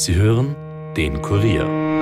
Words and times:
Sie 0.00 0.14
hören 0.14 0.56
den 0.96 1.20
Kurier. 1.20 2.00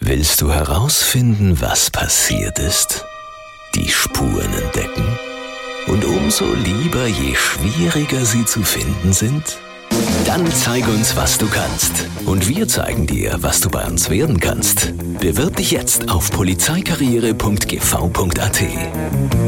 Willst 0.00 0.42
du 0.42 0.50
herausfinden, 0.50 1.60
was 1.60 1.88
passiert 1.88 2.58
ist? 2.58 3.04
Die 3.76 3.88
Spuren 3.88 4.52
entdecken? 4.64 5.04
Und 5.86 6.04
umso 6.04 6.52
lieber, 6.52 7.06
je 7.06 7.32
schwieriger 7.36 8.24
sie 8.24 8.44
zu 8.44 8.64
finden 8.64 9.12
sind? 9.12 9.60
Dann 10.24 10.50
zeig 10.50 10.88
uns, 10.88 11.14
was 11.14 11.38
du 11.38 11.46
kannst. 11.46 12.08
Und 12.26 12.48
wir 12.48 12.66
zeigen 12.66 13.06
dir, 13.06 13.36
was 13.42 13.60
du 13.60 13.70
bei 13.70 13.86
uns 13.86 14.10
werden 14.10 14.40
kannst. 14.40 14.94
Bewirb 15.20 15.54
dich 15.54 15.70
jetzt 15.70 16.10
auf 16.10 16.32
polizeikarriere.gv.at. 16.32 18.62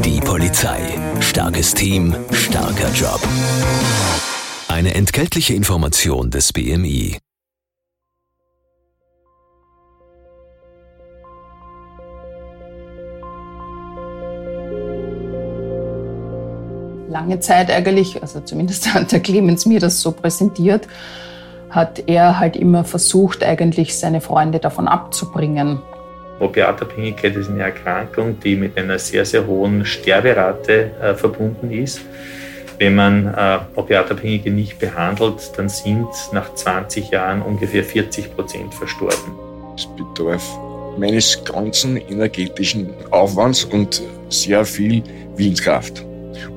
Die 0.05 0.21
Polizei. 0.21 0.97
Starkes 1.19 1.73
Team, 1.73 2.15
starker 2.31 2.89
Job. 2.93 3.19
Eine 4.71 4.93
entgeltliche 4.93 5.55
Information 5.55 6.29
des 6.29 6.53
BMI. 6.53 7.17
lange 17.09 17.39
Zeit 17.39 17.71
eigentlich, 17.71 18.21
also 18.21 18.39
zumindest 18.41 18.93
hat 18.93 19.11
der 19.11 19.19
Clemens 19.19 19.65
mir 19.65 19.79
das 19.79 20.01
so 20.01 20.11
präsentiert, 20.11 20.87
hat 21.71 22.03
er 22.05 22.39
halt 22.39 22.55
immer 22.55 22.83
versucht, 22.83 23.43
eigentlich 23.43 23.97
seine 23.97 24.21
Freunde 24.21 24.59
davon 24.59 24.87
abzubringen. 24.87 25.81
Opiatabhängigkeit 26.39 27.35
ist 27.35 27.49
eine 27.49 27.63
Erkrankung, 27.63 28.39
die 28.39 28.55
mit 28.55 28.77
einer 28.77 28.99
sehr, 28.99 29.25
sehr 29.25 29.47
hohen 29.47 29.83
Sterberate 29.83 30.91
äh, 31.01 31.15
verbunden 31.15 31.71
ist. 31.71 32.01
Wenn 32.79 32.95
man 32.95 33.27
äh, 33.27 33.59
Opiatabhängige 33.75 34.51
nicht 34.51 34.79
behandelt, 34.79 35.51
dann 35.57 35.69
sind 35.69 36.07
nach 36.31 36.53
20 36.53 37.11
Jahren 37.11 37.41
ungefähr 37.41 37.83
40 37.83 38.35
Prozent 38.35 38.73
verstorben. 38.73 39.37
Es 39.75 39.85
bedarf 39.85 40.43
meines 40.97 41.43
ganzen 41.43 41.97
energetischen 41.97 42.89
Aufwands 43.11 43.65
und 43.65 44.01
sehr 44.29 44.65
viel 44.65 45.03
Willenskraft 45.35 46.05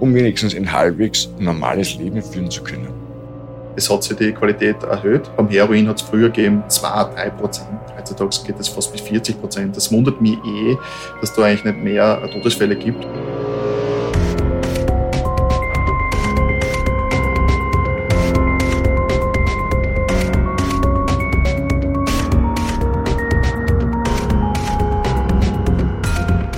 um 0.00 0.14
wenigstens 0.14 0.54
ein 0.54 0.70
halbwegs 0.70 1.28
normales 1.38 1.96
Leben 1.96 2.22
führen 2.22 2.50
zu 2.50 2.62
können. 2.62 2.88
Es 3.74 3.88
hat 3.90 4.02
sich 4.02 4.16
die 4.16 4.32
Qualität 4.32 4.82
erhöht. 4.82 5.30
Beim 5.36 5.48
Heroin 5.48 5.88
hat 5.88 5.96
es 5.96 6.02
früher 6.02 6.28
gegeben 6.28 6.62
2, 6.68 7.14
3 7.14 7.30
Prozent. 7.30 7.68
Heutzutage 7.96 8.36
geht 8.46 8.60
es 8.60 8.68
fast 8.68 8.92
bis 8.92 9.00
40 9.00 9.40
Prozent. 9.40 9.76
Das 9.76 9.90
wundert 9.90 10.20
mich 10.20 10.34
eh, 10.44 10.76
dass 11.20 11.34
da 11.34 11.44
eigentlich 11.44 11.64
nicht 11.64 11.78
mehr 11.78 12.20
Todesfälle 12.32 12.76
gibt. 12.76 13.06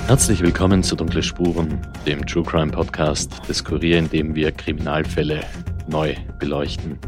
Herzlich 0.07 0.39
willkommen 0.41 0.83
zu 0.83 0.95
Dunkle 0.95 1.23
Spuren, 1.23 1.79
dem 2.05 2.23
True 2.27 2.43
Crime 2.43 2.71
Podcast 2.71 3.41
des 3.49 3.63
Kurier, 3.63 3.97
in 3.97 4.07
dem 4.07 4.35
wir 4.35 4.51
Kriminalfälle 4.51 5.41
neu 5.87 6.13
beleuchten. 6.37 6.99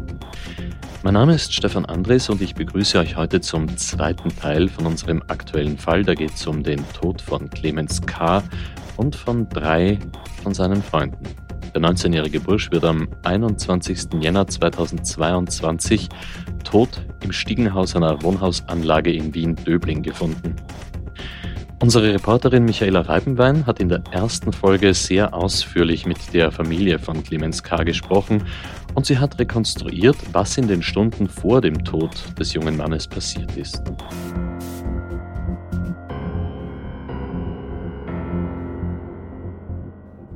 Mein 1.04 1.14
Name 1.14 1.36
ist 1.36 1.54
Stefan 1.54 1.86
Andres 1.86 2.28
und 2.28 2.42
ich 2.42 2.56
begrüße 2.56 2.98
euch 2.98 3.14
heute 3.14 3.40
zum 3.40 3.76
zweiten 3.76 4.36
Teil 4.36 4.68
von 4.68 4.84
unserem 4.84 5.22
aktuellen 5.28 5.78
Fall. 5.78 6.02
Da 6.02 6.14
geht 6.14 6.34
es 6.34 6.44
um 6.48 6.64
den 6.64 6.84
Tod 6.92 7.22
von 7.22 7.48
Clemens 7.48 8.02
K. 8.02 8.42
und 8.96 9.14
von 9.14 9.48
drei 9.48 9.96
von 10.42 10.52
seinen 10.52 10.82
Freunden. 10.82 11.24
Der 11.72 11.80
19-jährige 11.80 12.40
Bursch 12.40 12.68
wird 12.72 12.84
am 12.84 13.06
21. 13.22 14.08
Jänner 14.20 14.48
2022 14.48 16.08
tot 16.64 17.06
im 17.22 17.30
Stiegenhaus 17.30 17.94
einer 17.94 18.20
Wohnhausanlage 18.24 19.12
in 19.12 19.32
Wien-Döbling 19.32 20.02
gefunden. 20.02 20.56
Unsere 21.80 22.12
Reporterin 22.12 22.64
Michaela 22.64 23.02
Reibenwein 23.02 23.64
hat 23.64 23.78
in 23.78 23.88
der 23.88 24.02
ersten 24.10 24.52
Folge 24.52 24.92
sehr 24.94 25.32
ausführlich 25.32 26.06
mit 26.06 26.34
der 26.34 26.50
Familie 26.50 26.98
von 26.98 27.22
Clemens 27.22 27.62
K. 27.62 27.84
gesprochen 27.84 28.44
und 28.94 29.06
sie 29.06 29.18
hat 29.18 29.38
rekonstruiert, 29.38 30.16
was 30.32 30.58
in 30.58 30.66
den 30.66 30.82
Stunden 30.82 31.28
vor 31.28 31.60
dem 31.60 31.84
Tod 31.84 32.10
des 32.36 32.52
jungen 32.52 32.76
Mannes 32.76 33.06
passiert 33.06 33.56
ist. 33.56 33.80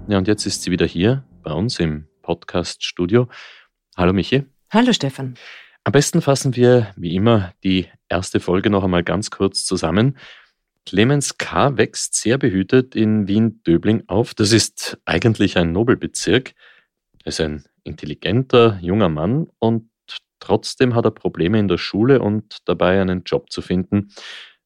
Ja, 0.07 0.19
und 0.19 0.29
jetzt 0.29 0.47
ist 0.47 0.63
sie 0.63 0.71
wieder 0.71 0.87
hier 0.87 1.25
bei 1.43 1.53
uns 1.53 1.81
im 1.81 2.07
Podcast-Studio. 2.23 3.27
Hallo 3.97 4.13
Michi. 4.13 4.45
Hallo 4.71 4.93
Stefan. 4.93 5.35
Am 5.83 5.91
besten 5.91 6.23
fassen 6.23 6.55
wir, 6.55 6.93
wie 6.97 7.17
immer, 7.17 7.53
die 7.65 7.89
erste 8.09 8.39
Folge 8.39 8.71
noch 8.71 8.85
einmal 8.85 9.03
ganz 9.03 9.33
kurz 9.33 9.65
zusammen. 9.65 10.17
Clemens 10.87 11.39
K. 11.39 11.77
wächst 11.77 12.15
sehr 12.15 12.39
behütet 12.39 12.97
in 12.97 13.29
Wien-Döbling 13.29 14.05
auf. 14.09 14.35
Das 14.35 14.53
ist 14.53 14.99
eigentlich 15.05 15.57
ein 15.57 15.73
Nobelbezirk. 15.73 16.53
Er 17.25 17.29
ist 17.29 17.41
ein 17.41 17.65
intelligenter, 17.85 18.79
junger 18.81 19.09
Mann 19.09 19.49
und 19.59 19.89
trotzdem 20.41 20.95
hat 20.95 21.05
er 21.05 21.13
Probleme 21.13 21.59
in 21.59 21.69
der 21.69 21.79
Schule 21.79 22.21
und 22.21 22.59
dabei 22.65 23.01
einen 23.01 23.23
Job 23.25 23.51
zu 23.51 23.63
finden. 23.63 24.09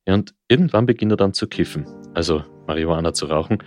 Ja, 0.06 0.14
und 0.14 0.34
irgendwann 0.48 0.86
beginnt 0.86 1.12
er 1.12 1.16
dann 1.16 1.34
zu 1.34 1.46
kiffen, 1.48 1.86
also 2.14 2.42
Marihuana 2.66 3.12
zu 3.12 3.26
rauchen. 3.26 3.58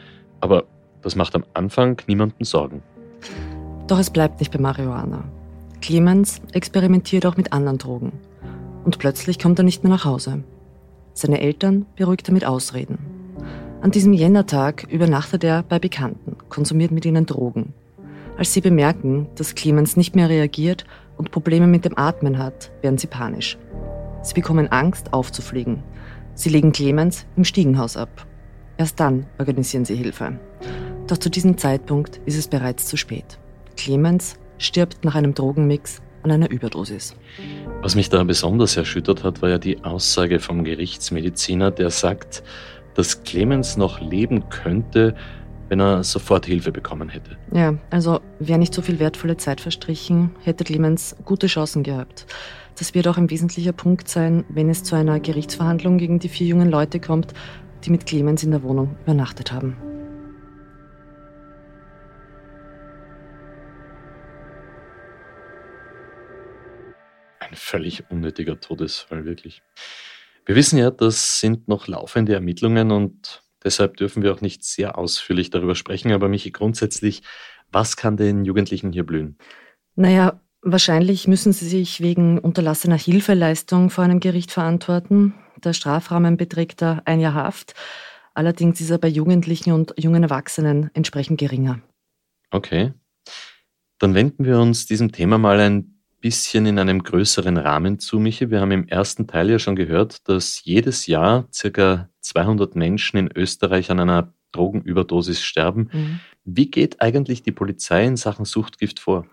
Aber 0.42 0.68
das 1.02 1.16
macht 1.16 1.36
am 1.36 1.46
Anfang 1.54 2.02
niemanden 2.08 2.44
Sorgen. 2.44 2.82
Doch 3.88 4.00
es 4.00 4.10
bleibt 4.10 4.40
nicht 4.40 4.52
bei 4.52 4.60
Marihuana. 4.60 5.24
Clemens 5.82 6.42
experimentiert 6.54 7.26
auch 7.26 7.38
mit 7.38 7.54
anderen 7.54 7.78
Drogen. 7.78 8.12
Und 8.84 8.98
plötzlich 9.00 9.40
kommt 9.40 9.60
er 9.60 9.64
nicht 9.64 9.84
mehr 9.84 9.92
nach 9.92 10.06
Hause. 10.06 10.44
Seine 11.20 11.42
Eltern 11.42 11.86
beruhigt 11.98 12.30
er 12.30 12.34
mit 12.34 12.46
Ausreden. 12.46 12.98
An 13.82 13.92
diesem 13.92 14.14
Jännertag 14.14 14.88
übernachtet 14.90 15.44
er 15.44 15.64
bei 15.64 15.78
Bekannten, 15.78 16.38
konsumiert 16.48 16.92
mit 16.92 17.04
ihnen 17.04 17.26
Drogen. 17.26 17.74
Als 18.38 18.54
sie 18.54 18.62
bemerken, 18.62 19.28
dass 19.36 19.54
Clemens 19.54 19.98
nicht 19.98 20.16
mehr 20.16 20.30
reagiert 20.30 20.86
und 21.18 21.32
Probleme 21.32 21.68
mit 21.68 21.84
dem 21.84 21.98
Atmen 21.98 22.38
hat, 22.38 22.72
werden 22.82 22.98
sie 22.98 23.08
panisch. 23.08 23.58
Sie 24.22 24.34
bekommen 24.34 24.70
Angst, 24.70 25.12
aufzufliegen. 25.12 25.84
Sie 26.36 26.48
legen 26.48 26.72
Clemens 26.72 27.26
im 27.36 27.44
Stiegenhaus 27.44 27.98
ab. 27.98 28.26
Erst 28.78 29.02
dann 29.02 29.26
organisieren 29.40 29.84
sie 29.84 29.98
Hilfe. 29.98 30.40
Doch 31.08 31.18
zu 31.18 31.30
diesem 31.30 31.58
Zeitpunkt 31.58 32.22
ist 32.28 32.38
es 32.38 32.48
bereits 32.48 32.86
zu 32.86 32.96
spät. 32.96 33.40
Clemens 33.76 34.38
stirbt 34.58 35.04
nach 35.04 35.16
einem 35.16 35.34
Drogenmix 35.34 36.02
an 36.24 36.32
einer 36.32 36.50
Überdosis. 36.50 37.16
Was 37.82 37.96
mich 37.96 38.10
da 38.10 38.24
besonders 38.24 38.78
erschüttert 38.78 39.24
hat, 39.24 39.42
war 39.42 39.50
ja 39.50 39.58
die 39.58 39.84
Aussage 39.84 40.40
vom 40.40 40.64
Gerichtsmediziner, 40.64 41.72
der 41.72 41.90
sagt, 41.90 42.44
dass 42.96 43.24
Clemens 43.24 43.78
noch 43.78 44.02
leben 44.02 44.50
könnte, 44.50 45.16
wenn 45.70 45.80
er 45.80 46.04
sofort 46.04 46.46
Hilfe 46.46 46.72
bekommen 46.72 47.10
hätte. 47.10 47.38
Ja, 47.54 47.76
also 47.92 48.20
wäre 48.40 48.60
nicht 48.60 48.74
so 48.74 48.82
viel 48.82 49.00
wertvolle 49.00 49.38
Zeit 49.38 49.62
verstrichen, 49.62 50.32
hätte 50.44 50.64
Clemens 50.64 51.16
gute 51.26 51.48
Chancen 51.48 51.84
gehabt. 51.84 52.26
Das 52.78 52.94
wird 52.94 53.08
auch 53.08 53.18
ein 53.18 53.30
wesentlicher 53.30 53.74
Punkt 53.74 54.10
sein, 54.10 54.46
wenn 54.50 54.70
es 54.70 54.84
zu 54.84 54.96
einer 54.96 55.20
Gerichtsverhandlung 55.20 55.98
gegen 55.98 56.20
die 56.20 56.30
vier 56.30 56.48
jungen 56.48 56.70
Leute 56.70 57.00
kommt, 57.00 57.34
die 57.86 57.92
mit 57.92 58.06
Clemens 58.06 58.44
in 58.44 58.52
der 58.52 58.64
Wohnung 58.64 58.96
übernachtet 59.04 59.52
haben. 59.52 59.78
Ein 67.50 67.56
völlig 67.56 68.04
unnötiger 68.12 68.60
Todesfall, 68.60 69.26
wirklich. 69.26 69.64
Wir 70.46 70.56
wissen 70.56 70.78
ja, 70.78 70.92
das 70.92 71.40
sind 71.40 71.68
noch 71.68 71.88
laufende 71.88 72.34
Ermittlungen 72.34 72.92
und 72.92 73.44
deshalb 73.64 73.98
dürfen 73.98 74.22
wir 74.22 74.34
auch 74.34 74.42
nicht 74.42 74.64
sehr 74.64 74.98
ausführlich 74.98 75.50
darüber 75.50 75.76
sprechen. 75.76 76.12
Aber 76.12 76.30
Michi, 76.30 76.52
grundsätzlich, 76.52 77.24
was 77.72 77.98
kann 77.98 78.18
den 78.18 78.46
Jugendlichen 78.46 78.92
hier 78.92 79.06
blühen? 79.06 79.38
Naja, 79.96 80.42
wahrscheinlich 80.62 81.28
müssen 81.28 81.54
sie 81.54 81.68
sich 81.68 82.02
wegen 82.02 82.38
unterlassener 82.38 82.98
Hilfeleistung 82.98 83.90
vor 83.90 84.04
einem 84.04 84.20
Gericht 84.20 84.52
verantworten. 84.52 85.34
Der 85.64 85.74
Strafrahmen 85.74 86.38
beträgt 86.38 86.82
da 86.82 87.02
ein 87.06 87.20
Jahr 87.20 87.34
Haft. 87.34 87.74
Allerdings 88.34 88.80
ist 88.80 88.92
er 88.92 89.00
bei 89.00 89.08
Jugendlichen 89.08 89.72
und 89.72 89.94
jungen 89.98 90.24
Erwachsenen 90.24 90.92
entsprechend 90.94 91.40
geringer. 91.40 91.82
Okay. 92.52 92.94
Dann 93.98 94.14
wenden 94.14 94.46
wir 94.46 94.60
uns 94.60 94.86
diesem 94.86 95.12
Thema 95.12 95.38
mal 95.38 95.60
ein 95.60 95.99
bisschen 96.20 96.66
in 96.66 96.80
einem 96.80 97.04
größeren 97.04 97.58
Rahmen 97.58 98.00
zu, 98.00 98.20
Michi. 98.20 98.50
Wir 98.50 98.62
haben 98.62 98.72
im 98.72 98.88
ersten 98.88 99.28
Teil 99.28 99.50
ja 99.50 99.60
schon 99.60 99.76
gehört, 99.76 100.28
dass 100.28 100.64
jedes 100.64 101.08
Jahr 101.08 101.48
circa 101.54 102.10
200 102.22 102.76
Menschen 102.76 103.18
in 103.18 103.30
Österreich 103.36 103.92
an 103.92 104.00
einer 104.00 104.34
Drogenüberdosis 104.52 105.42
sterben. 105.42 105.90
Mhm. 105.92 106.20
Wie 106.44 106.72
geht 106.72 107.02
eigentlich 107.02 107.44
die 107.44 107.52
Polizei 107.52 108.06
in 108.06 108.18
Sachen 108.18 108.46
Suchtgift 108.46 109.00
vor? 109.00 109.26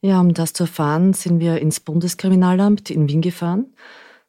Ja, 0.00 0.20
um 0.20 0.32
das 0.34 0.52
zu 0.52 0.64
erfahren, 0.64 1.12
sind 1.12 1.40
wir 1.40 1.58
ins 1.58 1.80
Bundeskriminalamt 1.80 2.90
in 2.90 3.08
Wien 3.08 3.20
gefahren. 3.20 3.74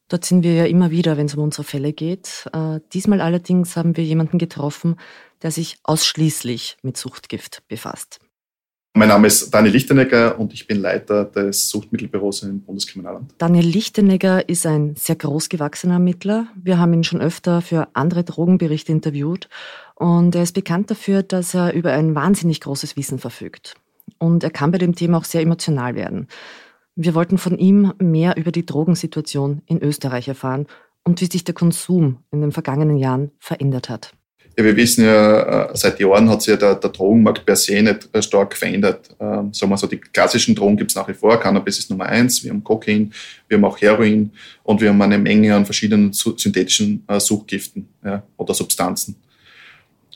Dort 0.08 0.26
sind 0.26 0.44
wir 0.44 0.54
ja 0.54 0.66
immer 0.66 0.90
wieder, 0.90 1.18
wenn 1.18 1.28
es 1.28 1.36
um 1.36 1.44
unsere 1.44 1.64
Fälle 1.64 1.94
geht. 1.94 2.50
Äh, 2.52 2.80
diesmal 2.94 3.22
allerdings 3.22 3.78
haben 3.78 3.96
wir 3.96 4.04
jemanden 4.04 4.40
getroffen, 4.40 4.96
der 5.44 5.52
sich 5.52 5.78
ausschließlich 5.84 6.78
mit 6.82 6.98
Suchtgift 6.98 7.62
befasst. 7.68 8.20
Mein 8.94 9.10
Name 9.10 9.28
ist 9.28 9.54
Daniel 9.54 9.74
Lichtenegger 9.74 10.40
und 10.40 10.52
ich 10.52 10.66
bin 10.66 10.82
Leiter 10.82 11.24
des 11.24 11.70
Suchtmittelbüros 11.70 12.44
im 12.44 12.62
Bundeskriminalamt. 12.62 13.34
Daniel 13.38 13.66
Lichtenegger 13.66 14.50
ist 14.50 14.66
ein 14.66 14.96
sehr 14.96 15.16
großgewachsener 15.16 15.94
Ermittler. 15.94 16.48
Wir 16.56 16.80
haben 16.80 16.94
ihn 16.94 17.04
schon 17.04 17.22
öfter 17.22 17.62
für 17.62 17.88
andere 17.94 18.24
Drogenberichte 18.24 18.92
interviewt 18.92 19.48
und 19.96 20.36
er 20.36 20.44
ist 20.44 20.56
bekannt 20.56 20.90
dafür, 20.90 21.22
dass 21.22 21.54
er 21.54 21.74
über 21.74 21.94
ein 21.94 22.16
wahnsinnig 22.16 22.62
großes 22.62 22.98
Wissen 22.98 23.20
verfügt. 23.20 23.76
Und 24.18 24.44
er 24.44 24.50
kann 24.50 24.72
bei 24.72 24.80
dem 24.80 24.96
Thema 24.96 25.20
auch 25.20 25.24
sehr 25.24 25.42
emotional 25.42 25.96
werden. 25.96 26.28
Wir 26.96 27.14
wollten 27.14 27.38
von 27.38 27.58
ihm 27.58 27.94
mehr 28.00 28.38
über 28.38 28.52
die 28.52 28.66
Drogensituation 28.66 29.62
in 29.68 29.82
Österreich 29.82 30.28
erfahren 30.28 30.66
und 31.04 31.22
wie 31.22 31.26
sich 31.26 31.44
der 31.44 31.56
Konsum 31.56 32.24
in 32.32 32.42
den 32.42 32.52
vergangenen 32.52 32.98
Jahren 32.98 33.32
verändert 33.40 33.88
hat. 33.88 34.14
Ja, 34.60 34.66
wir 34.66 34.76
wissen 34.76 35.06
ja, 35.06 35.70
äh, 35.72 35.78
seit 35.78 36.02
Jahren 36.02 36.30
hat 36.30 36.42
sich 36.42 36.52
ja 36.52 36.58
der, 36.58 36.76
der 36.76 36.90
Drogenmarkt 36.90 37.46
per 37.46 37.56
se 37.56 37.82
nicht 37.82 38.10
äh, 38.12 38.22
stark 38.22 38.58
verändert. 38.58 39.10
Ähm, 39.18 39.54
sagen 39.54 39.72
wir 39.72 39.78
so, 39.78 39.88
die 39.88 40.00
klassischen 40.00 40.54
Drogen 40.54 40.76
gibt 40.76 40.92
es 40.92 40.96
nach 40.98 41.08
wie 41.08 41.14
vor. 41.14 41.40
Cannabis 41.40 41.80
ist 41.80 41.90
Nummer 41.90 42.08
eins. 42.08 42.44
Wir 42.44 42.52
haben 42.52 42.62
Kokain, 42.62 43.14
wir 43.48 43.56
haben 43.56 43.64
auch 43.64 43.80
Heroin 43.80 44.32
und 44.64 44.82
wir 44.82 44.90
haben 44.90 45.02
eine 45.02 45.18
Menge 45.18 45.56
an 45.56 45.64
verschiedenen 45.64 46.12
synthetischen 46.12 47.06
äh, 47.08 47.22
Suchgiften 47.22 47.88
ja, 48.04 48.22
oder 48.36 48.54
Substanzen. 48.54 49.16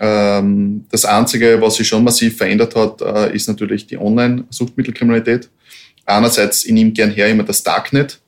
Ähm, 0.02 0.84
das 0.92 1.06
Einzige, 1.06 1.62
was 1.62 1.76
sich 1.76 1.88
schon 1.88 2.04
massiv 2.04 2.36
verändert 2.36 2.76
hat, 2.76 3.00
äh, 3.02 3.34
ist 3.34 3.48
natürlich 3.48 3.88
die 3.88 3.98
Online-Suchtmittelkriminalität. 3.98 5.50
Einerseits, 6.06 6.66
ich 6.66 6.74
nehme 6.74 6.92
gern 6.92 7.12
her 7.12 7.30
immer 7.30 7.44
das 7.44 7.64
Darknet, 7.64 8.20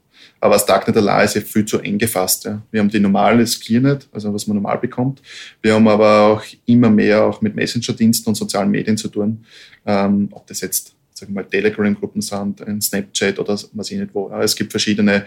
aber 0.45 0.55
das 0.55 0.65
Darknet 0.65 0.95
allein 0.95 1.25
ist 1.25 1.35
ja 1.35 1.41
viel 1.41 1.65
zu 1.65 1.79
eng 1.79 1.97
gefasst. 1.97 2.45
Ja. 2.45 2.61
Wir 2.69 2.79
haben 2.79 2.89
die 2.89 2.99
normale 2.99 3.43
Clearnet, 3.43 4.07
also 4.11 4.31
was 4.31 4.45
man 4.45 4.55
normal 4.55 4.77
bekommt. 4.77 5.21
Wir 5.61 5.73
haben 5.73 5.87
aber 5.87 6.21
auch 6.21 6.43
immer 6.67 6.91
mehr 6.91 7.23
auch 7.23 7.41
mit 7.41 7.55
Messenger-Diensten 7.55 8.29
und 8.29 8.35
sozialen 8.35 8.69
Medien 8.69 8.95
zu 8.95 9.07
tun. 9.07 9.43
Ähm, 9.87 10.29
ob 10.31 10.45
das 10.45 10.61
jetzt 10.61 10.95
Telegram-Gruppen 11.49 12.21
sind, 12.21 12.61
ein 12.61 12.79
Snapchat 12.79 13.39
oder 13.39 13.57
was 13.73 13.91
ich 13.91 13.97
nicht 13.97 14.13
wo. 14.13 14.29
Es 14.29 14.55
gibt 14.55 14.69
verschiedene, 14.69 15.25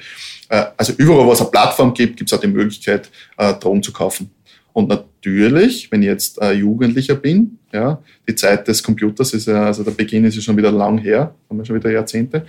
äh, 0.49 0.67
also 0.77 0.93
überall, 0.97 1.27
wo 1.27 1.33
es 1.33 1.41
eine 1.41 1.51
Plattform 1.51 1.93
gibt, 1.95 2.17
gibt 2.17 2.31
es 2.31 2.39
auch 2.39 2.41
die 2.41 2.47
Möglichkeit, 2.47 3.11
äh, 3.39 3.55
Drogen 3.55 3.83
zu 3.83 3.93
kaufen. 3.93 4.31
Und 4.73 5.05
natürlich, 5.19 5.91
wenn 5.91 6.03
ich 6.03 6.09
jetzt 6.09 6.41
äh, 6.41 6.53
Jugendlicher 6.53 7.15
bin, 7.15 7.59
ja, 7.73 8.03
die 8.29 8.35
Zeit 8.35 8.69
des 8.69 8.83
Computers 8.83 9.35
ist 9.35 9.47
ja, 9.47 9.65
also 9.65 9.83
der 9.83 9.91
Beginn 9.91 10.25
ist 10.25 10.37
ja 10.37 10.43
schon 10.43 10.57
wieder 10.57 10.71
lang 10.71 10.99
her, 10.99 11.35
haben 11.49 11.59
wir 11.59 11.65
schon 11.65 11.77
wieder 11.77 11.91
Jahrzehnte. 11.91 12.47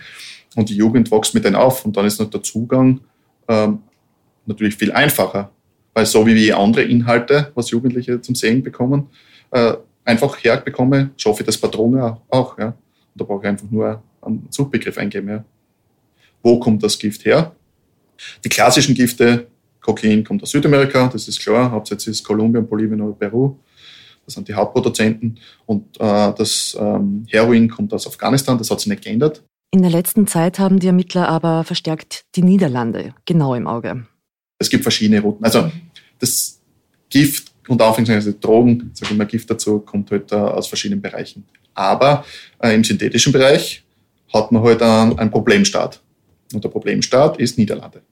Und 0.56 0.70
die 0.70 0.76
Jugend 0.76 1.12
wächst 1.12 1.34
mit 1.34 1.46
denen 1.46 1.56
auf 1.56 1.86
und 1.86 1.98
dann 1.98 2.06
ist 2.06 2.20
noch 2.20 2.30
der 2.30 2.44
Zugang 2.44 3.02
ähm, 3.48 3.80
natürlich 4.46 4.76
viel 4.76 4.92
einfacher. 4.92 5.52
Weil 5.94 6.06
so 6.06 6.26
wie 6.26 6.36
wir 6.36 6.58
andere 6.58 6.84
Inhalte, 6.84 7.52
was 7.56 7.72
Jugendliche 7.72 8.22
zum 8.22 8.36
Sehen 8.36 8.64
bekommen, 8.64 9.08
äh, 9.52 9.74
einfach 10.06 10.44
herbekomme, 10.44 11.12
schaffe 11.18 11.42
ich 11.42 11.46
das 11.46 11.58
Patronen 11.58 12.18
auch. 12.30 12.58
Ja. 12.58 12.68
Und 12.68 12.76
da 13.16 13.26
brauche 13.26 13.44
ich 13.44 13.50
einfach 13.50 13.70
nur 13.70 14.02
einen 14.22 14.48
Suchbegriff 14.50 14.98
eingeben. 14.98 15.30
Ja. 15.30 15.44
Wo 16.42 16.60
kommt 16.60 16.84
das 16.84 16.98
Gift 16.98 17.26
her? 17.26 17.56
Die 18.44 18.50
klassischen 18.50 18.96
Gifte, 18.96 19.48
Kokain 19.90 20.24
kommt 20.24 20.44
aus 20.44 20.52
Südamerika, 20.52 21.08
das 21.08 21.28
ist 21.28 21.40
klar, 21.40 21.72
hauptsächlich 21.72 22.10
ist 22.10 22.24
Kolumbien, 22.24 22.68
Bolivien 22.68 23.02
oder 23.02 23.16
Peru. 23.16 23.56
Das 24.24 24.36
sind 24.36 24.48
die 24.48 24.54
Hauptproduzenten. 24.54 25.40
Und 25.66 26.00
äh, 26.00 26.34
das 26.38 26.78
ähm, 26.80 27.26
Heroin 27.28 27.68
kommt 27.68 27.92
aus 27.94 28.06
Afghanistan, 28.06 28.56
das 28.60 28.70
hat 28.70 28.80
sich 28.80 28.90
nicht 28.90 29.04
geändert. 29.04 29.44
In 29.72 29.82
der 29.82 29.90
letzten 29.90 30.28
Zeit 30.28 30.60
haben 30.60 30.80
die 30.80 30.88
Ermittler 30.88 31.28
aber 31.28 31.64
verstärkt 31.64 32.26
die 32.36 32.44
Niederlande 32.44 33.16
genau 33.26 33.56
im 33.56 33.66
Auge. 33.66 34.06
Es 34.60 34.70
gibt 34.70 34.84
verschiedene 34.84 35.22
Routen. 35.22 35.44
Also 35.44 35.72
das 36.20 36.60
Gift 37.10 37.52
und 37.68 37.82
Anführungszeichen 37.82 38.40
Drogen, 38.40 38.92
sage 38.94 39.12
ich 39.14 39.18
mal 39.18 39.26
Gift 39.26 39.50
dazu, 39.50 39.80
kommt 39.80 40.12
halt 40.12 40.32
äh, 40.32 40.36
aus 40.36 40.68
verschiedenen 40.68 41.02
Bereichen. 41.02 41.46
Aber 41.74 42.24
äh, 42.60 42.76
im 42.76 42.84
synthetischen 42.84 43.34
Bereich 43.34 43.84
hat 44.32 44.52
man 44.52 44.62
halt 44.62 44.84
einen, 44.84 45.18
einen 45.18 45.32
Problemstaat. 45.32 46.00
Und 46.54 46.64
der 46.64 46.70
Problemstaat 46.70 47.40
ist 47.40 47.58
Niederlande. 47.58 48.04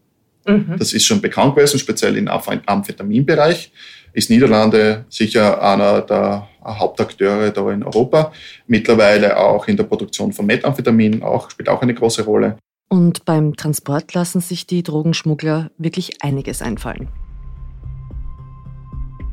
Mhm. 0.47 0.75
Das 0.79 0.93
ist 0.93 1.05
schon 1.05 1.21
bekannt 1.21 1.55
gewesen, 1.55 1.77
speziell 1.77 2.15
im 2.17 2.27
Amphetaminbereich 2.27 3.71
ist 4.13 4.31
Niederlande 4.31 5.05
sicher 5.09 5.61
einer 5.61 6.01
der 6.01 6.47
Hauptakteure 6.65 7.51
da 7.51 7.71
in 7.71 7.83
Europa. 7.83 8.31
Mittlerweile 8.65 9.37
auch 9.37 9.67
in 9.67 9.77
der 9.77 9.83
Produktion 9.83 10.33
von 10.33 10.45
Methamphetamin 10.45 11.21
auch, 11.21 11.51
spielt 11.51 11.69
auch 11.69 11.81
eine 11.81 11.93
große 11.93 12.23
Rolle. 12.23 12.57
Und 12.89 13.25
beim 13.25 13.55
Transport 13.55 14.13
lassen 14.13 14.41
sich 14.41 14.65
die 14.65 14.81
Drogenschmuggler 14.81 15.69
wirklich 15.77 16.23
einiges 16.23 16.61
einfallen. 16.61 17.09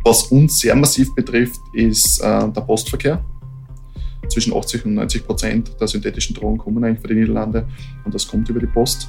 Was 0.04 0.24
uns 0.24 0.60
sehr 0.60 0.74
massiv 0.74 1.14
betrifft, 1.14 1.60
ist 1.72 2.20
äh, 2.20 2.48
der 2.50 2.60
Postverkehr. 2.60 3.24
Zwischen 4.28 4.54
80 4.54 4.84
und 4.84 4.94
90 4.94 5.26
Prozent 5.26 5.80
der 5.80 5.88
synthetischen 5.88 6.34
Drogen 6.34 6.58
kommen 6.58 6.84
eigentlich 6.84 7.00
von 7.00 7.08
den 7.08 7.20
Niederlanden 7.20 7.64
und 8.04 8.14
das 8.14 8.28
kommt 8.28 8.48
über 8.48 8.60
die 8.60 8.66
Post 8.66 9.08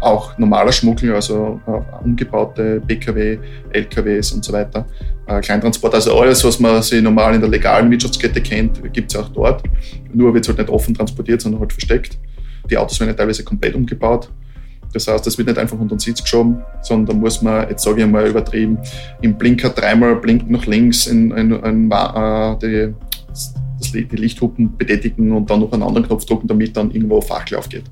auch 0.00 0.38
normaler 0.38 0.72
Schmuggel, 0.72 1.14
also 1.14 1.60
äh, 1.66 2.04
umgebaute 2.04 2.80
Pkw, 2.86 3.38
LKWs 3.72 4.32
und 4.32 4.44
so 4.44 4.52
weiter, 4.52 4.86
äh, 5.26 5.40
Kleintransport, 5.40 5.94
also 5.94 6.18
alles, 6.18 6.44
was 6.44 6.60
man 6.60 6.82
sich 6.82 7.02
normal 7.02 7.34
in 7.34 7.40
der 7.40 7.50
legalen 7.50 7.90
Wirtschaftskette 7.90 8.40
kennt, 8.40 8.80
gibt 8.92 9.10
es 9.12 9.18
auch 9.18 9.28
dort. 9.30 9.62
Nur 10.12 10.32
wird 10.32 10.44
es 10.44 10.48
halt 10.48 10.58
nicht 10.58 10.70
offen 10.70 10.94
transportiert, 10.94 11.40
sondern 11.40 11.60
halt 11.60 11.72
versteckt. 11.72 12.18
Die 12.70 12.76
Autos 12.76 13.00
werden 13.00 13.16
teilweise 13.16 13.42
komplett 13.44 13.74
umgebaut. 13.74 14.30
Das 14.92 15.06
heißt, 15.06 15.26
das 15.26 15.36
wird 15.36 15.48
nicht 15.48 15.58
einfach 15.58 15.78
unter 15.78 15.96
den 15.96 15.98
Sitz 15.98 16.22
geschoben, 16.22 16.62
sondern 16.82 17.16
da 17.16 17.20
muss 17.20 17.42
man, 17.42 17.68
jetzt 17.68 17.82
sage 17.82 18.02
ich 18.02 18.08
mal 18.08 18.26
übertrieben, 18.26 18.78
im 19.20 19.36
Blinker 19.36 19.70
dreimal 19.70 20.16
blinken 20.16 20.52
nach 20.52 20.64
links, 20.66 21.06
in, 21.06 21.30
in, 21.32 21.52
in, 21.52 21.90
äh, 21.90 22.56
die, 22.58 24.04
die 24.04 24.16
Lichthupen 24.16 24.76
betätigen 24.76 25.32
und 25.32 25.50
dann 25.50 25.60
noch 25.60 25.72
einen 25.72 25.82
anderen 25.82 26.06
Knopf 26.06 26.24
drücken, 26.24 26.48
damit 26.48 26.76
dann 26.76 26.90
irgendwo 26.90 27.20
Fachlauf 27.20 27.68
geht. 27.68 27.84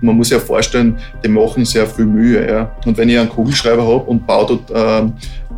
Man 0.00 0.16
muss 0.16 0.30
ja 0.30 0.38
vorstellen, 0.38 0.98
die 1.24 1.28
machen 1.28 1.64
sehr 1.64 1.86
viel 1.86 2.04
Mühe. 2.04 2.46
Ja. 2.48 2.76
Und 2.84 2.96
wenn 2.98 3.08
ich 3.08 3.18
einen 3.18 3.28
Kugelschreiber 3.28 3.82
habe 3.82 4.04
und 4.04 4.26
baue 4.26 4.46
dort 4.46 4.70
äh, 4.70 5.10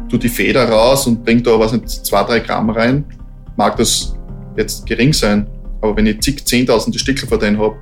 tue 0.09 0.19
die 0.19 0.29
Feder 0.29 0.69
raus 0.69 1.07
und 1.07 1.25
bringe 1.25 1.43
da 1.43 1.59
was 1.59 1.73
nicht, 1.73 1.89
zwei, 1.89 2.23
drei 2.23 2.41
Gramm 2.41 2.71
rein, 2.71 3.05
mag 3.57 3.77
das 3.77 4.15
jetzt 4.57 4.87
gering 4.87 5.13
sein. 5.13 5.47
Aber 5.81 5.97
wenn 5.97 6.07
ich 6.07 6.21
zig, 6.21 6.45
zehntausende 6.47 6.99
Stickel 6.99 7.29
von 7.29 7.39
denen 7.39 7.59
habe, 7.59 7.77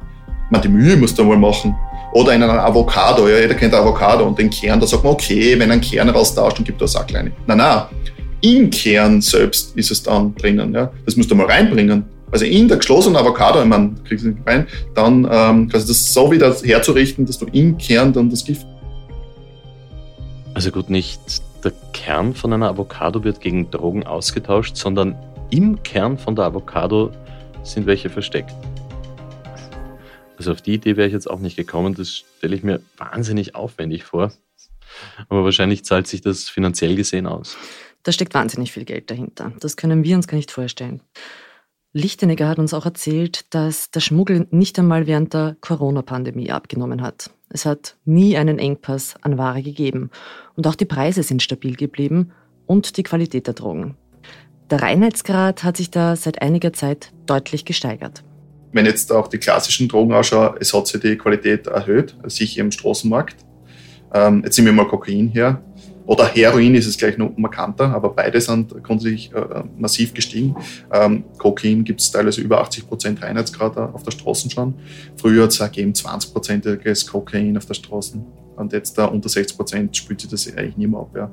man 0.50 0.62
die 0.62 0.68
Mühe 0.68 0.96
muss 0.96 1.14
da 1.14 1.22
mal 1.22 1.36
machen. 1.36 1.74
Oder 2.12 2.34
in 2.34 2.42
einem 2.42 2.58
Avocado, 2.58 3.28
ja, 3.28 3.38
jeder 3.38 3.54
kennt 3.54 3.74
Avocado 3.74 4.24
und 4.26 4.38
den 4.38 4.48
Kern, 4.48 4.80
da 4.80 4.86
sagt 4.86 5.04
man, 5.04 5.12
okay, 5.12 5.58
wenn 5.58 5.70
ein 5.70 5.80
Kern 5.80 6.08
raustauscht, 6.08 6.58
dann 6.58 6.64
gibt 6.64 6.80
es 6.80 6.96
auch 6.96 7.06
kleine. 7.06 7.32
Nein, 7.46 7.58
nein, 7.58 7.82
im 8.40 8.70
Kern 8.70 9.20
selbst 9.20 9.76
ist 9.76 9.90
es 9.90 10.02
dann 10.02 10.34
drinnen. 10.34 10.72
Ja. 10.72 10.90
Das 11.04 11.16
musst 11.16 11.30
du 11.30 11.34
mal 11.34 11.46
reinbringen 11.46 12.04
also 12.30 12.44
in 12.44 12.68
der 12.68 12.78
geschlossenen 12.78 13.16
Avocado, 13.16 13.62
ich 13.62 13.68
meine, 13.68 13.94
kriegst 14.04 14.24
du 14.24 14.30
nicht 14.30 14.46
rein, 14.46 14.66
dann 14.94 15.28
ähm, 15.30 15.68
quasi 15.68 15.86
das 15.86 16.12
so 16.12 16.30
wieder 16.30 16.54
herzurichten, 16.54 17.26
dass 17.26 17.38
du 17.38 17.46
im 17.46 17.78
Kern 17.78 18.12
dann 18.12 18.30
das 18.30 18.44
Gift. 18.44 18.66
Also 20.54 20.70
gut, 20.70 20.90
nicht 20.90 21.20
der 21.62 21.72
Kern 21.92 22.34
von 22.34 22.52
einer 22.52 22.68
Avocado 22.68 23.22
wird 23.24 23.40
gegen 23.40 23.70
Drogen 23.70 24.04
ausgetauscht, 24.04 24.76
sondern 24.76 25.16
im 25.50 25.82
Kern 25.82 26.18
von 26.18 26.34
der 26.34 26.46
Avocado 26.46 27.12
sind 27.62 27.86
welche 27.86 28.10
versteckt. 28.10 28.54
Also 30.38 30.52
auf 30.52 30.60
die 30.60 30.74
Idee 30.74 30.96
wäre 30.96 31.06
ich 31.06 31.14
jetzt 31.14 31.30
auch 31.30 31.40
nicht 31.40 31.56
gekommen. 31.56 31.94
Das 31.94 32.24
stelle 32.38 32.56
ich 32.56 32.62
mir 32.62 32.80
wahnsinnig 32.98 33.54
aufwendig 33.54 34.04
vor. 34.04 34.32
Aber 35.28 35.44
wahrscheinlich 35.44 35.84
zahlt 35.84 36.06
sich 36.06 36.20
das 36.20 36.48
finanziell 36.48 36.94
gesehen 36.94 37.26
aus. 37.26 37.56
Da 38.02 38.12
steckt 38.12 38.34
wahnsinnig 38.34 38.72
viel 38.72 38.84
Geld 38.84 39.10
dahinter. 39.10 39.52
Das 39.60 39.76
können 39.76 40.04
wir 40.04 40.16
uns 40.16 40.28
gar 40.28 40.36
nicht 40.36 40.50
vorstellen. 40.50 41.00
Lichtenegger 41.96 42.46
hat 42.46 42.58
uns 42.58 42.74
auch 42.74 42.84
erzählt, 42.84 43.54
dass 43.54 43.90
der 43.90 44.00
Schmuggel 44.00 44.46
nicht 44.50 44.78
einmal 44.78 45.06
während 45.06 45.32
der 45.32 45.56
Corona-Pandemie 45.62 46.50
abgenommen 46.50 47.00
hat. 47.00 47.30
Es 47.48 47.64
hat 47.64 47.96
nie 48.04 48.36
einen 48.36 48.58
Engpass 48.58 49.14
an 49.22 49.38
Ware 49.38 49.62
gegeben. 49.62 50.10
Und 50.56 50.66
auch 50.66 50.74
die 50.74 50.84
Preise 50.84 51.22
sind 51.22 51.42
stabil 51.42 51.74
geblieben 51.74 52.32
und 52.66 52.98
die 52.98 53.02
Qualität 53.02 53.46
der 53.46 53.54
Drogen. 53.54 53.96
Der 54.68 54.82
Reinheitsgrad 54.82 55.64
hat 55.64 55.78
sich 55.78 55.90
da 55.90 56.16
seit 56.16 56.42
einiger 56.42 56.74
Zeit 56.74 57.12
deutlich 57.24 57.64
gesteigert. 57.64 58.22
Wenn 58.72 58.84
jetzt 58.84 59.10
auch 59.10 59.28
die 59.28 59.38
klassischen 59.38 59.88
Drogen 59.88 60.12
ausschauen, 60.12 60.56
es 60.60 60.74
hat 60.74 60.88
sich 60.88 61.00
die 61.00 61.16
Qualität 61.16 61.66
erhöht, 61.66 62.14
sicher 62.26 62.60
im 62.60 62.72
Straßenmarkt. 62.72 63.36
Ähm, 64.12 64.42
jetzt 64.44 64.58
nehmen 64.58 64.76
wir 64.76 64.84
mal 64.84 64.88
Kokain 64.90 65.28
her. 65.28 65.62
Oder 66.06 66.26
Heroin 66.28 66.74
ist 66.76 66.86
es 66.86 66.96
gleich 66.96 67.18
noch 67.18 67.36
markanter, 67.36 67.92
aber 67.92 68.10
beide 68.10 68.40
sind 68.40 68.82
grundsätzlich 68.82 69.32
äh, 69.34 69.64
massiv 69.76 70.14
gestiegen. 70.14 70.54
Ähm, 70.92 71.24
Kokain 71.36 71.82
gibt 71.82 72.00
es 72.00 72.10
teilweise 72.12 72.40
über 72.40 72.60
80 72.60 72.88
Prozent 72.88 73.22
Reinheitsgrad 73.22 73.76
auf 73.76 74.04
der 74.04 74.12
Straße 74.12 74.48
schon. 74.48 74.74
Früher 75.16 75.44
hat 75.44 75.50
es 75.50 75.58
gegeben 75.58 75.94
20 75.94 76.32
prozentiges 76.32 77.06
Kokain 77.06 77.56
auf 77.56 77.66
der 77.66 77.74
Straße. 77.74 78.24
Und 78.56 78.72
jetzt 78.72 78.96
da 78.96 79.06
unter 79.06 79.28
60 79.28 79.56
Prozent 79.56 79.96
spült 79.96 80.20
sich 80.20 80.30
das 80.30 80.46
eigentlich 80.56 80.76
nicht 80.76 80.90
mehr 80.90 81.00
ab. 81.00 81.10
Ja. 81.14 81.30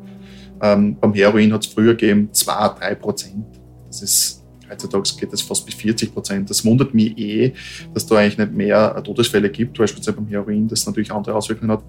Ähm, 0.62 0.98
beim 1.00 1.14
Heroin 1.14 1.54
hat 1.54 1.66
es 1.66 1.72
früher 1.72 1.94
gegeben 1.94 2.30
2, 2.32 2.70
3 2.80 2.96
Prozent. 2.96 3.46
Das 3.88 4.02
ist 4.02 4.44
Heutzutage 4.70 5.10
geht 5.20 5.32
das 5.32 5.42
fast 5.42 5.66
bis 5.66 5.76
40 5.76 6.14
Prozent. 6.14 6.50
Das 6.50 6.66
wundert 6.66 6.94
mich 6.94 7.18
eh, 7.18 7.54
dass 7.94 8.08
da 8.08 8.16
eigentlich 8.16 8.38
nicht 8.40 8.54
mehr 8.54 9.04
Todesfälle 9.04 9.50
gibt, 9.50 9.78
beispielsweise 9.78 10.18
beim 10.18 10.28
Heroin, 10.28 10.68
das 10.68 10.86
natürlich 10.86 11.12
andere 11.12 11.36
Auswirkungen 11.36 11.72
hat. 11.72 11.84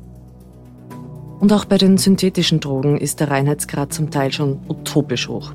Und 1.40 1.52
auch 1.52 1.64
bei 1.64 1.78
den 1.78 1.98
synthetischen 1.98 2.60
Drogen 2.60 2.96
ist 2.96 3.20
der 3.20 3.30
Reinheitsgrad 3.30 3.92
zum 3.92 4.10
Teil 4.10 4.32
schon 4.32 4.60
utopisch 4.68 5.28
hoch. 5.28 5.52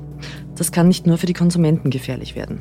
Das 0.56 0.72
kann 0.72 0.88
nicht 0.88 1.06
nur 1.06 1.18
für 1.18 1.26
die 1.26 1.32
Konsumenten 1.32 1.90
gefährlich 1.90 2.34
werden. 2.34 2.60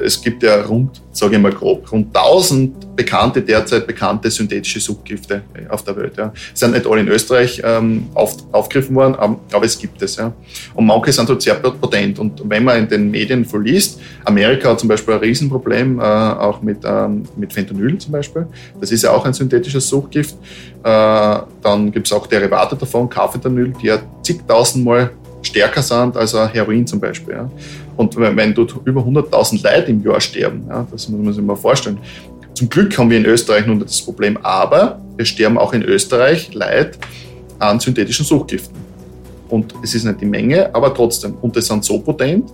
Es 0.00 0.20
gibt 0.20 0.42
ja 0.42 0.62
rund, 0.62 1.02
sage 1.12 1.36
ich 1.36 1.42
mal 1.42 1.52
grob, 1.52 1.90
rund 1.90 2.16
1000 2.16 2.96
bekannte, 2.96 3.42
derzeit 3.42 3.86
bekannte 3.86 4.30
synthetische 4.30 4.80
Suchtgifte 4.80 5.42
auf 5.68 5.82
der 5.84 5.96
Welt. 5.96 6.16
Ja. 6.16 6.32
Sind 6.54 6.72
nicht 6.72 6.86
alle 6.86 7.00
in 7.00 7.08
Österreich 7.08 7.60
ähm, 7.64 8.06
auf, 8.14 8.36
aufgegriffen 8.52 8.94
worden, 8.96 9.14
aber, 9.14 9.64
es 9.64 9.78
gibt 9.78 10.00
es. 10.02 10.16
Ja. 10.16 10.32
Und 10.74 10.86
manche 10.86 11.12
sind 11.12 11.28
dort 11.28 11.42
sehr 11.42 11.54
potent. 11.54 12.18
Und 12.18 12.42
wenn 12.44 12.64
man 12.64 12.78
in 12.78 12.88
den 12.88 13.10
Medien 13.10 13.44
verliest, 13.44 14.00
Amerika 14.24 14.70
hat 14.70 14.80
zum 14.80 14.88
Beispiel 14.88 15.14
ein 15.14 15.20
Riesenproblem, 15.20 15.98
äh, 15.98 16.02
auch 16.02 16.62
mit, 16.62 16.78
ähm, 16.84 17.24
mit 17.36 17.52
Fentanyl 17.52 17.98
zum 17.98 18.12
Beispiel. 18.12 18.46
Das 18.80 18.90
ist 18.90 19.02
ja 19.02 19.12
auch 19.12 19.24
ein 19.24 19.32
synthetisches 19.32 19.88
Suchtgift. 19.88 20.36
Äh, 20.82 21.38
dann 21.62 21.90
gibt 21.92 22.06
es 22.06 22.12
auch 22.12 22.26
Derivate 22.26 22.76
davon, 22.76 23.08
Carfentanyl, 23.08 23.72
die 23.82 23.86
ja 23.86 23.98
zigtausendmal 24.22 25.10
stärker 25.42 25.82
sind 25.82 26.16
als 26.16 26.34
Heroin 26.34 26.86
zum 26.86 27.00
Beispiel. 27.00 27.34
Ja. 27.34 27.50
Und 27.98 28.16
wenn 28.16 28.54
dort 28.54 28.74
über 28.84 29.00
100.000 29.00 29.62
Leute 29.62 29.90
im 29.90 30.02
Jahr 30.04 30.20
sterben, 30.20 30.64
ja, 30.68 30.86
das 30.90 31.08
muss 31.08 31.20
man 31.20 31.32
sich 31.34 31.44
mal 31.44 31.56
vorstellen. 31.56 31.98
Zum 32.54 32.68
Glück 32.68 32.96
haben 32.96 33.10
wir 33.10 33.18
in 33.18 33.24
Österreich 33.24 33.66
nun 33.66 33.80
das 33.80 34.00
Problem, 34.00 34.38
aber 34.40 35.00
es 35.16 35.28
sterben 35.28 35.58
auch 35.58 35.72
in 35.72 35.82
Österreich 35.82 36.54
Leute 36.54 36.92
an 37.58 37.80
synthetischen 37.80 38.24
Suchtgiften. 38.24 38.76
Und 39.48 39.74
es 39.82 39.96
ist 39.96 40.04
nicht 40.04 40.20
die 40.20 40.26
Menge, 40.26 40.72
aber 40.72 40.94
trotzdem. 40.94 41.34
Und 41.42 41.56
die 41.56 41.60
sind 41.60 41.84
so 41.84 41.98
potent, 41.98 42.52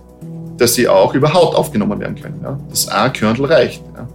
dass 0.57 0.73
sie 0.73 0.87
auch 0.87 1.13
über 1.13 1.31
Haut 1.31 1.53
aufgenommen 1.53 1.99
werden 1.99 2.19
können. 2.19 2.39
Ja. 2.41 2.59
Das 2.67 2.87
ein 2.87 3.13
Körnel 3.13 3.45
reicht. 3.45 3.83
Ja. 3.95 4.07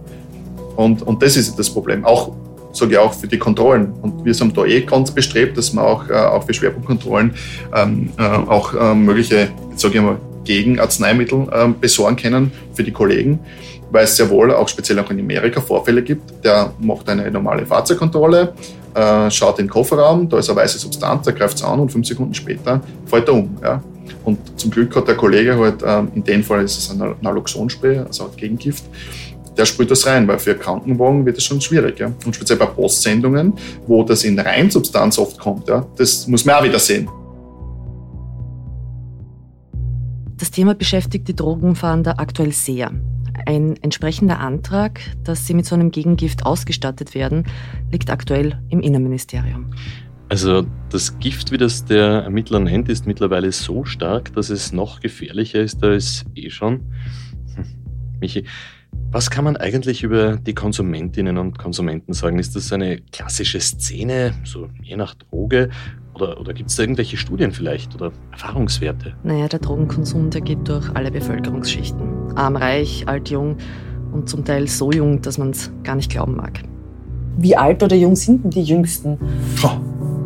Und, 0.75 1.01
und 1.03 1.23
das 1.23 1.37
ist 1.37 1.57
das 1.57 1.69
Problem. 1.69 2.03
Auch 2.03 2.33
sage 2.73 2.91
ich 2.91 2.97
auch 2.97 3.13
für 3.13 3.27
die 3.27 3.37
Kontrollen. 3.37 3.93
Und 4.01 4.25
wir 4.25 4.33
sind 4.33 4.57
da 4.57 4.65
eh 4.65 4.81
ganz 4.81 5.11
bestrebt, 5.11 5.57
dass 5.57 5.73
wir 5.73 5.81
auch, 5.81 6.09
äh, 6.09 6.13
auch 6.13 6.43
für 6.43 6.53
Schwerpunktkontrollen 6.53 7.33
ähm, 7.73 8.09
äh, 8.17 8.23
auch 8.23 8.73
äh, 8.73 8.93
mögliche, 8.93 9.49
sage 9.75 9.97
ich 9.97 10.01
mal, 10.01 10.17
Gegenarzneimittel 10.43 11.47
äh, 11.51 11.67
besorgen 11.79 12.15
können 12.15 12.51
für 12.73 12.83
die 12.83 12.91
Kollegen, 12.91 13.39
weil 13.91 14.05
es 14.05 14.15
sehr 14.15 14.29
wohl 14.29 14.53
auch 14.53 14.67
speziell 14.67 14.99
auch 14.99 15.09
in 15.11 15.19
Amerika 15.19 15.61
Vorfälle 15.61 16.01
gibt. 16.01 16.43
Der 16.43 16.73
macht 16.79 17.09
eine 17.09 17.29
normale 17.29 17.65
Fahrzeugkontrolle, 17.65 18.53
äh, 18.93 19.31
schaut 19.31 19.59
in 19.59 19.65
den 19.65 19.71
Kofferraum, 19.71 20.29
da 20.29 20.39
ist 20.39 20.49
eine 20.49 20.59
weiße 20.59 20.79
Substanz, 20.79 21.27
er 21.27 21.33
greift 21.33 21.57
es 21.57 21.63
an 21.63 21.79
und 21.79 21.91
fünf 21.91 22.07
Sekunden 22.07 22.33
später 22.33 22.81
fällt 23.05 23.27
er 23.27 23.33
um. 23.35 23.57
Ja. 23.63 23.83
Und 24.23 24.37
zum 24.59 24.69
Glück 24.69 24.95
hat 24.95 25.07
der 25.07 25.15
Kollege 25.15 25.57
halt, 25.57 25.83
ähm, 25.85 26.11
in 26.15 26.23
dem 26.23 26.43
Fall 26.43 26.63
ist 26.63 26.77
es 26.77 26.91
ein 26.91 27.15
Naloxonspray, 27.21 27.99
also 27.99 28.25
ein 28.25 28.35
Gegengift, 28.37 28.83
der 29.57 29.65
sprüht 29.65 29.91
das 29.91 30.05
rein, 30.05 30.27
weil 30.27 30.39
für 30.39 30.55
Krankenwagen 30.55 31.25
wird 31.25 31.37
es 31.37 31.43
schon 31.43 31.59
schwierig. 31.59 31.99
Ja? 31.99 32.11
Und 32.25 32.35
speziell 32.35 32.57
bei 32.57 32.65
Postsendungen, 32.65 33.53
wo 33.87 34.03
das 34.03 34.23
in 34.23 34.39
Reinsubstanz 34.39 35.17
oft 35.17 35.39
kommt, 35.39 35.67
ja, 35.67 35.85
das 35.97 36.27
muss 36.27 36.45
man 36.45 36.55
auch 36.55 36.63
wieder 36.63 36.79
sehen. 36.79 37.09
Das 40.51 40.57
Thema 40.57 40.75
beschäftigt 40.75 41.29
die 41.29 41.33
Drogenfahnder 41.33 42.19
aktuell 42.19 42.51
sehr. 42.51 42.91
Ein 43.45 43.77
entsprechender 43.81 44.41
Antrag, 44.41 44.99
dass 45.23 45.47
sie 45.47 45.53
mit 45.53 45.65
so 45.65 45.75
einem 45.75 45.91
Gegengift 45.91 46.45
ausgestattet 46.45 47.15
werden, 47.15 47.45
liegt 47.89 48.09
aktuell 48.09 48.61
im 48.67 48.81
Innenministerium. 48.81 49.71
Also 50.27 50.65
das 50.89 51.17
Gift, 51.19 51.53
wie 51.53 51.57
das 51.57 51.85
der 51.85 52.23
Ermittler 52.23 52.59
nennt, 52.59 52.89
ist 52.89 53.07
mittlerweile 53.07 53.49
so 53.53 53.85
stark, 53.85 54.33
dass 54.33 54.49
es 54.49 54.73
noch 54.73 54.99
gefährlicher 54.99 55.61
ist 55.61 55.81
als 55.85 56.25
eh 56.35 56.49
schon. 56.49 56.81
Hm. 57.55 57.65
Michi, 58.19 58.43
was 59.09 59.29
kann 59.29 59.45
man 59.45 59.55
eigentlich 59.55 60.03
über 60.03 60.35
die 60.35 60.53
Konsumentinnen 60.53 61.37
und 61.37 61.59
Konsumenten 61.59 62.11
sagen? 62.11 62.39
Ist 62.39 62.57
das 62.57 62.73
eine 62.73 62.97
klassische 63.13 63.61
Szene, 63.61 64.33
so 64.43 64.67
je 64.83 64.97
nach 64.97 65.15
Droge? 65.15 65.69
Oder, 66.13 66.39
oder 66.39 66.53
gibt 66.53 66.69
es 66.69 66.75
da 66.75 66.83
irgendwelche 66.83 67.17
Studien 67.17 67.51
vielleicht 67.51 67.95
oder 67.95 68.11
Erfahrungswerte? 68.31 69.13
Naja, 69.23 69.47
der 69.47 69.59
Drogenkonsum, 69.59 70.29
der 70.29 70.41
geht 70.41 70.67
durch 70.67 70.89
alle 70.93 71.11
Bevölkerungsschichten. 71.11 72.35
Arm, 72.35 72.55
reich, 72.55 73.03
alt, 73.07 73.29
jung 73.29 73.57
und 74.11 74.29
zum 74.29 74.43
Teil 74.43 74.67
so 74.67 74.91
jung, 74.91 75.21
dass 75.21 75.37
man 75.37 75.51
es 75.51 75.71
gar 75.83 75.95
nicht 75.95 76.11
glauben 76.11 76.35
mag. 76.35 76.61
Wie 77.37 77.55
alt 77.55 77.81
oder 77.81 77.95
jung 77.95 78.15
sind 78.15 78.43
denn 78.43 78.51
die 78.51 78.63
Jüngsten? 78.63 79.17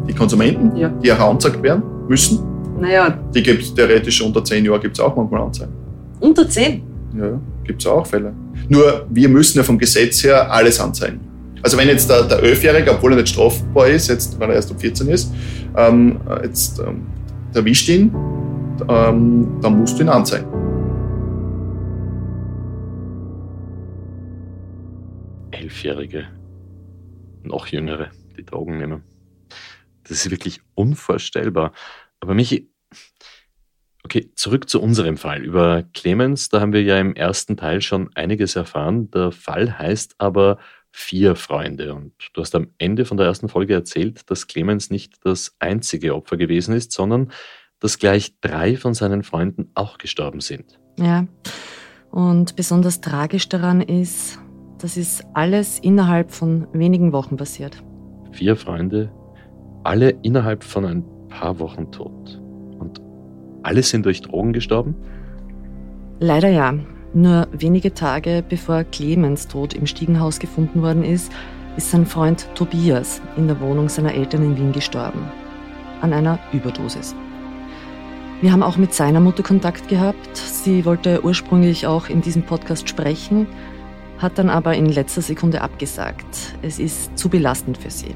Die 0.07 0.13
Konsumenten, 0.13 0.75
ja. 0.75 0.89
die 0.89 1.11
herangezeigt 1.11 1.61
werden 1.61 1.83
müssen? 2.07 2.39
Naja. 2.79 3.17
Die 3.33 3.43
gibt 3.43 3.61
es 3.61 3.73
theoretisch 3.73 4.21
unter 4.21 4.43
10 4.43 4.65
Jahren 4.65 4.81
gibt 4.81 4.97
es 4.97 4.99
auch 4.99 5.15
manchmal 5.15 5.41
Anzeigen. 5.41 5.73
Unter 6.19 6.47
10? 6.47 6.81
Ja, 7.17 7.39
gibt 7.63 7.81
es 7.81 7.87
auch 7.87 8.05
Fälle. 8.05 8.33
Nur 8.67 9.05
wir 9.09 9.29
müssen 9.29 9.59
ja 9.59 9.63
vom 9.63 9.77
Gesetz 9.77 10.23
her 10.23 10.51
alles 10.51 10.79
anzeigen. 10.79 11.19
Also 11.65 11.79
wenn 11.79 11.87
jetzt 11.87 12.11
der, 12.11 12.29
Elfjährige, 12.43 12.91
obwohl 12.91 13.13
er 13.13 13.15
nicht 13.15 13.29
strafbar 13.29 13.87
ist, 13.87 14.07
jetzt, 14.07 14.39
weil 14.39 14.51
er 14.51 14.55
erst 14.57 14.69
um 14.69 14.77
14 14.77 15.07
ist, 15.07 15.33
ähm, 15.75 16.21
jetzt 16.43 16.77
ähm, 16.77 17.07
erwischt 17.55 17.89
ihn, 17.89 18.13
ähm, 18.87 19.59
dann 19.63 19.79
musst 19.79 19.97
du 19.97 20.03
ihn 20.03 20.09
anzeigen. 20.09 20.45
Elfjährige, 25.49 26.27
noch 27.41 27.65
Jüngere, 27.65 28.11
die 28.37 28.45
Drogen 28.45 28.77
nehmen. 28.77 29.01
Das 30.03 30.23
ist 30.23 30.29
wirklich 30.29 30.61
unvorstellbar. 30.75 31.71
Aber 32.19 32.35
Michi, 32.35 32.69
Okay, 34.03 34.29
zurück 34.35 34.69
zu 34.69 34.79
unserem 34.79 35.17
Fall. 35.17 35.43
Über 35.43 35.81
Clemens, 35.95 36.49
da 36.49 36.61
haben 36.61 36.73
wir 36.73 36.83
ja 36.83 36.99
im 36.99 37.15
ersten 37.15 37.57
Teil 37.57 37.81
schon 37.81 38.11
einiges 38.13 38.55
erfahren. 38.55 39.09
Der 39.09 39.31
Fall 39.31 39.79
heißt 39.79 40.13
aber 40.19 40.59
vier 40.95 41.35
Freunde. 41.35 41.93
Und 41.93 42.13
du 42.33 42.41
hast 42.41 42.55
am 42.55 42.67
Ende 42.77 43.03
von 43.03 43.17
der 43.17 43.25
ersten 43.25 43.49
Folge 43.49 43.73
erzählt, 43.73 44.29
dass 44.29 44.47
Clemens 44.47 44.89
nicht 44.89 45.25
das 45.25 45.55
einzige 45.59 46.15
Opfer 46.15 46.37
gewesen 46.37 46.73
ist, 46.73 46.93
sondern 46.93 47.31
dass 47.79 47.99
gleich 47.99 48.39
drei 48.39 48.77
von 48.77 48.93
seinen 48.93 49.23
Freunden 49.23 49.69
auch 49.75 49.97
gestorben 49.97 50.39
sind. 50.39 50.79
Ja, 50.97 51.27
und 52.11 52.55
besonders 52.55 53.01
tragisch 53.01 53.49
daran 53.49 53.81
ist, 53.81 54.39
das 54.79 54.95
ist 54.95 55.25
alles 55.33 55.79
innerhalb 55.79 56.31
von 56.31 56.67
wenigen 56.71 57.11
Wochen 57.11 57.35
passiert. 57.35 57.83
Vier 58.31 58.55
Freunde, 58.55 59.11
alle 59.83 60.11
innerhalb 60.21 60.63
von 60.63 60.85
ein 60.85 61.03
paar 61.27 61.59
Wochen 61.59 61.91
tot. 61.91 62.41
Alle 63.63 63.81
sind 63.83 64.05
durch 64.05 64.21
Drogen 64.21 64.53
gestorben? 64.53 64.95
Leider 66.19 66.49
ja. 66.49 66.75
Nur 67.15 67.47
wenige 67.53 67.93
Tage 67.93 68.43
bevor 68.47 68.83
Clemens 68.83 69.47
Tod 69.47 69.73
im 69.73 69.87
Stiegenhaus 69.87 70.37
gefunden 70.37 70.81
worden 70.81 71.05
ist, 71.05 71.31
ist 71.77 71.89
sein 71.89 72.05
Freund 72.05 72.49
Tobias 72.55 73.21
in 73.37 73.47
der 73.47 73.61
Wohnung 73.61 73.87
seiner 73.87 74.13
Eltern 74.13 74.43
in 74.43 74.57
Wien 74.57 74.73
gestorben. 74.73 75.31
An 76.01 76.11
einer 76.11 76.39
Überdosis. 76.51 77.15
Wir 78.41 78.51
haben 78.51 78.63
auch 78.63 78.75
mit 78.75 78.93
seiner 78.93 79.21
Mutter 79.21 79.43
Kontakt 79.43 79.87
gehabt. 79.87 80.35
Sie 80.35 80.83
wollte 80.83 81.23
ursprünglich 81.23 81.87
auch 81.87 82.09
in 82.09 82.19
diesem 82.19 82.43
Podcast 82.43 82.89
sprechen, 82.89 83.47
hat 84.17 84.37
dann 84.37 84.49
aber 84.49 84.75
in 84.75 84.87
letzter 84.87 85.21
Sekunde 85.21 85.61
abgesagt. 85.61 86.57
Es 86.63 86.79
ist 86.79 87.17
zu 87.17 87.29
belastend 87.29 87.77
für 87.77 87.91
sie. 87.91 88.13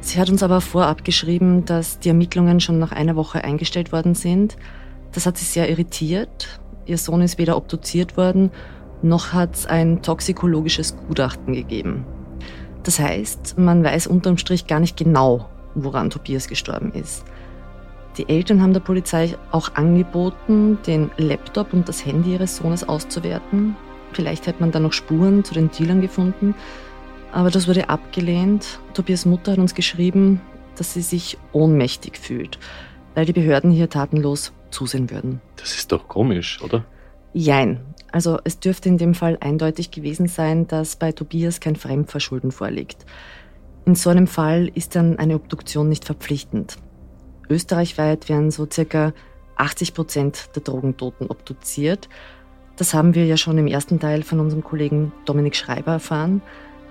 Sie 0.00 0.18
hat 0.18 0.30
uns 0.30 0.42
aber 0.42 0.62
vorab 0.62 1.04
geschrieben, 1.04 1.66
dass 1.66 1.98
die 1.98 2.08
Ermittlungen 2.08 2.60
schon 2.60 2.78
nach 2.78 2.92
einer 2.92 3.14
Woche 3.14 3.44
eingestellt 3.44 3.92
worden 3.92 4.14
sind. 4.14 4.56
Das 5.12 5.26
hat 5.26 5.36
sie 5.36 5.44
sehr 5.44 5.68
irritiert. 5.68 6.60
Ihr 6.90 6.98
Sohn 6.98 7.22
ist 7.22 7.38
weder 7.38 7.56
obduziert 7.56 8.16
worden, 8.16 8.50
noch 9.00 9.32
hat 9.32 9.54
es 9.54 9.66
ein 9.66 10.02
toxikologisches 10.02 10.96
Gutachten 11.06 11.54
gegeben. 11.54 12.04
Das 12.82 12.98
heißt, 12.98 13.56
man 13.58 13.84
weiß 13.84 14.08
unterm 14.08 14.38
Strich 14.38 14.66
gar 14.66 14.80
nicht 14.80 14.96
genau, 14.96 15.48
woran 15.76 16.10
Tobias 16.10 16.48
gestorben 16.48 16.90
ist. 16.92 17.24
Die 18.16 18.28
Eltern 18.28 18.60
haben 18.60 18.72
der 18.72 18.80
Polizei 18.80 19.36
auch 19.52 19.76
angeboten, 19.76 20.78
den 20.84 21.12
Laptop 21.16 21.72
und 21.72 21.88
das 21.88 22.04
Handy 22.04 22.32
ihres 22.32 22.56
Sohnes 22.56 22.88
auszuwerten. 22.88 23.76
Vielleicht 24.12 24.48
hätte 24.48 24.58
man 24.58 24.72
da 24.72 24.80
noch 24.80 24.92
Spuren 24.92 25.44
zu 25.44 25.54
den 25.54 25.70
Dealern 25.70 26.00
gefunden. 26.00 26.56
Aber 27.30 27.52
das 27.52 27.68
wurde 27.68 27.88
abgelehnt. 27.88 28.80
Tobias 28.94 29.26
Mutter 29.26 29.52
hat 29.52 29.58
uns 29.58 29.76
geschrieben, 29.76 30.40
dass 30.74 30.94
sie 30.94 31.02
sich 31.02 31.38
ohnmächtig 31.52 32.18
fühlt, 32.18 32.58
weil 33.14 33.26
die 33.26 33.32
Behörden 33.32 33.70
hier 33.70 33.88
tatenlos 33.88 34.52
zusehen 34.70 35.10
würden. 35.10 35.40
Das 35.56 35.74
ist 35.74 35.92
doch 35.92 36.08
komisch, 36.08 36.62
oder? 36.62 36.84
Jein. 37.32 37.80
Also 38.12 38.38
es 38.44 38.58
dürfte 38.58 38.88
in 38.88 38.98
dem 38.98 39.14
Fall 39.14 39.38
eindeutig 39.40 39.90
gewesen 39.90 40.26
sein, 40.26 40.66
dass 40.66 40.96
bei 40.96 41.12
Tobias 41.12 41.60
kein 41.60 41.76
Fremdverschulden 41.76 42.50
vorliegt. 42.50 43.06
In 43.86 43.94
so 43.94 44.10
einem 44.10 44.26
Fall 44.26 44.70
ist 44.74 44.96
dann 44.96 45.18
eine 45.18 45.36
Obduktion 45.36 45.88
nicht 45.88 46.04
verpflichtend. 46.04 46.76
Österreichweit 47.48 48.28
werden 48.28 48.50
so 48.50 48.66
circa 48.70 49.12
80 49.56 49.94
Prozent 49.94 50.50
der 50.54 50.62
Drogentoten 50.62 51.28
obduziert. 51.28 52.08
Das 52.76 52.94
haben 52.94 53.14
wir 53.14 53.26
ja 53.26 53.36
schon 53.36 53.58
im 53.58 53.66
ersten 53.66 54.00
Teil 54.00 54.22
von 54.22 54.40
unserem 54.40 54.64
Kollegen 54.64 55.12
Dominik 55.24 55.54
Schreiber 55.54 55.92
erfahren. 55.92 56.42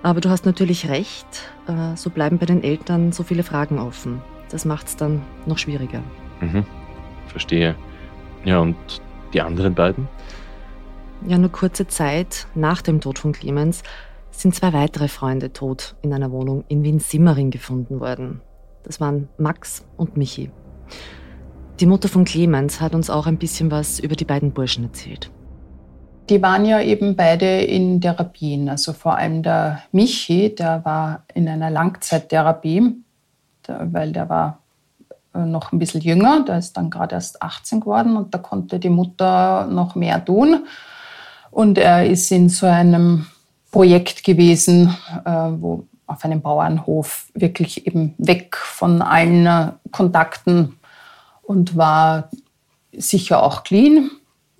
Aber 0.02 0.20
du 0.20 0.30
hast 0.30 0.46
natürlich 0.46 0.88
recht, 0.88 1.26
äh, 1.66 1.96
so 1.96 2.10
bleiben 2.10 2.38
bei 2.38 2.46
den 2.46 2.62
Eltern 2.62 3.12
so 3.12 3.22
viele 3.22 3.42
Fragen 3.42 3.78
offen. 3.78 4.22
Das 4.50 4.64
macht 4.64 4.86
es 4.86 4.96
dann 4.96 5.22
noch 5.46 5.58
schwieriger. 5.58 6.02
Mhm, 6.40 6.64
verstehe. 7.30 7.74
Ja, 8.44 8.58
und 8.58 8.76
die 9.32 9.40
anderen 9.40 9.74
beiden? 9.74 10.08
Ja, 11.26 11.36
nur 11.38 11.50
kurze 11.50 11.86
Zeit 11.86 12.46
nach 12.54 12.82
dem 12.82 13.00
Tod 13.00 13.18
von 13.18 13.32
Clemens 13.32 13.82
sind 14.30 14.54
zwei 14.54 14.72
weitere 14.72 15.08
Freunde 15.08 15.52
tot 15.52 15.94
in 16.02 16.12
einer 16.12 16.30
Wohnung 16.30 16.64
in 16.68 16.82
Wien-Simmering 16.82 17.50
gefunden 17.50 18.00
worden. 18.00 18.40
Das 18.84 19.00
waren 19.00 19.28
Max 19.36 19.84
und 19.96 20.16
Michi. 20.16 20.50
Die 21.80 21.86
Mutter 21.86 22.08
von 22.08 22.24
Clemens 22.24 22.80
hat 22.80 22.94
uns 22.94 23.10
auch 23.10 23.26
ein 23.26 23.38
bisschen 23.38 23.70
was 23.70 24.00
über 24.00 24.16
die 24.16 24.24
beiden 24.24 24.52
Burschen 24.52 24.84
erzählt. 24.84 25.30
Die 26.28 26.40
waren 26.40 26.64
ja 26.64 26.80
eben 26.80 27.16
beide 27.16 27.62
in 27.62 28.00
Therapien. 28.00 28.68
Also 28.68 28.92
vor 28.92 29.16
allem 29.16 29.42
der 29.42 29.82
Michi, 29.90 30.54
der 30.54 30.84
war 30.84 31.24
in 31.34 31.48
einer 31.48 31.70
Langzeittherapie, 31.70 33.02
weil 33.66 34.12
der 34.12 34.28
war 34.28 34.59
noch 35.32 35.72
ein 35.72 35.78
bisschen 35.78 36.00
jünger, 36.00 36.44
der 36.44 36.58
ist 36.58 36.76
dann 36.76 36.90
gerade 36.90 37.14
erst 37.14 37.42
18 37.42 37.80
geworden 37.80 38.16
und 38.16 38.34
da 38.34 38.38
konnte 38.38 38.78
die 38.78 38.90
Mutter 38.90 39.66
noch 39.66 39.94
mehr 39.94 40.24
tun. 40.24 40.66
Und 41.50 41.78
er 41.78 42.06
ist 42.06 42.30
in 42.30 42.48
so 42.48 42.66
einem 42.66 43.26
Projekt 43.70 44.24
gewesen, 44.24 44.96
äh, 45.24 45.30
wo 45.30 45.86
auf 46.06 46.24
einem 46.24 46.40
Bauernhof 46.40 47.30
wirklich 47.34 47.86
eben 47.86 48.14
weg 48.18 48.56
von 48.56 49.02
allen 49.02 49.46
äh, 49.46 49.72
Kontakten 49.92 50.76
und 51.42 51.76
war 51.76 52.28
sicher 52.92 53.42
auch 53.42 53.62
clean 53.62 54.10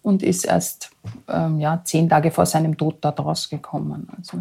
und 0.02 0.22
ist 0.22 0.44
erst 0.44 0.90
ähm, 1.28 1.58
ja, 1.58 1.80
zehn 1.84 2.08
Tage 2.08 2.30
vor 2.30 2.46
seinem 2.46 2.76
Tod 2.76 2.98
dort 3.00 3.18
rausgekommen. 3.18 4.08
Also 4.16 4.38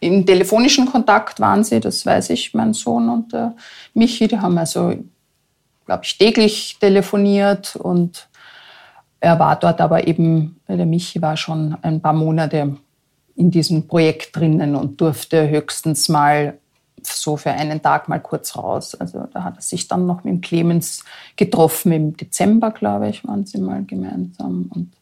im 0.00 0.24
telefonischen 0.24 0.86
Kontakt 0.86 1.40
waren 1.40 1.62
sie, 1.62 1.78
das 1.78 2.04
weiß 2.04 2.30
ich, 2.30 2.54
mein 2.54 2.72
Sohn 2.72 3.08
und 3.08 3.32
der 3.32 3.54
Michi, 3.94 4.26
die 4.28 4.38
haben 4.38 4.56
also, 4.56 4.94
glaube 5.86 6.04
ich, 6.04 6.16
täglich 6.16 6.78
telefoniert 6.80 7.76
und 7.76 8.28
er 9.20 9.38
war 9.38 9.56
dort 9.56 9.80
aber 9.80 10.06
eben, 10.06 10.58
der 10.66 10.86
Michi 10.86 11.20
war 11.20 11.36
schon 11.36 11.76
ein 11.82 12.00
paar 12.00 12.14
Monate 12.14 12.76
in 13.36 13.50
diesem 13.50 13.86
Projekt 13.86 14.34
drinnen 14.36 14.74
und 14.74 15.00
durfte 15.00 15.48
höchstens 15.48 16.08
mal 16.08 16.58
so 17.02 17.36
für 17.36 17.50
einen 17.50 17.80
Tag 17.82 18.08
mal 18.08 18.20
kurz 18.20 18.56
raus. 18.56 18.94
Also 18.94 19.26
da 19.32 19.44
hat 19.44 19.56
er 19.56 19.62
sich 19.62 19.88
dann 19.88 20.06
noch 20.06 20.24
mit 20.24 20.34
dem 20.34 20.40
Clemens 20.40 21.04
getroffen 21.36 21.92
im 21.92 22.16
Dezember, 22.16 22.70
glaube 22.70 23.08
ich, 23.08 23.26
waren 23.26 23.46
sie 23.46 23.58
mal 23.58 23.84
gemeinsam. 23.84 24.70
Und 24.74 24.92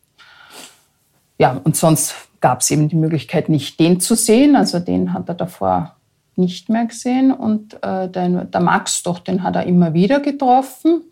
ja, 1.38 1.60
und 1.64 1.76
sonst 1.76 2.14
gab 2.40 2.60
es 2.60 2.70
eben 2.70 2.88
die 2.88 2.96
Möglichkeit, 2.96 3.48
nicht 3.48 3.78
den 3.80 4.00
zu 4.00 4.14
sehen. 4.14 4.56
Also 4.56 4.78
den 4.78 5.12
hat 5.12 5.28
er 5.28 5.34
davor 5.34 5.96
nicht 6.36 6.68
mehr 6.68 6.86
gesehen. 6.86 7.32
Und 7.32 7.82
äh, 7.82 8.08
den, 8.08 8.50
der 8.50 8.60
Max, 8.60 9.02
doch, 9.02 9.18
den 9.18 9.42
hat 9.42 9.56
er 9.56 9.64
immer 9.64 9.94
wieder 9.94 10.20
getroffen. 10.20 11.02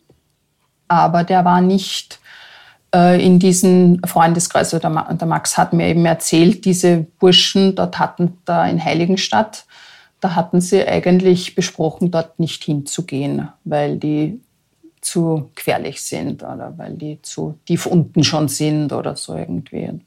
Aber 0.88 1.24
der 1.24 1.44
war 1.44 1.60
nicht 1.60 2.20
äh, 2.94 3.24
in 3.24 3.38
diesem 3.38 4.00
Freundeskreis. 4.04 4.72
Also 4.72 4.78
der, 4.78 5.14
der, 5.14 5.28
Max 5.28 5.58
hat 5.58 5.72
mir 5.72 5.88
eben 5.88 6.06
erzählt, 6.06 6.64
diese 6.64 7.06
Burschen 7.18 7.74
dort 7.74 7.98
hatten 7.98 8.38
da 8.44 8.66
in 8.66 8.82
Heiligenstadt, 8.82 9.66
da 10.20 10.34
hatten 10.34 10.60
sie 10.60 10.86
eigentlich 10.86 11.54
besprochen, 11.54 12.10
dort 12.10 12.38
nicht 12.38 12.64
hinzugehen, 12.64 13.48
weil 13.64 13.98
die 13.98 14.40
zu 15.00 15.50
gefährlich 15.54 16.02
sind 16.02 16.42
oder 16.42 16.72
weil 16.76 16.94
die 16.94 17.20
zu 17.22 17.58
tief 17.66 17.86
unten 17.86 18.24
schon 18.24 18.48
sind 18.48 18.92
oder 18.92 19.14
so 19.14 19.36
irgendwie. 19.36 20.00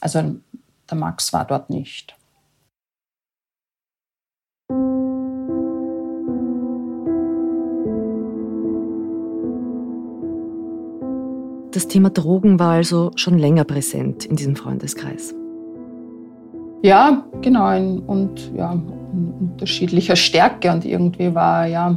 Also 0.00 0.36
der 0.90 0.98
Max 0.98 1.32
war 1.32 1.44
dort 1.44 1.70
nicht. 1.70 2.16
Das 11.72 11.86
Thema 11.86 12.10
Drogen 12.10 12.58
war 12.58 12.72
also 12.72 13.12
schon 13.14 13.38
länger 13.38 13.64
präsent 13.64 14.24
in 14.24 14.36
diesem 14.36 14.56
Freundeskreis. 14.56 15.34
Ja, 16.82 17.24
genau. 17.42 17.76
Und 18.06 18.52
ja, 18.56 18.72
in 18.72 19.32
unterschiedlicher 19.40 20.16
Stärke. 20.16 20.72
Und 20.72 20.84
irgendwie 20.84 21.34
war 21.34 21.66
ja 21.66 21.96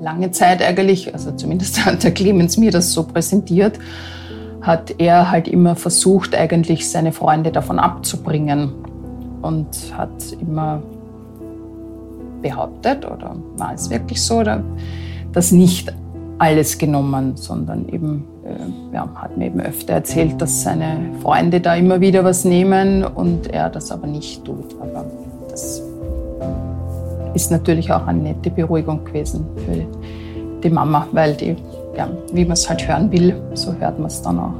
lange 0.00 0.30
Zeit 0.30 0.62
eigentlich, 0.62 1.12
also 1.12 1.32
zumindest 1.32 1.84
hat 1.84 2.02
der 2.02 2.12
Clemens 2.12 2.56
mir 2.56 2.70
das 2.70 2.92
so 2.92 3.04
präsentiert, 3.04 3.78
hat 4.62 4.94
er 4.98 5.30
halt 5.30 5.48
immer 5.48 5.76
versucht, 5.76 6.34
eigentlich 6.34 6.90
seine 6.90 7.12
Freunde 7.12 7.50
davon 7.50 7.78
abzubringen. 7.78 8.72
Und 9.42 9.68
hat 9.96 10.36
immer 10.40 10.82
behauptet, 12.42 13.06
oder 13.06 13.36
war 13.56 13.72
es 13.74 13.88
wirklich 13.88 14.22
so, 14.22 14.40
oder, 14.40 14.62
dass 15.32 15.50
nicht 15.50 15.94
alles 16.38 16.78
genommen, 16.78 17.36
sondern 17.36 17.88
eben, 17.88 18.24
äh, 18.44 18.94
ja, 18.94 19.08
hat 19.14 19.36
mir 19.36 19.46
eben 19.46 19.60
öfter 19.60 19.94
erzählt, 19.94 20.40
dass 20.40 20.62
seine 20.62 20.98
Freunde 21.22 21.60
da 21.60 21.74
immer 21.74 22.00
wieder 22.00 22.24
was 22.24 22.44
nehmen 22.44 23.04
und 23.04 23.46
er 23.48 23.68
das 23.68 23.90
aber 23.90 24.06
nicht 24.06 24.44
tut. 24.44 24.74
Aber 24.80 25.04
das 25.50 25.82
ist 27.34 27.50
natürlich 27.50 27.92
auch 27.92 28.06
eine 28.06 28.20
nette 28.20 28.50
Beruhigung 28.50 29.04
gewesen 29.04 29.46
für 29.56 29.86
die 30.62 30.70
Mama, 30.70 31.06
weil 31.12 31.34
die, 31.34 31.56
ja, 31.96 32.08
wie 32.32 32.44
man 32.44 32.52
es 32.52 32.68
halt 32.68 32.86
hören 32.86 33.10
will, 33.12 33.40
so 33.54 33.74
hört 33.74 33.98
man 33.98 34.08
es 34.08 34.22
dann 34.22 34.38
auch. 34.38 34.54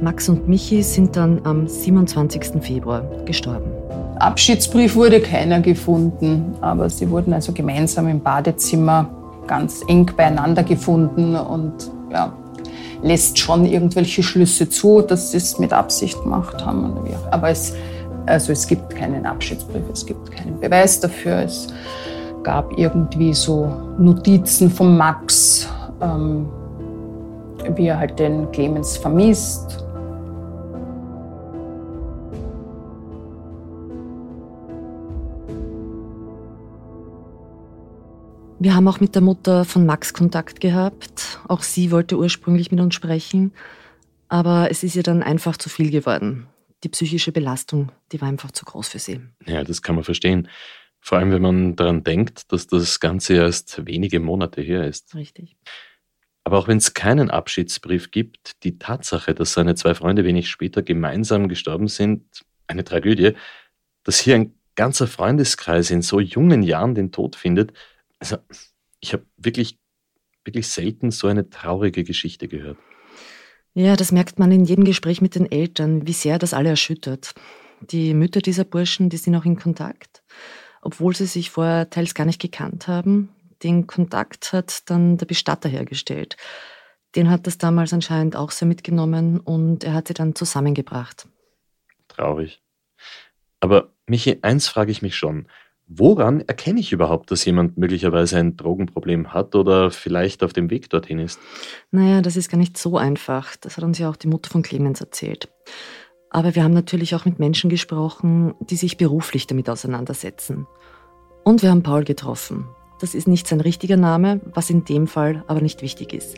Max 0.00 0.28
und 0.28 0.46
Michi 0.48 0.82
sind 0.82 1.16
dann 1.16 1.40
am 1.44 1.66
27. 1.66 2.62
Februar 2.62 3.02
gestorben. 3.24 3.70
Abschiedsbrief 4.18 4.94
wurde 4.94 5.20
keiner 5.20 5.60
gefunden, 5.60 6.54
aber 6.60 6.88
sie 6.88 7.10
wurden 7.10 7.32
also 7.32 7.52
gemeinsam 7.52 8.08
im 8.08 8.20
Badezimmer 8.20 9.08
ganz 9.46 9.82
eng 9.88 10.10
beieinander 10.16 10.62
gefunden 10.62 11.36
und 11.36 11.90
ja, 12.10 12.32
lässt 13.02 13.38
schon 13.38 13.66
irgendwelche 13.66 14.22
Schlüsse 14.22 14.68
zu, 14.68 15.02
dass 15.02 15.32
sie 15.32 15.36
es 15.38 15.58
mit 15.58 15.72
Absicht 15.72 16.20
gemacht 16.22 16.64
haben. 16.64 16.94
Aber 17.30 17.50
es, 17.50 17.74
also 18.26 18.52
es 18.52 18.66
gibt 18.66 18.94
keinen 18.94 19.26
Abschiedsbrief, 19.26 19.82
es 19.92 20.04
gibt 20.04 20.30
keinen 20.30 20.58
Beweis 20.58 21.00
dafür. 21.00 21.42
Es 21.42 21.68
gab 22.42 22.76
irgendwie 22.78 23.34
so 23.34 23.70
Notizen 23.98 24.70
von 24.70 24.96
Max, 24.96 25.68
ähm, 26.00 26.48
wie 27.74 27.86
er 27.86 27.98
halt 27.98 28.18
den 28.18 28.50
Clemens 28.52 28.96
vermisst 28.96 29.86
Wir 38.58 38.74
haben 38.74 38.88
auch 38.88 38.98
mit 38.98 39.14
der 39.14 39.22
Mutter 39.22 39.64
von 39.64 39.86
Max 39.86 40.12
Kontakt 40.12 40.60
gehabt. 40.60 41.38
Auch 41.46 41.62
sie 41.62 41.92
wollte 41.92 42.18
ursprünglich 42.18 42.72
mit 42.72 42.80
uns 42.80 42.96
sprechen, 42.96 43.52
aber 44.28 44.72
es 44.72 44.82
ist 44.82 44.96
ihr 44.96 45.04
dann 45.04 45.22
einfach 45.22 45.56
zu 45.56 45.68
viel 45.68 45.90
geworden. 45.90 46.48
Die 46.82 46.88
psychische 46.88 47.30
Belastung, 47.30 47.92
die 48.10 48.20
war 48.20 48.28
einfach 48.28 48.50
zu 48.50 48.64
groß 48.64 48.88
für 48.88 48.98
sie. 48.98 49.20
Ja, 49.46 49.62
das 49.62 49.82
kann 49.82 49.94
man 49.94 50.04
verstehen. 50.04 50.48
Vor 51.00 51.18
allem, 51.18 51.30
wenn 51.30 51.42
man 51.42 51.76
daran 51.76 52.02
denkt, 52.02 52.50
dass 52.50 52.66
das 52.66 52.98
Ganze 52.98 53.34
erst 53.34 53.86
wenige 53.86 54.18
Monate 54.18 54.62
her 54.62 54.84
ist. 54.84 55.14
Richtig. 55.14 55.56
Aber 56.46 56.58
auch 56.58 56.68
wenn 56.68 56.78
es 56.78 56.94
keinen 56.94 57.28
Abschiedsbrief 57.28 58.12
gibt, 58.12 58.62
die 58.62 58.78
Tatsache, 58.78 59.34
dass 59.34 59.52
seine 59.52 59.74
zwei 59.74 59.96
Freunde 59.96 60.24
wenig 60.24 60.48
später 60.48 60.80
gemeinsam 60.80 61.48
gestorben 61.48 61.88
sind, 61.88 62.22
eine 62.68 62.84
Tragödie, 62.84 63.32
dass 64.04 64.20
hier 64.20 64.36
ein 64.36 64.54
ganzer 64.76 65.08
Freundeskreis 65.08 65.90
in 65.90 66.02
so 66.02 66.20
jungen 66.20 66.62
Jahren 66.62 66.94
den 66.94 67.10
Tod 67.10 67.34
findet, 67.34 67.72
also 68.20 68.36
ich 69.00 69.12
habe 69.12 69.26
wirklich, 69.36 69.80
wirklich 70.44 70.68
selten 70.68 71.10
so 71.10 71.26
eine 71.26 71.50
traurige 71.50 72.04
Geschichte 72.04 72.46
gehört. 72.46 72.78
Ja, 73.74 73.96
das 73.96 74.12
merkt 74.12 74.38
man 74.38 74.52
in 74.52 74.64
jedem 74.64 74.84
Gespräch 74.84 75.20
mit 75.20 75.34
den 75.34 75.50
Eltern, 75.50 76.06
wie 76.06 76.12
sehr 76.12 76.38
das 76.38 76.54
alle 76.54 76.68
erschüttert. 76.68 77.34
Die 77.80 78.14
Mütter 78.14 78.40
dieser 78.40 78.64
Burschen, 78.64 79.10
die 79.10 79.16
sind 79.16 79.34
auch 79.34 79.46
in 79.46 79.56
Kontakt, 79.56 80.22
obwohl 80.80 81.16
sie 81.16 81.26
sich 81.26 81.50
vorher 81.50 81.90
teils 81.90 82.14
gar 82.14 82.24
nicht 82.24 82.40
gekannt 82.40 82.86
haben. 82.86 83.30
Den 83.62 83.86
Kontakt 83.86 84.52
hat 84.52 84.88
dann 84.90 85.16
der 85.16 85.26
Bestatter 85.26 85.68
hergestellt. 85.68 86.36
Den 87.14 87.30
hat 87.30 87.46
das 87.46 87.58
damals 87.58 87.92
anscheinend 87.92 88.36
auch 88.36 88.50
sehr 88.50 88.68
mitgenommen 88.68 89.40
und 89.40 89.84
er 89.84 89.94
hat 89.94 90.08
sie 90.08 90.14
dann 90.14 90.34
zusammengebracht. 90.34 91.28
Traurig. 92.08 92.62
Aber 93.60 93.92
Michi, 94.06 94.38
eins 94.42 94.68
frage 94.68 94.90
ich 94.90 95.02
mich 95.02 95.16
schon. 95.16 95.46
Woran 95.88 96.40
erkenne 96.40 96.80
ich 96.80 96.92
überhaupt, 96.92 97.30
dass 97.30 97.44
jemand 97.44 97.78
möglicherweise 97.78 98.38
ein 98.38 98.56
Drogenproblem 98.56 99.32
hat 99.32 99.54
oder 99.54 99.92
vielleicht 99.92 100.42
auf 100.42 100.52
dem 100.52 100.68
Weg 100.68 100.90
dorthin 100.90 101.20
ist? 101.20 101.38
Naja, 101.92 102.22
das 102.22 102.36
ist 102.36 102.50
gar 102.50 102.58
nicht 102.58 102.76
so 102.76 102.98
einfach. 102.98 103.54
Das 103.56 103.76
hat 103.76 103.84
uns 103.84 103.98
ja 103.98 104.10
auch 104.10 104.16
die 104.16 104.26
Mutter 104.26 104.50
von 104.50 104.62
Clemens 104.62 105.00
erzählt. 105.00 105.48
Aber 106.30 106.56
wir 106.56 106.64
haben 106.64 106.74
natürlich 106.74 107.14
auch 107.14 107.24
mit 107.24 107.38
Menschen 107.38 107.70
gesprochen, 107.70 108.54
die 108.60 108.76
sich 108.76 108.96
beruflich 108.96 109.46
damit 109.46 109.70
auseinandersetzen. 109.70 110.66
Und 111.44 111.62
wir 111.62 111.70
haben 111.70 111.84
Paul 111.84 112.02
getroffen. 112.02 112.66
Das 113.00 113.14
ist 113.14 113.28
nicht 113.28 113.46
sein 113.46 113.60
richtiger 113.60 113.96
Name, 113.96 114.40
was 114.54 114.70
in 114.70 114.84
dem 114.84 115.06
Fall 115.06 115.44
aber 115.46 115.60
nicht 115.60 115.82
wichtig 115.82 116.12
ist. 116.14 116.36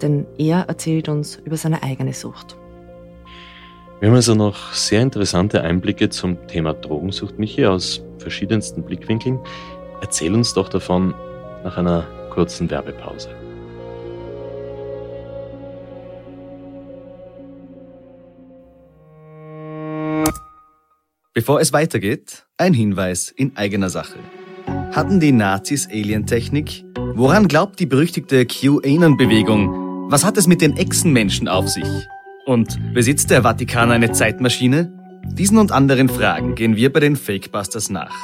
Denn 0.00 0.26
er 0.38 0.68
erzählt 0.68 1.08
uns 1.08 1.36
über 1.44 1.56
seine 1.56 1.82
eigene 1.82 2.12
Sucht. 2.12 2.56
Wir 4.00 4.08
haben 4.08 4.14
also 4.14 4.36
noch 4.36 4.72
sehr 4.72 5.02
interessante 5.02 5.62
Einblicke 5.62 6.08
zum 6.08 6.46
Thema 6.46 6.72
Drogensucht, 6.72 7.38
Michi, 7.38 7.66
aus 7.66 8.00
verschiedensten 8.18 8.84
Blickwinkeln. 8.84 9.40
Erzähl 10.00 10.32
uns 10.34 10.54
doch 10.54 10.68
davon 10.68 11.14
nach 11.64 11.76
einer 11.76 12.06
kurzen 12.30 12.70
Werbepause. 12.70 13.28
Bevor 21.34 21.60
es 21.60 21.72
weitergeht, 21.72 22.46
ein 22.56 22.74
Hinweis 22.74 23.30
in 23.30 23.56
eigener 23.56 23.90
Sache. 23.90 24.18
Hatten 24.92 25.20
die 25.20 25.32
Nazis 25.32 25.86
Alientechnik? 25.86 26.84
Woran 27.14 27.46
glaubt 27.46 27.78
die 27.78 27.86
berüchtigte 27.86 28.46
QAnon-Bewegung? 28.46 30.10
Was 30.10 30.24
hat 30.24 30.38
es 30.38 30.46
mit 30.46 30.62
den 30.62 30.76
Echsenmenschen 30.76 31.46
auf 31.46 31.68
sich? 31.68 31.88
Und 32.46 32.78
besitzt 32.94 33.30
der 33.30 33.42
Vatikan 33.42 33.90
eine 33.90 34.12
Zeitmaschine? 34.12 34.90
Diesen 35.26 35.58
und 35.58 35.72
anderen 35.72 36.08
Fragen 36.08 36.54
gehen 36.54 36.74
wir 36.76 36.90
bei 36.90 37.00
den 37.00 37.16
Fakebusters 37.16 37.90
nach. 37.90 38.14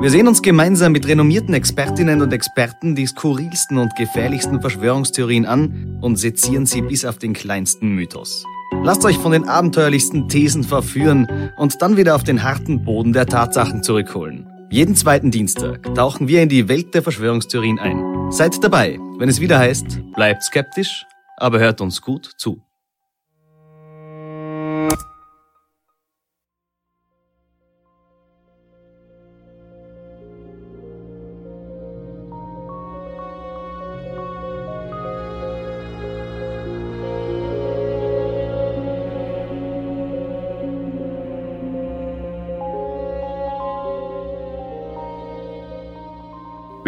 Wir 0.00 0.10
sehen 0.10 0.28
uns 0.28 0.40
gemeinsam 0.40 0.92
mit 0.92 1.06
renommierten 1.06 1.52
Expertinnen 1.52 2.22
und 2.22 2.32
Experten 2.32 2.94
die 2.94 3.06
skurrilsten 3.06 3.76
und 3.76 3.94
gefährlichsten 3.96 4.60
Verschwörungstheorien 4.62 5.44
an 5.44 5.98
und 6.00 6.16
sezieren 6.16 6.64
sie 6.64 6.80
bis 6.80 7.04
auf 7.04 7.18
den 7.18 7.34
kleinsten 7.34 7.94
Mythos. 7.94 8.44
Lasst 8.82 9.04
euch 9.04 9.18
von 9.18 9.32
den 9.32 9.46
abenteuerlichsten 9.46 10.28
Thesen 10.28 10.64
verführen 10.64 11.50
und 11.58 11.82
dann 11.82 11.96
wieder 11.96 12.14
auf 12.14 12.24
den 12.24 12.42
harten 12.42 12.84
Boden 12.84 13.12
der 13.12 13.26
Tatsachen 13.26 13.82
zurückholen. 13.82 14.47
Jeden 14.70 14.94
zweiten 14.94 15.30
Dienstag 15.30 15.94
tauchen 15.94 16.28
wir 16.28 16.42
in 16.42 16.50
die 16.50 16.68
Welt 16.68 16.92
der 16.92 17.02
Verschwörungstheorien 17.02 17.78
ein. 17.78 18.30
Seid 18.30 18.62
dabei, 18.62 18.98
wenn 19.16 19.30
es 19.30 19.40
wieder 19.40 19.58
heißt, 19.58 20.12
bleibt 20.14 20.42
skeptisch, 20.42 21.06
aber 21.38 21.58
hört 21.58 21.80
uns 21.80 22.02
gut 22.02 22.32
zu. 22.36 22.60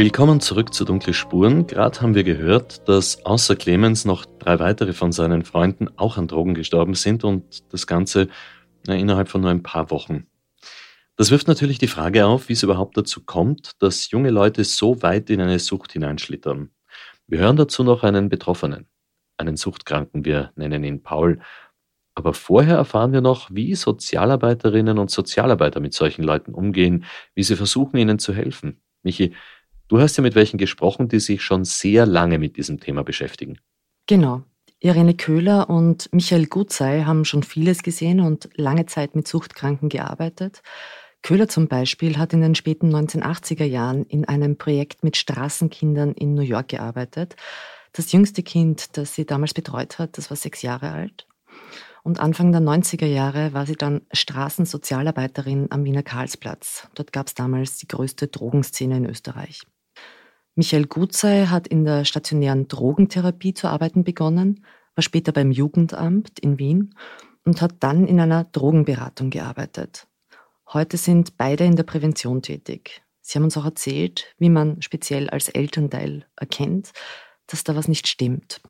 Willkommen 0.03 0.41
zurück 0.41 0.73
zu 0.73 0.87
Dunkle 0.87 1.13
Spuren. 1.13 1.67
Gerade 1.67 2.01
haben 2.01 2.15
wir 2.15 2.25
gehört, 2.25 2.89
dass 2.89 3.27
außer 3.27 3.55
Clemens 3.55 4.07
noch 4.07 4.25
drei 4.25 4.59
weitere 4.59 4.95
von 4.95 5.13
seinen 5.13 5.45
Freunden 5.45 5.89
auch 5.99 6.17
an 6.17 6.27
Drogen 6.27 6.55
gestorben 6.55 6.95
sind 6.95 7.23
und 7.23 7.71
das 7.71 7.87
Ganze 7.87 8.29
na, 8.87 8.95
innerhalb 8.95 9.29
von 9.29 9.43
nur 9.43 9.51
ein 9.51 9.63
paar 9.63 9.91
Wochen. 9.91 10.27
Das 11.17 11.31
wirft 11.31 11.49
natürlich 11.49 11.79
die 11.79 11.87
Frage 11.87 12.25
auf, 12.25 12.49
wie 12.49 12.55
es 12.55 12.63
überhaupt 12.63 12.97
dazu 12.97 13.27
kommt, 13.27 13.73
dass 13.83 14.11
junge 14.11 14.31
Leute 14.31 14.65
so 14.65 15.03
weit 15.03 15.29
in 15.29 15.43
eine 15.43 15.59
Sucht 15.59 15.93
hineinschlittern. 15.93 16.71
Wir 17.27 17.41
hören 17.41 17.57
dazu 17.57 17.85
noch 17.85 18.03
einen 18.03 18.31
Betroffenen, 18.31 18.87
einen 19.37 19.59
Suchtkranken, 19.59 20.25
wir 20.25 20.51
nennen 20.57 20.83
ihn 20.83 21.03
Paul. 21.03 21.41
Aber 22.15 22.33
vorher 22.33 22.77
erfahren 22.77 23.13
wir 23.13 23.21
noch, 23.21 23.51
wie 23.53 23.75
Sozialarbeiterinnen 23.75 24.97
und 24.97 25.11
Sozialarbeiter 25.11 25.81
mit 25.81 25.93
solchen 25.93 26.23
Leuten 26.23 26.55
umgehen, 26.55 27.05
wie 27.35 27.43
sie 27.43 27.57
versuchen, 27.57 27.99
ihnen 27.99 28.19
zu 28.19 28.33
helfen. 28.33 28.81
Michi, 29.03 29.35
Du 29.91 30.01
hast 30.01 30.17
ja 30.17 30.23
mit 30.23 30.37
welchen 30.37 30.57
gesprochen, 30.57 31.09
die 31.09 31.19
sich 31.19 31.43
schon 31.43 31.65
sehr 31.65 32.07
lange 32.07 32.39
mit 32.39 32.57
diesem 32.57 32.79
Thema 32.79 33.03
beschäftigen. 33.03 33.59
Genau. 34.07 34.45
Irene 34.79 35.15
Köhler 35.15 35.69
und 35.69 36.09
Michael 36.13 36.47
Gutzei 36.47 37.03
haben 37.03 37.25
schon 37.25 37.43
vieles 37.43 37.83
gesehen 37.83 38.21
und 38.21 38.49
lange 38.55 38.87
Zeit 38.87 39.17
mit 39.17 39.27
Suchtkranken 39.27 39.89
gearbeitet. 39.89 40.63
Köhler 41.23 41.49
zum 41.49 41.67
Beispiel 41.67 42.19
hat 42.19 42.33
in 42.33 42.41
den 42.41 42.55
späten 42.55 42.95
1980er 42.95 43.65
Jahren 43.65 44.05
in 44.05 44.27
einem 44.27 44.57
Projekt 44.57 45.03
mit 45.03 45.17
Straßenkindern 45.17 46.13
in 46.13 46.35
New 46.35 46.43
York 46.43 46.69
gearbeitet. 46.69 47.35
Das 47.93 48.13
jüngste 48.13 48.45
Kind, 48.45 48.97
das 48.97 49.17
sie 49.17 49.27
damals 49.27 49.55
betreut 49.55 49.99
hat, 49.99 50.17
das 50.19 50.31
war 50.31 50.37
sechs 50.37 50.63
Jahre 50.63 50.93
alt. 50.93 51.27
Und 52.05 52.21
Anfang 52.21 52.53
der 52.53 52.61
90er 52.61 53.07
Jahre 53.07 53.55
war 53.55 53.67
sie 53.67 53.75
dann 53.75 54.03
Straßensozialarbeiterin 54.13 55.67
am 55.73 55.85
Wiener 55.85 56.05
Karlsplatz. 56.05 56.87
Dort 56.95 57.13
gab 57.13 57.27
es 57.27 57.35
damals 57.35 57.79
die 57.79 57.89
größte 57.89 58.29
Drogenszene 58.29 58.97
in 58.97 59.07
Österreich. 59.07 59.63
Michael 60.55 60.87
Gutzei 60.87 61.47
hat 61.47 61.69
in 61.69 61.85
der 61.85 62.05
stationären 62.05 62.69
Drogentherapie 62.69 63.55
zu 63.55 63.69
arbeiten 63.69 64.05
begonnen, 64.05 64.65
war 64.95 65.03
später 65.03 65.33
beim 65.33 65.51
Jugendamt 65.51 66.39
in 66.41 66.59
Wien 66.59 66.95
und 67.45 67.63
hat 67.63 67.77
dann 67.81 68.07
in 68.07 68.21
einer 68.21 68.45
Drogenberatung 68.45 69.31
gearbeitet. 69.31 70.07
Heute 70.73 70.97
sind 70.97 71.37
beide 71.37 71.65
in 71.65 71.77
der 71.77 71.85
Prävention 71.85 72.43
tätig. 72.43 73.03
Sie 73.21 73.39
haben 73.39 73.45
uns 73.45 73.57
auch 73.57 73.65
erzählt, 73.65 74.35
wie 74.39 74.51
man 74.51 74.83
speziell 74.83 75.31
als 75.31 75.49
Elternteil 75.49 76.27
erkennt, 76.37 76.93
dass 77.47 77.65
da 77.65 77.77
was 77.77 77.89
nicht 77.89 78.09
stimmt. 78.09 78.61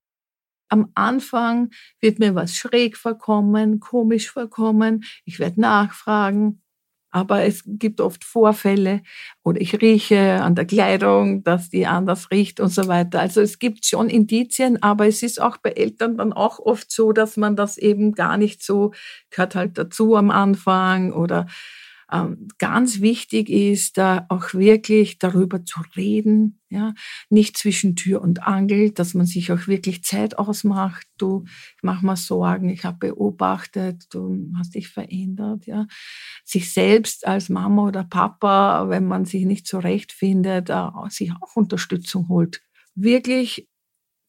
Am 0.69 0.93
Anfang 0.95 1.71
wird 2.01 2.19
mir 2.21 2.35
was 2.35 2.55
schräg 2.55 2.97
vorkommen, 2.97 3.81
komisch 3.81 4.31
vorkommen. 4.31 5.05
Ich 5.25 5.41
werde 5.41 5.61
nachfragen. 5.61 6.63
Aber 7.11 7.43
es 7.43 7.63
gibt 7.67 8.01
oft 8.01 8.25
Vorfälle 8.25 9.03
oder 9.43 9.61
ich 9.61 9.81
rieche 9.81 10.41
an 10.43 10.55
der 10.55 10.65
Kleidung, 10.65 11.43
dass 11.43 11.69
die 11.71 11.87
anders 11.87 12.31
riecht 12.31 12.61
und 12.61 12.69
so 12.69 12.87
weiter. 12.89 13.21
Also 13.21 13.41
es 13.41 13.59
gibt 13.59 13.85
schon 13.87 14.09
Indizien, 14.09 14.83
aber 14.83 15.07
es 15.09 15.23
ist 15.23 15.41
auch 15.41 15.57
bei 15.57 15.71
Eltern 15.71 16.17
dann 16.17 16.33
auch 16.33 16.59
oft 16.61 16.91
so, 16.93 17.13
dass 17.13 17.37
man 17.37 17.57
das 17.57 17.79
eben 17.79 18.13
gar 18.15 18.37
nicht 18.37 18.63
so, 18.63 18.93
gehört 19.31 19.55
halt 19.57 19.79
dazu 19.79 20.17
am 20.17 20.31
Anfang 20.31 21.13
oder 21.13 21.47
ganz 22.59 23.01
wichtig 23.01 23.49
ist, 23.49 23.99
da 23.99 24.27
auch 24.29 24.55
wirklich 24.55 25.19
darüber 25.19 25.65
zu 25.65 25.81
reden, 25.97 26.61
ja, 26.69 26.95
nicht 27.31 27.57
zwischen 27.57 27.97
Tür 27.97 28.21
und 28.23 28.43
Angel, 28.47 28.91
dass 28.91 29.15
man 29.15 29.27
sich 29.27 29.53
auch 29.53 29.67
wirklich 29.67 30.05
Zeit 30.05 30.39
ausmacht. 30.39 31.07
Du, 31.19 31.45
ich 31.47 31.83
mach 31.83 32.03
mir 32.03 32.17
Sorgen, 32.17 32.69
ich 32.69 32.85
habe 32.85 32.99
beobachtet, 32.99 34.07
du 34.15 34.53
hast 34.59 34.75
dich 34.75 34.89
verändert, 34.89 35.67
ja. 35.67 35.87
Sich 36.45 36.73
selbst 36.73 37.27
als 37.27 37.49
Mama 37.49 37.87
oder 37.89 38.05
Papa, 38.05 38.89
wenn 38.89 39.07
man 39.07 39.25
sich 39.25 39.45
nicht 39.45 39.67
zurechtfindet, 39.67 40.71
äh, 40.71 40.89
sich 41.09 41.33
auch 41.41 41.57
Unterstützung 41.57 42.29
holt. 42.29 42.63
Wirklich 42.95 43.69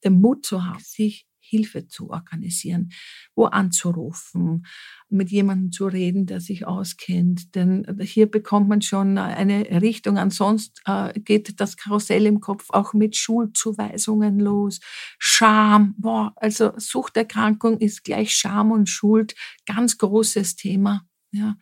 den 0.03 0.21
Mut 0.21 0.45
zu 0.45 0.65
haben, 0.65 0.79
sich 0.79 1.25
Hilfe 1.51 1.87
zu 1.87 2.09
organisieren, 2.09 2.91
wo 3.35 3.45
anzurufen, 3.45 4.65
mit 5.09 5.29
jemandem 5.29 5.71
zu 5.73 5.87
reden, 5.87 6.25
der 6.25 6.39
sich 6.39 6.65
auskennt. 6.65 7.53
Denn 7.55 7.85
hier 8.01 8.31
bekommt 8.31 8.69
man 8.69 8.81
schon 8.81 9.17
eine 9.17 9.81
Richtung. 9.81 10.17
Ansonsten 10.17 10.79
äh, 10.85 11.19
geht 11.19 11.59
das 11.59 11.75
Karussell 11.75 12.25
im 12.25 12.39
Kopf 12.39 12.67
auch 12.69 12.93
mit 12.93 13.17
Schuldzuweisungen 13.17 14.39
los. 14.39 14.79
Scham, 15.19 15.95
boah, 15.97 16.33
also 16.37 16.71
Suchterkrankung 16.77 17.79
ist 17.79 18.05
gleich 18.05 18.31
Scham 18.33 18.71
und 18.71 18.87
Schuld, 18.89 19.35
ganz 19.65 19.97
großes 19.97 20.55
Thema. 20.55 21.05
Ja 21.33 21.57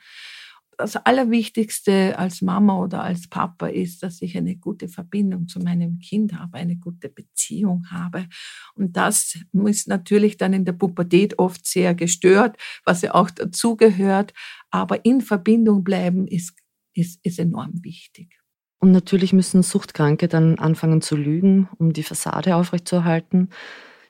das 0.80 0.96
Allerwichtigste 0.96 2.18
als 2.18 2.42
Mama 2.42 2.80
oder 2.80 3.04
als 3.04 3.28
Papa 3.28 3.68
ist, 3.68 4.02
dass 4.02 4.22
ich 4.22 4.38
eine 4.38 4.56
gute 4.56 4.88
Verbindung 4.88 5.50
zu 5.50 5.60
meinem 5.60 6.00
Kind 6.00 6.34
habe, 6.34 6.58
eine 6.58 6.78
gute 6.78 7.10
Beziehung 7.10 7.88
habe. 7.92 8.28
Und 8.76 8.96
das 8.96 9.38
ist 9.52 9.90
natürlich 9.90 10.38
dann 10.38 10.54
in 10.54 10.64
der 10.64 10.72
Pubertät 10.72 11.38
oft 11.38 11.68
sehr 11.68 11.94
gestört, 11.96 12.56
was 12.86 13.02
ja 13.02 13.14
auch 13.14 13.30
dazugehört. 13.30 14.34
Aber 14.72 15.04
in 15.04 15.20
Verbindung 15.20 15.84
bleiben 15.84 16.28
ist, 16.28 16.54
ist, 16.94 17.20
ist 17.26 17.40
enorm 17.40 17.84
wichtig. 17.84 18.40
Und 18.80 18.94
natürlich 18.94 19.34
müssen 19.34 19.64
Suchtkranke 19.64 20.30
dann 20.30 20.60
anfangen 20.60 21.02
zu 21.02 21.18
lügen, 21.18 21.68
um 21.78 21.92
die 21.92 22.04
Fassade 22.04 22.56
aufrechtzuerhalten. 22.56 23.50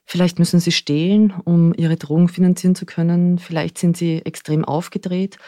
Vielleicht 0.05 0.37
müssen 0.37 0.59
sie 0.59 0.71
stehlen, 0.71 1.31
um 1.31 1.73
ihre 1.73 1.97
Drogen 1.97 2.27
finanzieren 2.27 2.75
zu 2.75 2.85
können. 2.85 3.39
Vielleicht 3.39 3.79
sind 3.79 3.97
sie 3.97 4.23
extrem 4.23 4.63
aufgedreht 4.63 5.39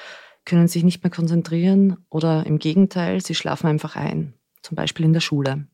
können 0.45 0.67
sich 0.67 0.84
nicht 0.84 1.04
mehr 1.04 1.12
konzentrieren 1.12 1.97
oder 2.10 2.45
im 2.45 2.60
Gegenteil, 2.60 3.21
sie 3.21 3.36
schlafen 3.36 3.67
einfach 3.67 3.95
ein, 3.95 4.34
zum 4.62 4.75
Beispiel 4.75 5.06
in 5.06 5.13
der 5.13 5.19
Schule. 5.19 5.67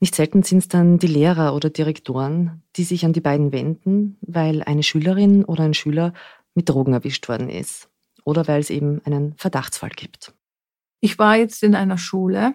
Nicht 0.00 0.14
selten 0.14 0.42
sind 0.42 0.58
es 0.58 0.68
dann 0.68 0.98
die 0.98 1.06
Lehrer 1.06 1.54
oder 1.54 1.68
Direktoren, 1.68 2.62
die 2.76 2.84
sich 2.84 3.04
an 3.04 3.12
die 3.12 3.20
beiden 3.20 3.52
wenden, 3.52 4.16
weil 4.22 4.62
eine 4.62 4.82
Schülerin 4.82 5.44
oder 5.44 5.64
ein 5.64 5.74
Schüler 5.74 6.14
mit 6.54 6.68
Drogen 6.68 6.94
erwischt 6.94 7.28
worden 7.28 7.50
ist 7.50 7.90
oder 8.24 8.48
weil 8.48 8.60
es 8.60 8.70
eben 8.70 9.02
einen 9.04 9.34
Verdachtsfall 9.36 9.90
gibt. 9.90 10.34
Ich 11.00 11.18
war 11.18 11.36
jetzt 11.36 11.62
in 11.62 11.74
einer 11.74 11.98
Schule 11.98 12.54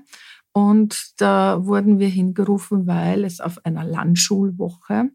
und 0.53 1.19
da 1.21 1.65
wurden 1.65 1.99
wir 1.99 2.07
hingerufen, 2.07 2.88
weil 2.88 3.23
es 3.23 3.41
auf 3.41 3.63
einer 3.65 3.83
Landschulwoche 3.83 5.09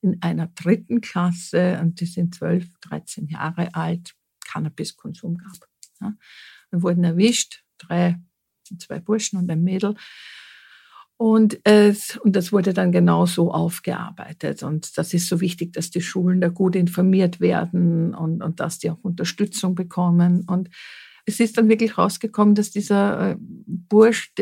in 0.00 0.22
einer 0.22 0.46
dritten 0.46 1.00
Klasse, 1.00 1.78
und 1.80 2.00
die 2.00 2.06
sind 2.06 2.34
zwölf, 2.34 2.66
13 2.82 3.26
Jahre 3.26 3.74
alt, 3.74 4.14
Cannabiskonsum 4.48 5.38
gab. 5.38 5.68
Ja. 6.00 6.14
Wir 6.70 6.82
wurden 6.82 7.04
erwischt, 7.04 7.64
drei, 7.78 8.18
zwei 8.78 8.98
Burschen 9.00 9.38
und 9.38 9.50
ein 9.50 9.62
Mädel. 9.62 9.94
Und, 11.16 11.58
es, 11.64 12.16
und 12.18 12.36
das 12.36 12.52
wurde 12.52 12.72
dann 12.72 12.92
genauso 12.92 13.52
aufgearbeitet. 13.52 14.62
Und 14.62 14.96
das 14.96 15.12
ist 15.14 15.28
so 15.28 15.40
wichtig, 15.40 15.72
dass 15.72 15.90
die 15.90 16.00
Schulen 16.00 16.40
da 16.40 16.48
gut 16.48 16.76
informiert 16.76 17.40
werden 17.40 18.14
und, 18.14 18.40
und 18.40 18.60
dass 18.60 18.78
die 18.78 18.90
auch 18.90 19.02
Unterstützung 19.02 19.74
bekommen. 19.74 20.44
Und 20.46 20.70
es 21.26 21.40
ist 21.40 21.58
dann 21.58 21.68
wirklich 21.68 21.98
rausgekommen, 21.98 22.54
dass 22.54 22.70
dieser 22.70 23.32
äh, 23.32 23.36
Bursch 23.38 24.32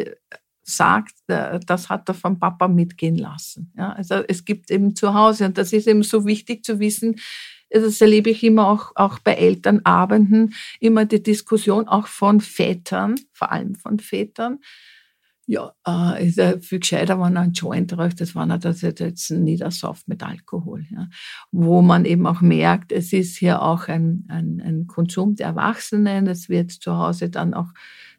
sagt, 0.62 1.14
äh, 1.29 1.61
das 1.64 1.88
hat 1.88 2.09
er 2.11 2.14
vom 2.14 2.38
Papa 2.38 2.69
mitgehen 2.69 3.16
lassen. 3.16 3.73
Ja, 3.77 3.92
also 3.92 4.16
es 4.29 4.45
gibt 4.45 4.71
eben 4.71 4.95
zu 4.95 5.14
Hause, 5.14 5.47
und 5.47 5.57
das 5.57 5.73
ist 5.73 5.87
eben 5.87 6.03
so 6.03 6.27
wichtig 6.27 6.62
zu 6.62 6.79
wissen, 6.79 7.16
das 7.70 8.00
erlebe 8.00 8.31
ich 8.31 8.42
immer 8.44 8.68
auch, 8.68 8.92
auch 8.94 9.18
bei 9.18 9.35
Elternabenden, 9.35 10.55
immer 10.81 11.05
die 11.05 11.22
Diskussion 11.22 11.88
auch 11.88 12.07
von 12.07 12.40
Vätern, 12.40 13.16
vor 13.33 13.52
allem 13.52 13.74
von 13.74 13.98
Vätern, 13.98 14.61
Ja, 15.48 15.72
äh, 15.87 16.26
ist 16.26 16.38
ja 16.38 16.59
viel 16.59 16.81
gescheiter, 16.81 17.20
wenn 17.20 17.37
er 17.37 17.42
einen 17.42 17.52
Joint 17.52 17.96
raucht, 17.96 18.20
das 18.20 18.35
wenn 18.35 18.50
er 18.50 18.59
das 18.59 18.81
jetzt 18.81 19.31
niedersauft 19.31 20.09
mit 20.09 20.22
Alkohol. 20.24 20.87
Ja. 20.90 21.09
Wo 21.52 21.83
man 21.83 22.05
eben 22.05 22.26
auch 22.26 22.40
merkt, 22.40 22.90
es 22.90 23.12
ist 23.12 23.37
hier 23.37 23.62
auch 23.62 23.87
ein, 23.87 24.24
ein, 24.29 24.61
ein 24.61 24.87
Konsum 24.88 25.37
der 25.37 25.48
Erwachsenen. 25.48 26.26
Es 26.26 26.48
wird 26.48 26.72
zu 26.72 26.96
Hause 26.96 27.31
dann 27.31 27.55
auch 27.55 27.68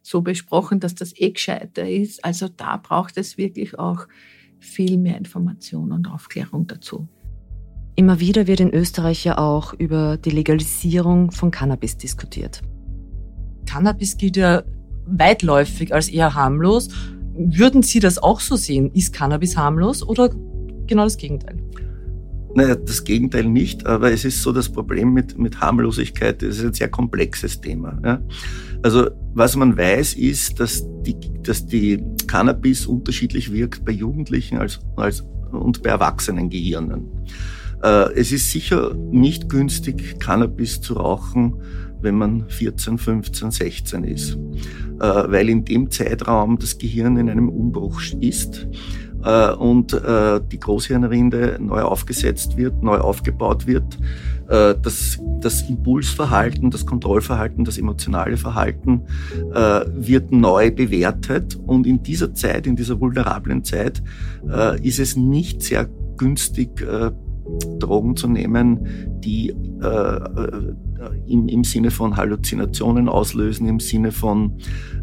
so 0.02 0.22
besprochen, 0.22 0.80
dass 0.80 0.96
das 0.96 1.14
eh 1.18 1.32
gescheiter 1.32 1.90
ist. 1.90 2.24
Also 2.24 2.48
da 2.48 2.78
braucht 2.78 3.18
es 3.18 3.38
wirklich 3.38 3.78
auch 3.78 4.08
viel 4.60 4.98
mehr 4.98 5.18
Information 5.18 5.92
und 5.92 6.08
Aufklärung 6.08 6.66
dazu. 6.68 7.10
Immer 8.00 8.20
wieder 8.20 8.46
wird 8.46 8.60
in 8.60 8.72
Österreich 8.72 9.26
ja 9.26 9.40
auch 9.40 9.74
über 9.74 10.18
die 10.18 10.30
Legalisierung 10.30 11.32
von 11.32 11.50
Cannabis 11.50 11.98
diskutiert. 11.98 12.62
Cannabis 13.66 14.18
gilt 14.18 14.38
ja 14.38 14.62
weitläufig 15.08 15.92
als 15.96 16.08
eher 16.08 16.36
harmlos. 16.36 16.90
Würden 17.36 17.82
Sie 17.82 18.00
das 18.00 18.20
auch 18.20 18.40
so 18.40 18.56
sehen? 18.56 18.92
Ist 18.94 19.14
Cannabis 19.14 19.58
harmlos 19.58 20.08
oder 20.08 20.30
genau 20.86 21.06
das 21.06 21.18
Gegenteil? 21.18 21.58
Naja, 22.54 22.76
das 22.76 23.04
Gegenteil 23.04 23.46
nicht, 23.46 23.88
aber 23.88 24.12
es 24.12 24.26
ist 24.26 24.44
so 24.44 24.52
das 24.52 24.70
Problem 24.70 25.14
mit, 25.14 25.40
mit 25.40 25.60
Harmlosigkeit, 25.60 26.44
das 26.44 26.60
ist 26.60 26.66
ein 26.66 26.74
sehr 26.74 26.90
komplexes 26.90 27.62
Thema. 27.62 28.00
Ja? 28.06 28.22
Also 28.84 29.10
was 29.34 29.56
man 29.56 29.76
weiß, 29.76 30.14
ist, 30.14 30.60
dass 30.60 30.86
die, 31.02 31.16
dass 31.42 31.66
die 31.66 32.04
Cannabis 32.28 32.86
unterschiedlich 32.86 33.52
wirkt 33.52 33.84
bei 33.86 33.92
Jugendlichen 33.92 34.60
als, 34.60 34.82
als, 34.98 35.26
und 35.52 35.82
bei 35.82 35.90
erwachsenen 35.90 36.52
Gehirnen. 36.52 37.06
Äh, 37.84 38.14
es 38.14 38.32
ist 38.32 38.52
sicher 38.52 38.94
nicht 38.96 39.50
günstig, 39.50 40.20
Cannabis 40.20 40.82
zu 40.82 40.96
rauchen, 40.96 41.62
wenn 42.02 42.16
man 42.16 42.46
14, 42.50 42.98
15, 42.98 43.52
16 43.52 44.04
ist, 44.04 44.34
äh, 44.34 44.38
weil 45.00 45.50
in 45.50 45.66
dem 45.66 45.90
Zeitraum 45.90 46.58
das 46.60 46.78
Gehirn 46.78 47.18
in 47.18 47.30
einem 47.30 47.50
Umbruch 47.50 48.02
ist 48.20 48.68
äh, 49.24 49.52
und 49.52 49.94
die 49.94 50.60
Großhirnrinde 50.60 51.58
neu 51.60 51.82
aufgesetzt 51.82 52.58
wird, 52.58 52.82
neu 52.84 52.98
aufgebaut 52.98 53.68
wird. 53.68 53.98
Das, 54.50 55.20
das 55.42 55.62
Impulsverhalten, 55.64 56.72
das 56.72 56.86
Kontrollverhalten, 56.86 57.66
das 57.66 57.78
emotionale 57.78 58.38
Verhalten 58.38 59.02
wird 59.94 60.32
neu 60.32 60.72
bewertet 60.72 61.60
und 61.66 61.86
in 61.86 62.02
dieser 62.02 62.34
Zeit, 62.34 62.66
in 62.66 62.78
dieser 62.78 63.02
vulnerablen 63.02 63.66
Zeit, 63.66 64.02
ist 64.82 65.00
es 65.00 65.18
nicht 65.18 65.64
sehr 65.64 65.90
günstig, 66.16 66.82
Drogen 67.80 68.16
zu 68.16 68.28
nehmen, 68.28 68.88
die 69.20 69.50
äh, 69.82 69.88
äh, 69.88 70.76
im, 71.28 71.48
im 71.48 71.64
Sinne 71.64 71.92
von 71.92 72.18
Halluzinationen 72.18 73.10
auslösen, 73.10 73.68
im 73.68 73.80
Sinne 73.80 74.12
von 74.12 74.58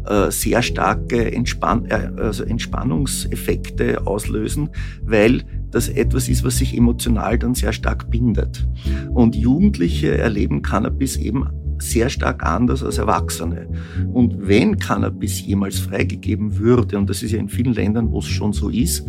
äh, 0.05 0.29
sehr 0.31 0.61
starke 0.61 1.31
Entspann 1.33 1.85
äh, 1.85 2.11
also 2.17 2.43
Entspannungseffekte 2.43 4.05
auslösen, 4.05 4.69
weil 5.01 5.43
das 5.71 5.89
etwas 5.89 6.29
ist, 6.29 6.43
was 6.43 6.57
sich 6.57 6.75
emotional 6.77 7.37
dann 7.37 7.55
sehr 7.55 7.73
stark 7.73 8.09
bindet. 8.09 8.67
Und 9.13 9.35
Jugendliche 9.35 10.17
erleben 10.17 10.61
Cannabis 10.61 11.17
eben 11.17 11.47
sehr 11.79 12.09
stark 12.09 12.43
anders 12.43 12.83
als 12.83 12.97
Erwachsene. 12.97 13.67
Und 14.13 14.47
wenn 14.47 14.77
Cannabis 14.77 15.45
jemals 15.45 15.79
freigegeben 15.79 16.57
würde, 16.57 16.97
und 16.97 17.09
das 17.09 17.23
ist 17.23 17.31
ja 17.31 17.39
in 17.39 17.49
vielen 17.49 17.73
Ländern, 17.73 18.11
wo 18.11 18.19
es 18.19 18.25
schon 18.25 18.53
so 18.53 18.69
ist, 18.69 19.05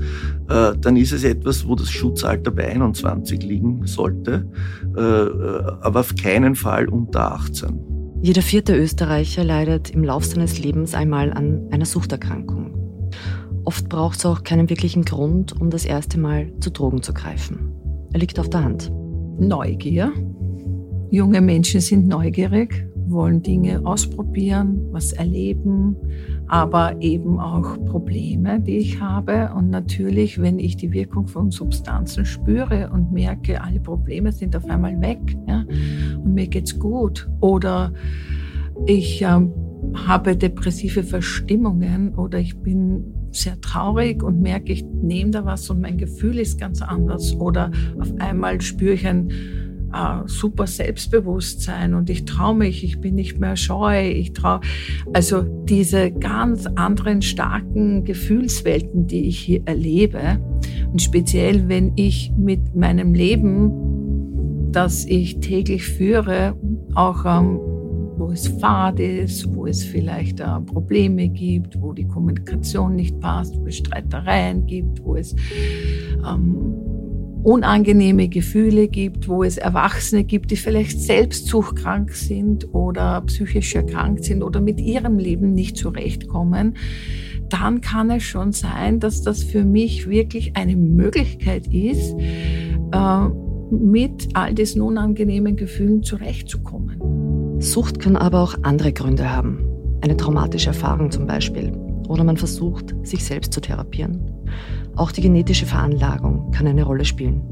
äh, 0.48 0.72
dann 0.80 0.96
ist 0.96 1.12
es 1.12 1.24
etwas, 1.24 1.66
wo 1.66 1.74
das 1.74 1.90
Schutzalter 1.90 2.50
bei 2.50 2.68
21 2.68 3.42
liegen 3.42 3.86
sollte, 3.86 4.48
äh, 4.96 5.00
aber 5.00 6.00
auf 6.00 6.14
keinen 6.14 6.54
Fall 6.54 6.88
unter 6.88 7.32
18. 7.32 7.78
Jeder 8.22 8.42
vierte 8.42 8.74
Österreicher 8.76 9.44
leidet 9.44 9.90
im 9.90 10.02
Lauf 10.02 10.24
seines 10.24 10.58
Lebens 10.58 10.94
einmal 10.94 11.32
an 11.32 11.68
einer 11.70 11.84
Suchterkrankung. 11.84 12.72
Oft 13.64 13.88
braucht 13.88 14.18
es 14.18 14.26
auch 14.26 14.42
keinen 14.42 14.70
wirklichen 14.70 15.04
Grund, 15.04 15.60
um 15.60 15.70
das 15.70 15.84
erste 15.84 16.18
Mal 16.18 16.52
zu 16.60 16.70
Drogen 16.70 17.02
zu 17.02 17.12
greifen. 17.12 17.72
Er 18.12 18.20
liegt 18.20 18.38
auf 18.38 18.48
der 18.48 18.64
Hand. 18.64 18.90
Neugier, 19.38 20.12
Junge 21.10 21.40
Menschen 21.40 21.80
sind 21.80 22.08
neugierig, 22.08 22.86
wollen 23.08 23.42
Dinge 23.42 23.80
ausprobieren, 23.84 24.80
was 24.90 25.12
erleben, 25.12 25.96
aber 26.48 27.00
eben 27.00 27.38
auch 27.38 27.76
Probleme, 27.84 28.60
die 28.60 28.78
ich 28.78 29.00
habe. 29.00 29.50
Und 29.54 29.70
natürlich, 29.70 30.40
wenn 30.40 30.58
ich 30.58 30.76
die 30.76 30.92
Wirkung 30.92 31.28
von 31.28 31.50
Substanzen 31.50 32.24
spüre 32.24 32.90
und 32.92 33.12
merke, 33.12 33.62
alle 33.62 33.80
Probleme 33.80 34.32
sind 34.32 34.56
auf 34.56 34.68
einmal 34.68 35.00
weg 35.00 35.20
ja, 35.46 35.64
und 36.22 36.34
mir 36.34 36.48
geht's 36.48 36.76
gut. 36.78 37.28
Oder 37.40 37.92
ich 38.86 39.22
ähm, 39.22 39.52
habe 39.94 40.36
depressive 40.36 41.04
Verstimmungen 41.04 42.14
oder 42.16 42.38
ich 42.40 42.58
bin 42.58 43.04
sehr 43.30 43.60
traurig 43.60 44.22
und 44.22 44.40
merke, 44.40 44.72
ich 44.72 44.84
nehme 44.84 45.30
da 45.30 45.44
was 45.44 45.68
und 45.70 45.80
mein 45.80 45.98
Gefühl 45.98 46.38
ist 46.38 46.58
ganz 46.58 46.82
anders. 46.82 47.34
Oder 47.34 47.70
auf 48.00 48.12
einmal 48.18 48.60
spüre 48.60 48.94
ich 48.94 49.06
ein 49.06 49.30
äh, 49.92 50.26
super 50.26 50.66
Selbstbewusstsein 50.66 51.94
und 51.94 52.10
ich 52.10 52.24
traue 52.24 52.54
mich, 52.56 52.84
ich 52.84 53.00
bin 53.00 53.14
nicht 53.14 53.38
mehr 53.38 53.56
scheu, 53.56 54.10
ich 54.10 54.32
traue. 54.32 54.60
Also 55.12 55.42
diese 55.42 56.10
ganz 56.10 56.66
anderen 56.66 57.22
starken 57.22 58.04
Gefühlswelten, 58.04 59.06
die 59.06 59.28
ich 59.28 59.38
hier 59.38 59.62
erlebe 59.66 60.40
und 60.92 61.00
speziell 61.00 61.68
wenn 61.68 61.92
ich 61.96 62.32
mit 62.36 62.74
meinem 62.74 63.14
Leben, 63.14 64.72
das 64.72 65.06
ich 65.06 65.40
täglich 65.40 65.84
führe, 65.84 66.54
auch 66.94 67.24
ähm, 67.24 67.58
wo 68.18 68.30
es 68.30 68.48
fad 68.48 68.98
ist, 68.98 69.54
wo 69.54 69.66
es 69.66 69.84
vielleicht 69.84 70.40
äh, 70.40 70.60
Probleme 70.64 71.28
gibt, 71.28 71.80
wo 71.80 71.92
die 71.92 72.06
Kommunikation 72.06 72.96
nicht 72.96 73.18
passt, 73.20 73.56
wo 73.58 73.66
es 73.66 73.76
Streitereien 73.76 74.66
gibt, 74.66 75.02
wo 75.04 75.16
es 75.16 75.34
ähm, 76.26 76.74
unangenehme 77.46 78.28
Gefühle 78.28 78.88
gibt, 78.88 79.28
wo 79.28 79.44
es 79.44 79.56
Erwachsene 79.56 80.24
gibt, 80.24 80.50
die 80.50 80.56
vielleicht 80.56 81.00
selbst 81.00 81.46
suchtkrank 81.46 82.10
sind 82.10 82.74
oder 82.74 83.20
psychisch 83.20 83.76
erkrankt 83.76 84.24
sind 84.24 84.42
oder 84.42 84.60
mit 84.60 84.80
ihrem 84.80 85.16
Leben 85.20 85.54
nicht 85.54 85.76
zurechtkommen, 85.76 86.74
dann 87.48 87.80
kann 87.82 88.10
es 88.10 88.24
schon 88.24 88.50
sein, 88.50 88.98
dass 88.98 89.22
das 89.22 89.44
für 89.44 89.64
mich 89.64 90.08
wirklich 90.10 90.56
eine 90.56 90.74
Möglichkeit 90.74 91.68
ist, 91.72 92.16
äh, 92.90 93.28
mit 93.70 94.28
all 94.34 94.52
diesen 94.52 94.82
unangenehmen 94.82 95.54
Gefühlen 95.54 96.02
zurechtzukommen. 96.02 97.60
Sucht 97.60 98.00
kann 98.00 98.16
aber 98.16 98.40
auch 98.40 98.56
andere 98.62 98.92
Gründe 98.92 99.30
haben. 99.30 99.60
Eine 100.00 100.16
traumatische 100.16 100.70
Erfahrung 100.70 101.12
zum 101.12 101.28
Beispiel. 101.28 101.70
Oder 102.08 102.24
man 102.24 102.38
versucht, 102.38 102.96
sich 103.04 103.24
selbst 103.24 103.52
zu 103.52 103.60
therapieren. 103.60 104.32
Auch 104.96 105.12
die 105.12 105.20
genetische 105.20 105.66
Veranlagung 105.66 106.50
kann 106.52 106.66
eine 106.66 106.82
Rolle 106.82 107.04
spielen. 107.04 107.42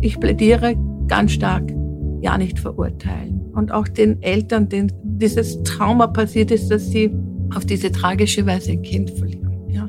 Ich 0.00 0.20
plädiere 0.20 0.76
ganz 1.08 1.32
stark, 1.32 1.72
ja 2.20 2.38
nicht 2.38 2.58
verurteilen. 2.58 3.40
Und 3.54 3.72
auch 3.72 3.88
den 3.88 4.22
Eltern, 4.22 4.68
denen 4.68 4.92
dieses 5.02 5.62
Trauma 5.62 6.06
passiert 6.06 6.50
ist, 6.50 6.68
dass 6.68 6.90
sie 6.90 7.10
auf 7.54 7.64
diese 7.64 7.92
tragische 7.92 8.46
Weise 8.46 8.72
ein 8.72 8.82
Kind 8.82 9.10
verlieren. 9.10 9.52
Ja. 9.68 9.88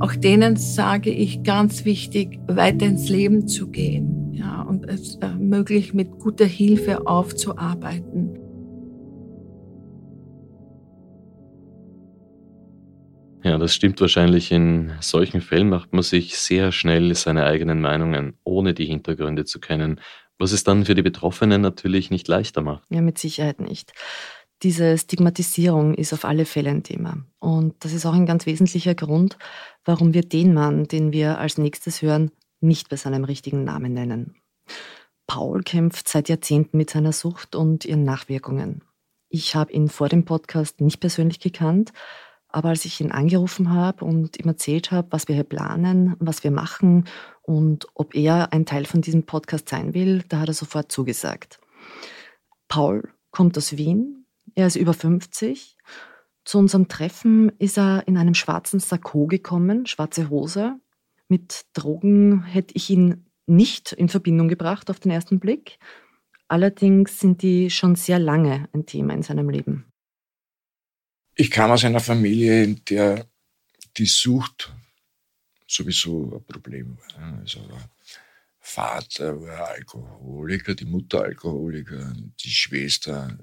Auch 0.00 0.14
denen 0.14 0.56
sage 0.56 1.10
ich 1.10 1.42
ganz 1.42 1.84
wichtig, 1.84 2.38
weiter 2.46 2.86
ins 2.86 3.08
Leben 3.08 3.46
zu 3.46 3.68
gehen 3.68 4.32
ja, 4.32 4.62
und 4.62 4.88
es 4.88 5.16
äh, 5.16 5.28
möglich 5.38 5.94
mit 5.94 6.18
guter 6.18 6.46
Hilfe 6.46 7.06
aufzuarbeiten. 7.06 8.29
Ja, 13.42 13.56
das 13.58 13.74
stimmt 13.74 14.00
wahrscheinlich. 14.00 14.52
In 14.52 14.92
solchen 15.00 15.40
Fällen 15.40 15.68
macht 15.68 15.92
man 15.92 16.02
sich 16.02 16.36
sehr 16.36 16.72
schnell 16.72 17.14
seine 17.14 17.44
eigenen 17.44 17.80
Meinungen, 17.80 18.34
ohne 18.44 18.74
die 18.74 18.86
Hintergründe 18.86 19.44
zu 19.44 19.60
kennen, 19.60 20.00
was 20.38 20.52
es 20.52 20.64
dann 20.64 20.84
für 20.84 20.94
die 20.94 21.02
Betroffenen 21.02 21.60
natürlich 21.60 22.10
nicht 22.10 22.28
leichter 22.28 22.62
macht. 22.62 22.84
Ja, 22.90 23.00
mit 23.00 23.18
Sicherheit 23.18 23.60
nicht. 23.60 23.92
Diese 24.62 24.98
Stigmatisierung 24.98 25.94
ist 25.94 26.12
auf 26.12 26.26
alle 26.26 26.44
Fälle 26.44 26.70
ein 26.70 26.82
Thema. 26.82 27.24
Und 27.38 27.82
das 27.82 27.94
ist 27.94 28.04
auch 28.04 28.12
ein 28.12 28.26
ganz 28.26 28.44
wesentlicher 28.44 28.94
Grund, 28.94 29.38
warum 29.86 30.12
wir 30.12 30.22
den 30.22 30.52
Mann, 30.52 30.84
den 30.84 31.12
wir 31.12 31.38
als 31.38 31.56
nächstes 31.56 32.02
hören, 32.02 32.30
nicht 32.60 32.90
bei 32.90 32.96
seinem 32.96 33.24
richtigen 33.24 33.64
Namen 33.64 33.94
nennen. 33.94 34.34
Paul 35.26 35.62
kämpft 35.62 36.08
seit 36.08 36.28
Jahrzehnten 36.28 36.76
mit 36.76 36.90
seiner 36.90 37.12
Sucht 37.12 37.54
und 37.54 37.86
ihren 37.86 38.04
Nachwirkungen. 38.04 38.82
Ich 39.30 39.54
habe 39.54 39.72
ihn 39.72 39.88
vor 39.88 40.08
dem 40.08 40.24
Podcast 40.24 40.80
nicht 40.80 41.00
persönlich 41.00 41.40
gekannt, 41.40 41.92
aber 42.52 42.70
als 42.70 42.84
ich 42.84 43.00
ihn 43.00 43.12
angerufen 43.12 43.72
habe 43.72 44.04
und 44.04 44.38
ihm 44.38 44.48
erzählt 44.48 44.90
habe, 44.90 45.08
was 45.10 45.28
wir 45.28 45.34
hier 45.34 45.44
planen, 45.44 46.16
was 46.18 46.44
wir 46.44 46.50
machen 46.50 47.06
und 47.42 47.86
ob 47.94 48.14
er 48.14 48.52
ein 48.52 48.66
Teil 48.66 48.84
von 48.84 49.02
diesem 49.02 49.24
Podcast 49.24 49.68
sein 49.68 49.94
will, 49.94 50.22
da 50.28 50.40
hat 50.40 50.48
er 50.48 50.54
sofort 50.54 50.90
zugesagt. 50.90 51.60
Paul 52.68 53.08
kommt 53.30 53.56
aus 53.58 53.76
Wien, 53.76 54.26
er 54.54 54.66
ist 54.66 54.76
über 54.76 54.94
50. 54.94 55.76
Zu 56.44 56.58
unserem 56.58 56.88
Treffen 56.88 57.50
ist 57.58 57.78
er 57.78 58.06
in 58.06 58.16
einem 58.16 58.34
schwarzen 58.34 58.80
Sakko 58.80 59.26
gekommen, 59.26 59.86
schwarze 59.86 60.30
Hose. 60.30 60.76
Mit 61.28 61.66
Drogen 61.74 62.42
hätte 62.44 62.74
ich 62.74 62.90
ihn 62.90 63.26
nicht 63.46 63.92
in 63.92 64.08
Verbindung 64.08 64.48
gebracht 64.48 64.90
auf 64.90 65.00
den 65.00 65.12
ersten 65.12 65.38
Blick. 65.38 65.78
Allerdings 66.48 67.20
sind 67.20 67.42
die 67.42 67.70
schon 67.70 67.94
sehr 67.94 68.18
lange 68.18 68.68
ein 68.72 68.86
Thema 68.86 69.14
in 69.14 69.22
seinem 69.22 69.50
Leben. 69.50 69.89
Ich 71.40 71.50
kam 71.50 71.70
aus 71.70 71.86
einer 71.86 72.00
Familie, 72.00 72.64
in 72.64 72.84
der 72.84 73.26
die 73.96 74.04
Sucht 74.04 74.70
sowieso 75.66 76.34
ein 76.34 76.44
Problem 76.44 76.98
war. 76.98 77.38
Also 77.38 77.66
Vater 78.58 79.40
war 79.40 79.68
Alkoholiker, 79.68 80.74
die 80.74 80.84
Mutter 80.84 81.22
Alkoholiker, 81.22 82.12
die 82.44 82.50
Schwester 82.50 83.38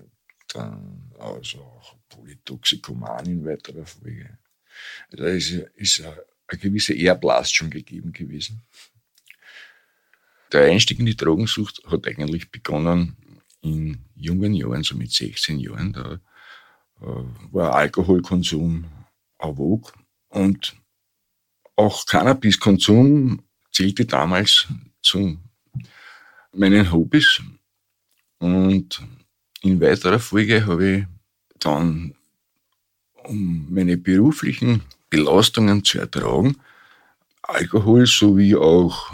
dann 0.50 1.12
also 1.18 1.58
auch 1.58 1.96
Polytoxikoman 2.10 3.26
in 3.26 3.44
weiterer 3.44 3.88
Folge. 3.88 4.38
Da 5.10 5.26
ist, 5.30 5.50
ist 5.74 6.02
eine 6.06 6.60
gewisse 6.60 6.96
Erblast 6.96 7.56
schon 7.56 7.72
gegeben 7.72 8.14
gewesen. 8.14 8.62
Der 10.52 10.66
Einstieg 10.66 11.00
in 11.00 11.08
die 11.08 11.18
Drogensucht 11.18 11.82
hat 11.88 12.06
eigentlich 12.06 12.52
begonnen 12.52 13.18
in 13.62 14.06
jungen 14.16 14.54
Jahren, 14.54 14.84
so 14.84 14.96
mit 14.96 15.12
16 15.12 15.58
Jahren. 15.58 15.94
Da 15.94 16.20
war 17.00 17.76
Alkoholkonsum 17.76 18.86
erwog 19.40 19.94
und 20.30 20.76
auch 21.76 22.06
Cannabiskonsum 22.06 23.44
zählte 23.72 24.06
damals 24.06 24.68
zu 25.02 25.38
meinen 26.52 26.92
Hobbys. 26.92 27.42
Und 28.40 29.02
in 29.62 29.80
weiterer 29.80 30.20
Folge 30.20 30.66
habe 30.66 30.90
ich 30.90 31.06
dann, 31.60 32.16
um 33.24 33.68
meine 33.70 33.98
beruflichen 33.98 34.82
Belastungen 35.10 35.84
zu 35.84 36.00
ertragen, 36.00 36.58
Alkohol 37.44 38.06
sowie 38.06 38.56
auch 38.56 39.12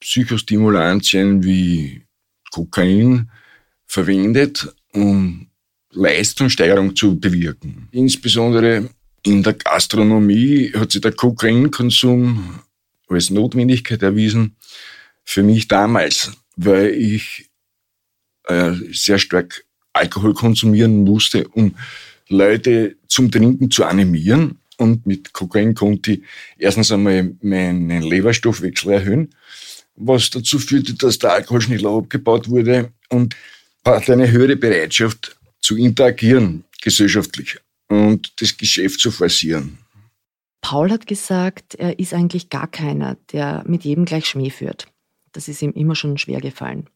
Psychostimulantien 0.00 1.42
wie 1.42 2.06
Kokain 2.50 3.30
verwendet, 3.86 4.74
um 4.92 5.48
Leistungssteigerung 5.92 6.96
zu 6.96 7.18
bewirken. 7.18 7.88
Insbesondere 7.92 8.88
in 9.24 9.42
der 9.42 9.54
Gastronomie 9.54 10.72
hat 10.74 10.92
sich 10.92 11.00
der 11.00 11.12
Kokainkonsum 11.12 12.60
als 13.08 13.30
Notwendigkeit 13.30 14.02
erwiesen. 14.02 14.56
Für 15.24 15.42
mich 15.42 15.68
damals, 15.68 16.32
weil 16.56 16.90
ich 16.90 17.48
äh, 18.44 18.72
sehr 18.92 19.18
stark 19.18 19.64
Alkohol 19.92 20.34
konsumieren 20.34 21.04
musste, 21.04 21.46
um 21.48 21.76
Leute 22.28 22.96
zum 23.08 23.30
Trinken 23.30 23.70
zu 23.70 23.84
animieren. 23.84 24.58
Und 24.78 25.06
mit 25.06 25.32
Kokain 25.32 25.74
konnte 25.74 26.12
ich 26.12 26.22
erstens 26.58 26.90
einmal 26.90 27.34
meinen 27.42 28.02
Leberstoffwechsel 28.02 28.92
erhöhen, 28.92 29.34
was 29.94 30.30
dazu 30.30 30.58
führte, 30.58 30.94
dass 30.94 31.18
der 31.18 31.34
Alkohol 31.34 31.60
schneller 31.60 31.90
abgebaut 31.90 32.48
wurde 32.48 32.90
und 33.10 33.36
hat 33.84 34.08
eine 34.10 34.30
höhere 34.30 34.56
Bereitschaft 34.56 35.36
zu 35.62 35.76
interagieren 35.76 36.64
gesellschaftlich 36.82 37.58
und 37.88 38.40
das 38.40 38.56
Geschäft 38.56 39.00
zu 39.00 39.10
forcieren. 39.10 39.78
Paul 40.60 40.90
hat 40.90 41.06
gesagt, 41.06 41.74
er 41.74 41.98
ist 41.98 42.14
eigentlich 42.14 42.50
gar 42.50 42.68
keiner, 42.68 43.16
der 43.32 43.64
mit 43.66 43.84
jedem 43.84 44.04
gleich 44.04 44.26
Schmäh 44.26 44.50
führt. 44.50 44.86
Das 45.32 45.48
ist 45.48 45.62
ihm 45.62 45.72
immer 45.72 45.94
schon 45.94 46.18
schwer 46.18 46.40
gefallen. 46.40 46.88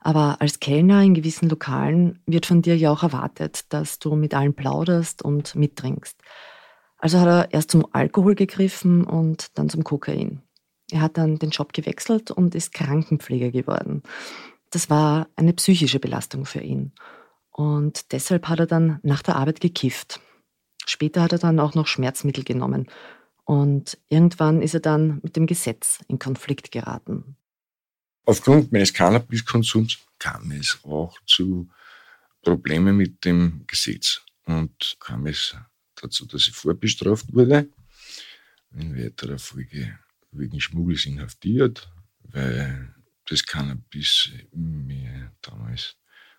Aber 0.00 0.40
als 0.40 0.60
Kellner 0.60 1.02
in 1.02 1.14
gewissen 1.14 1.48
Lokalen 1.48 2.20
wird 2.26 2.46
von 2.46 2.62
dir 2.62 2.76
ja 2.76 2.92
auch 2.92 3.02
erwartet, 3.02 3.64
dass 3.70 3.98
du 3.98 4.14
mit 4.14 4.34
allen 4.34 4.54
plauderst 4.54 5.22
und 5.22 5.54
mittrinkst. 5.56 6.16
Also 6.98 7.20
hat 7.20 7.26
er 7.26 7.52
erst 7.52 7.72
zum 7.72 7.86
Alkohol 7.92 8.34
gegriffen 8.34 9.04
und 9.04 9.48
dann 9.58 9.68
zum 9.68 9.84
Kokain. 9.84 10.42
Er 10.90 11.00
hat 11.00 11.18
dann 11.18 11.38
den 11.38 11.50
Job 11.50 11.72
gewechselt 11.72 12.30
und 12.30 12.54
ist 12.54 12.72
Krankenpfleger 12.72 13.50
geworden. 13.50 14.02
Das 14.70 14.88
war 14.88 15.28
eine 15.36 15.52
psychische 15.52 15.98
Belastung 15.98 16.46
für 16.46 16.60
ihn. 16.60 16.92
Und 17.56 18.12
deshalb 18.12 18.48
hat 18.48 18.58
er 18.58 18.66
dann 18.66 19.00
nach 19.02 19.22
der 19.22 19.36
Arbeit 19.36 19.62
gekifft. 19.62 20.20
Später 20.84 21.22
hat 21.22 21.32
er 21.32 21.38
dann 21.38 21.58
auch 21.58 21.74
noch 21.74 21.86
Schmerzmittel 21.86 22.44
genommen. 22.44 22.90
Und 23.44 23.96
irgendwann 24.10 24.60
ist 24.60 24.74
er 24.74 24.80
dann 24.80 25.20
mit 25.22 25.36
dem 25.36 25.46
Gesetz 25.46 26.00
in 26.06 26.18
Konflikt 26.18 26.70
geraten. 26.70 27.38
Aufgrund 28.26 28.72
meines 28.72 28.92
Cannabiskonsums 28.92 29.96
kam 30.18 30.50
es 30.50 30.78
auch 30.82 31.18
zu 31.24 31.70
Problemen 32.42 32.94
mit 32.94 33.24
dem 33.24 33.64
Gesetz 33.66 34.20
und 34.44 34.98
kam 35.00 35.26
es 35.26 35.56
dazu, 35.94 36.26
dass 36.26 36.48
ich 36.48 36.54
vorbestraft 36.54 37.32
wurde. 37.32 37.70
In 38.72 38.94
weiterer 38.98 39.38
Folge 39.38 39.98
wegen 40.30 40.60
Schmuggels 40.60 41.06
inhaftiert, 41.06 41.90
weil 42.20 42.94
das 43.24 43.46
Cannabis 43.46 44.30
mir 44.52 45.32
damals 45.40 45.96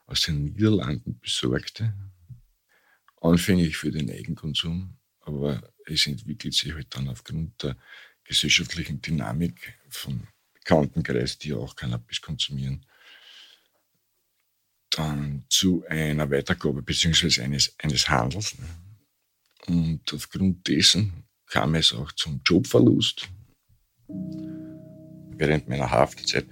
aus 0.08 0.22
den 0.22 0.46
Niederlanden 0.46 1.20
besorgte. 1.20 1.94
Anfänglich 3.22 3.78
für 3.78 3.92
den 3.92 4.10
Eigenkonsum, 4.10 4.98
aber 5.22 5.62
es 5.86 6.08
entwickelt 6.08 6.54
sich 6.54 6.74
halt 6.74 6.96
dann 6.96 7.10
aufgrund 7.10 7.62
der 7.62 7.78
gesellschaftlichen 8.24 9.02
Dynamik 9.02 9.78
von 9.90 10.28
Bekanntenkreis, 10.54 11.38
die 11.38 11.54
auch 11.54 11.76
Cannabis 11.76 12.22
konsumieren, 12.22 12.86
dann 14.90 15.46
zu 15.50 15.86
einer 15.88 16.30
Weitergabe 16.30 16.82
bzw. 16.82 17.42
Eines, 17.42 17.76
eines 17.80 18.10
Handels. 18.10 18.56
Und 19.68 20.02
aufgrund 20.14 20.68
dessen 20.68 21.24
kam 21.48 21.76
es 21.76 21.94
auch 21.94 22.12
zum 22.14 22.42
Jobverlust. 22.46 23.28
Während 24.08 25.68
meiner 25.68 25.90
Haftzeit 25.90 26.48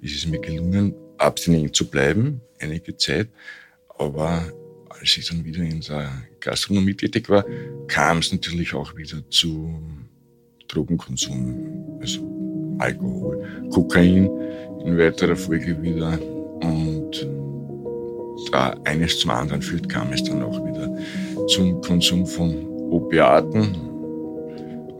ist 0.00 0.16
es 0.16 0.26
mir 0.26 0.40
gelungen, 0.40 0.94
abstinent 1.20 1.76
zu 1.76 1.88
bleiben, 1.88 2.40
einige 2.58 2.96
Zeit. 2.96 3.28
Aber 3.98 4.42
als 4.88 5.16
ich 5.16 5.28
dann 5.28 5.44
wieder 5.44 5.62
in 5.62 5.80
der 5.80 6.10
Gastronomie 6.40 6.94
tätig 6.94 7.28
war, 7.28 7.44
kam 7.86 8.18
es 8.18 8.32
natürlich 8.32 8.74
auch 8.74 8.96
wieder 8.96 9.18
zu 9.30 9.80
Drogenkonsum, 10.68 11.98
also 12.00 12.76
Alkohol, 12.78 13.44
Kokain 13.70 14.30
in 14.84 14.98
weiterer 14.98 15.36
Folge 15.36 15.80
wieder. 15.82 16.18
Und 16.62 17.28
da 18.52 18.74
eines 18.84 19.18
zum 19.18 19.30
anderen 19.30 19.62
führt, 19.62 19.88
kam 19.88 20.12
es 20.12 20.24
dann 20.24 20.42
auch 20.42 20.64
wieder 20.64 20.96
zum 21.48 21.80
Konsum 21.82 22.26
von 22.26 22.54
Opiaten. 22.90 23.74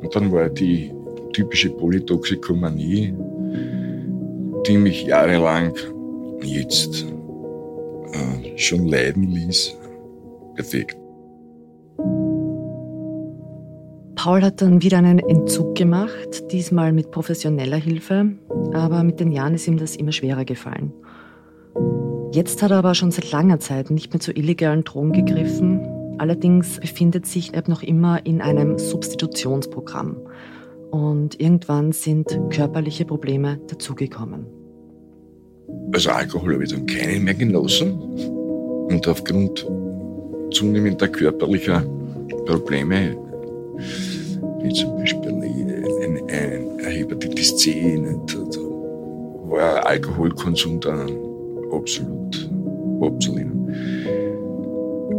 Und 0.01 0.15
dann 0.15 0.31
war 0.33 0.49
die 0.49 0.93
typische 1.33 1.71
Polytoxikomanie, 1.71 3.15
die 4.67 4.77
mich 4.77 5.05
jahrelang 5.05 5.75
jetzt 6.43 7.07
äh, 8.13 8.59
schon 8.59 8.87
leiden 8.87 9.25
ließ, 9.25 9.77
perfekt. 10.55 10.97
Paul 14.23 14.43
hat 14.43 14.61
dann 14.61 14.83
wieder 14.83 14.99
einen 14.99 15.19
Entzug 15.19 15.75
gemacht, 15.75 16.53
diesmal 16.53 16.93
mit 16.93 17.11
professioneller 17.11 17.79
Hilfe, 17.79 18.33
aber 18.75 19.03
mit 19.03 19.19
den 19.19 19.33
Jahren 19.33 19.55
ist 19.55 19.67
ihm 19.67 19.79
das 19.79 19.97
immer 19.97 20.13
schwerer 20.13 20.45
gefallen. 20.45 20.93
Jetzt 22.33 22.63
hat 22.63 22.71
er 22.71 22.77
aber 22.77 22.95
schon 22.95 23.11
seit 23.11 23.33
langer 23.33 23.61
Zeit 23.61 23.91
nicht 23.91 24.13
mehr 24.13 24.21
zu 24.21 24.33
illegalen 24.33 24.85
Drogen 24.85 25.13
gegriffen. 25.13 25.81
Allerdings 26.19 26.79
befindet 26.79 27.25
sich 27.25 27.55
er 27.55 27.67
noch 27.67 27.83
immer 27.83 28.25
in 28.27 28.43
einem 28.43 28.79
Substitutionsprogramm. 28.79 30.19
Und 30.91 31.41
irgendwann 31.41 31.93
sind 31.93 32.39
körperliche 32.51 33.07
Probleme 33.07 33.59
dazugekommen. 33.69 34.60
Also 35.93 36.11
Alkohol 36.11 36.55
habe 36.55 36.65
ich 36.65 36.71
dann 36.71 36.87
keinen 36.87 37.25
mehr 37.25 37.35
genossen. 37.35 37.93
Und 38.89 39.07
aufgrund 39.07 39.67
zunehmender 40.51 41.09
körperlicher 41.09 41.85
Probleme, 42.47 43.17
wie 44.63 44.73
zum 44.73 44.97
Beispiel 44.97 45.31
ein, 45.31 46.21
ein 46.29 46.79
Hepatitis 46.85 47.57
C, 47.57 47.99
war 49.51 49.87
Alkoholkonsum 49.87 50.81
dann 50.81 51.11
absolut 51.73 52.51
abzulehnen. 53.03 53.51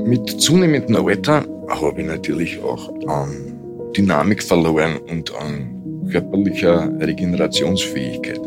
Mit 0.06 0.30
zunehmendem 0.42 0.96
Alter 1.06 1.46
habe 1.68 2.02
ich 2.02 2.08
natürlich 2.08 2.62
auch 2.64 2.92
an 3.08 3.60
Dynamik 3.96 4.42
verloren 4.42 4.98
und 5.10 5.34
an 5.36 6.08
körperlicher 6.12 6.92
Regenerationsfähigkeit. 7.00 8.42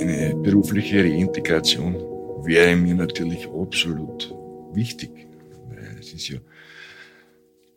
Eine 0.00 0.34
berufliche 0.34 1.04
Reintegration 1.04 1.94
wäre 2.44 2.74
mir 2.74 2.94
natürlich 2.94 3.46
absolut 3.46 4.34
wichtig. 4.72 5.10
Weil 5.68 5.98
es 6.00 6.14
ist 6.14 6.28
ja 6.28 6.38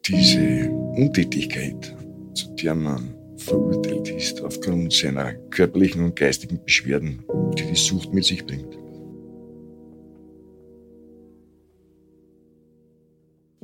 diese 0.08 0.70
Untätigkeit, 0.70 1.94
zu 2.34 2.50
der 2.56 2.76
man 2.76 3.14
verurteilt 3.36 4.10
ist 4.10 4.42
aufgrund 4.42 4.94
seiner 4.94 5.34
körperlichen 5.34 6.04
und 6.04 6.16
geistigen 6.16 6.64
Beschwerden, 6.64 7.26
die 7.58 7.66
die 7.66 7.76
Sucht 7.76 8.14
mit 8.14 8.24
sich 8.24 8.46
bringt. 8.46 8.78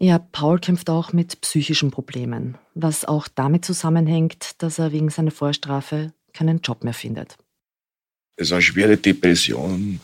Ja, 0.01 0.17
Paul 0.17 0.59
kämpft 0.59 0.89
auch 0.89 1.11
mit 1.11 1.41
psychischen 1.41 1.91
Problemen, 1.91 2.57
was 2.73 3.03
auch 3.03 3.27
damit 3.27 3.65
zusammenhängt, 3.65 4.61
dass 4.61 4.79
er 4.79 4.91
wegen 4.91 5.09
seiner 5.09 5.31
Vorstrafe 5.31 6.13
keinen 6.33 6.59
Job 6.59 6.83
mehr 6.83 6.93
findet. 6.93 7.37
Also 8.39 8.55
eine 8.55 8.61
schwere 8.61 8.97
Depression 8.97 9.99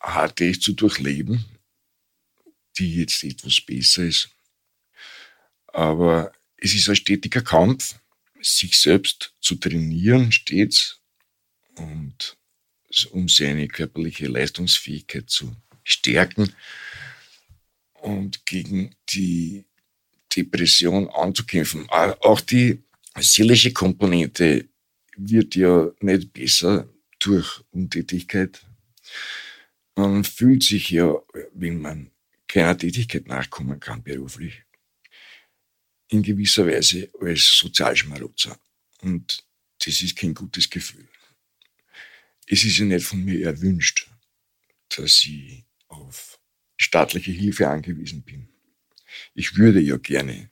hatte 0.00 0.44
ich 0.44 0.62
zu 0.62 0.72
durchleben, 0.72 1.44
die 2.78 2.96
jetzt 2.96 3.22
etwas 3.22 3.60
besser 3.60 4.04
ist. 4.04 4.30
Aber 5.66 6.32
es 6.56 6.74
ist 6.74 6.88
ein 6.88 6.96
stetiger 6.96 7.42
Kampf, 7.42 7.94
sich 8.40 8.78
selbst 8.78 9.34
zu 9.40 9.56
trainieren, 9.56 10.32
stets, 10.32 10.98
und 11.76 12.36
um 13.10 13.28
seine 13.28 13.68
körperliche 13.68 14.26
Leistungsfähigkeit 14.26 15.28
zu 15.30 15.54
stärken 15.84 16.52
und 17.94 18.44
gegen 18.46 18.94
die 19.10 19.64
Depression 20.34 21.08
anzukämpfen. 21.08 21.88
Auch 21.90 22.40
die 22.40 22.82
seelische 23.18 23.72
Komponente 23.72 24.68
wird 25.16 25.54
ja 25.54 25.90
nicht 26.00 26.32
besser 26.32 26.88
durch 27.24 27.62
Untätigkeit. 27.70 28.64
Man 29.94 30.24
fühlt 30.24 30.62
sich 30.62 30.90
ja, 30.90 31.14
wenn 31.52 31.80
man 31.80 32.10
keiner 32.48 32.76
Tätigkeit 32.76 33.26
nachkommen 33.26 33.80
kann 33.80 34.02
beruflich, 34.02 34.62
in 36.08 36.22
gewisser 36.22 36.66
Weise 36.66 37.10
als 37.20 37.58
Sozialschmarotzer. 37.58 38.58
Und 39.00 39.44
das 39.78 40.02
ist 40.02 40.16
kein 40.16 40.34
gutes 40.34 40.68
Gefühl. 40.68 41.08
Es 42.46 42.64
ist 42.64 42.78
ja 42.78 42.84
nicht 42.84 43.06
von 43.06 43.24
mir 43.24 43.46
erwünscht, 43.46 44.10
dass 44.88 45.24
ich 45.24 45.64
auf 45.88 46.38
staatliche 46.76 47.32
Hilfe 47.32 47.68
angewiesen 47.68 48.22
bin. 48.22 48.48
Ich 49.34 49.56
würde 49.56 49.80
ja 49.80 49.96
gerne 49.96 50.50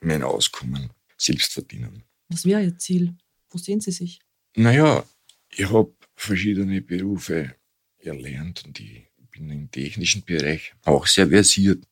mein 0.00 0.22
Auskommen 0.22 0.90
selbst 1.16 1.52
verdienen. 1.52 2.04
Was 2.28 2.44
wäre 2.44 2.62
Ihr 2.62 2.78
Ziel? 2.78 3.16
Wo 3.50 3.58
sehen 3.58 3.80
Sie 3.80 3.92
sich? 3.92 4.20
Naja, 4.54 5.04
ich 5.50 5.70
habe 5.70 5.92
verschiedene 6.16 6.80
Berufe 6.80 7.54
erlernt 7.98 8.64
und 8.64 8.80
ich 8.80 9.06
bin 9.30 9.50
im 9.50 9.70
technischen 9.70 10.24
Bereich 10.24 10.74
auch 10.84 11.06
sehr 11.06 11.28
versiert. 11.28 11.84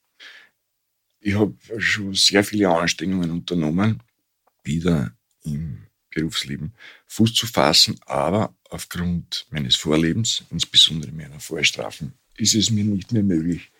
Ich 1.20 1.34
habe 1.34 1.54
schon 1.78 2.14
sehr 2.14 2.42
viele 2.42 2.68
Anstrengungen 2.68 3.30
unternommen, 3.30 4.02
wieder 4.62 5.16
im 5.44 5.86
Berufsleben 6.10 6.74
Fuß 7.06 7.34
zu 7.34 7.46
fassen, 7.46 7.98
aber 8.06 8.54
aufgrund 8.70 9.46
meines 9.50 9.76
Vorlebens, 9.76 10.44
insbesondere 10.50 11.12
meiner 11.12 11.40
Vorstrafen, 11.40 12.14
ist 12.36 12.54
es 12.54 12.70
mir 12.70 12.84
nicht 12.84 13.12
mehr 13.12 13.22
möglich, 13.22 13.70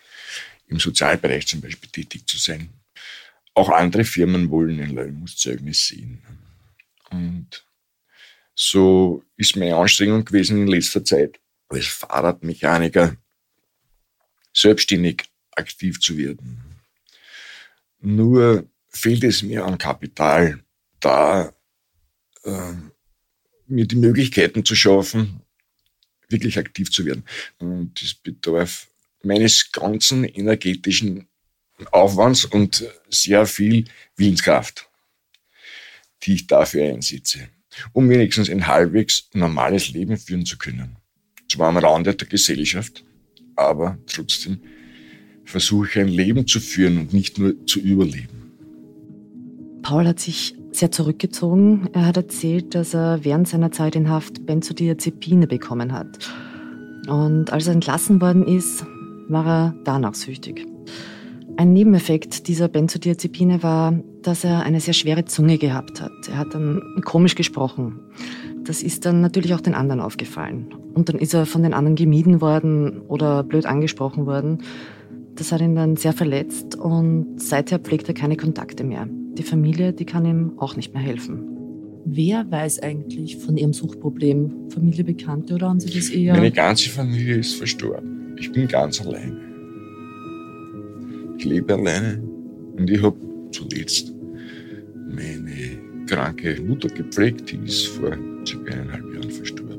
im 0.66 0.78
Sozialbereich 0.78 1.46
zum 1.46 1.60
Beispiel 1.60 1.90
tätig 1.90 2.26
zu 2.26 2.38
sein. 2.38 2.70
Auch 3.54 3.68
andere 3.68 4.04
Firmen 4.04 4.50
wollen 4.50 4.80
ein 4.80 4.94
Leistungszeugnis 4.94 5.86
sehen. 5.86 6.22
Und 7.10 7.64
so 8.54 9.22
ist 9.36 9.56
meine 9.56 9.76
Anstrengung 9.76 10.24
gewesen 10.24 10.62
in 10.62 10.68
letzter 10.68 11.04
Zeit, 11.04 11.40
als 11.68 11.86
Fahrradmechaniker 11.86 13.16
selbstständig 14.52 15.24
aktiv 15.52 16.00
zu 16.00 16.16
werden. 16.16 16.62
Nur 18.00 18.66
fehlt 18.88 19.24
es 19.24 19.42
mir 19.42 19.64
an 19.64 19.78
Kapital, 19.78 20.62
da 21.00 21.52
äh, 22.44 22.72
mir 23.66 23.86
die 23.86 23.96
Möglichkeiten 23.96 24.64
zu 24.64 24.74
schaffen, 24.76 25.40
wirklich 26.28 26.58
aktiv 26.58 26.90
zu 26.90 27.04
werden. 27.04 27.24
Und 27.58 28.00
das 28.00 28.14
bedarf 28.14 28.88
meines 29.22 29.72
ganzen 29.72 30.24
energetischen 30.24 31.28
Aufwands 31.90 32.44
und 32.44 32.84
sehr 33.08 33.46
viel 33.46 33.86
Willenskraft, 34.16 34.88
die 36.22 36.34
ich 36.34 36.46
dafür 36.46 36.84
einsetze, 36.84 37.48
um 37.92 38.08
wenigstens 38.08 38.50
ein 38.50 38.66
halbwegs 38.66 39.28
normales 39.34 39.92
Leben 39.92 40.16
führen 40.16 40.46
zu 40.46 40.58
können. 40.58 40.96
Zwar 41.50 41.68
am 41.68 41.76
Rande 41.76 42.14
der 42.14 42.28
Gesellschaft, 42.28 43.04
aber 43.56 43.98
trotzdem 44.06 44.60
versuche 45.44 45.88
ich 45.88 45.98
ein 45.98 46.08
Leben 46.08 46.46
zu 46.46 46.60
führen 46.60 46.98
und 46.98 47.12
nicht 47.12 47.38
nur 47.38 47.66
zu 47.66 47.80
überleben. 47.80 48.52
Paul 49.82 50.06
hat 50.06 50.18
sich 50.18 50.56
sehr 50.72 50.90
zurückgezogen. 50.90 51.88
Er 51.92 52.06
hat 52.06 52.16
erzählt, 52.16 52.74
dass 52.74 52.94
er 52.94 53.24
während 53.24 53.46
seiner 53.46 53.70
Zeit 53.70 53.94
in 53.94 54.08
Haft 54.08 54.46
Benzodiazepine 54.46 55.46
bekommen 55.46 55.92
hat. 55.92 56.30
Und 57.06 57.52
als 57.52 57.66
er 57.66 57.74
entlassen 57.74 58.20
worden 58.20 58.46
ist, 58.46 58.84
war 59.28 59.46
er 59.46 59.74
danach 59.84 60.14
süchtig. 60.14 60.66
Ein 61.56 61.72
Nebeneffekt 61.72 62.48
dieser 62.48 62.68
Benzodiazepine 62.68 63.62
war, 63.62 63.94
dass 64.22 64.42
er 64.42 64.64
eine 64.64 64.80
sehr 64.80 64.94
schwere 64.94 65.24
Zunge 65.24 65.56
gehabt 65.56 66.00
hat. 66.00 66.12
Er 66.28 66.38
hat 66.38 66.52
dann 66.52 66.82
komisch 67.04 67.36
gesprochen. 67.36 68.00
Das 68.64 68.82
ist 68.82 69.04
dann 69.04 69.20
natürlich 69.20 69.54
auch 69.54 69.60
den 69.60 69.74
anderen 69.74 70.00
aufgefallen. 70.00 70.74
Und 70.94 71.08
dann 71.08 71.16
ist 71.16 71.32
er 71.32 71.46
von 71.46 71.62
den 71.62 71.72
anderen 71.72 71.94
gemieden 71.94 72.40
worden 72.40 73.02
oder 73.02 73.44
blöd 73.44 73.66
angesprochen 73.66 74.26
worden. 74.26 74.58
Das 75.36 75.52
hat 75.52 75.60
ihn 75.60 75.76
dann 75.76 75.96
sehr 75.96 76.12
verletzt 76.12 76.76
und 76.76 77.40
seither 77.40 77.78
pflegt 77.78 78.08
er 78.08 78.14
keine 78.14 78.36
Kontakte 78.36 78.82
mehr. 78.82 79.06
Die 79.08 79.42
Familie, 79.42 79.92
die 79.92 80.04
kann 80.06 80.24
ihm 80.24 80.52
auch 80.58 80.76
nicht 80.76 80.92
mehr 80.92 81.02
helfen. 81.02 81.54
Wer 82.04 82.50
weiß 82.50 82.80
eigentlich 82.80 83.38
von 83.38 83.56
Ihrem 83.56 83.72
Suchtproblem? 83.72 84.70
Familie, 84.70 85.04
Bekannte 85.04 85.54
oder 85.54 85.68
haben 85.68 85.80
Sie 85.80 85.90
das 85.90 86.10
eher? 86.10 86.34
Meine 86.34 86.50
ganze 86.50 86.90
Familie 86.90 87.36
ist 87.36 87.54
verstorben. 87.54 88.36
Ich 88.38 88.52
bin 88.52 88.68
ganz 88.68 89.00
allein. 89.00 89.43
Lebe 91.44 91.74
alleine 91.74 92.22
und 92.76 92.90
ich 92.90 93.02
habe 93.02 93.16
zuletzt 93.52 94.12
meine 95.08 95.78
kranke 96.06 96.60
Mutter 96.62 96.88
gepflegt, 96.88 97.50
die 97.50 97.58
ist 97.64 97.86
vor 97.88 98.16
circa 98.46 98.72
eineinhalb 98.72 99.14
Jahren 99.14 99.30
verstorben. 99.30 99.78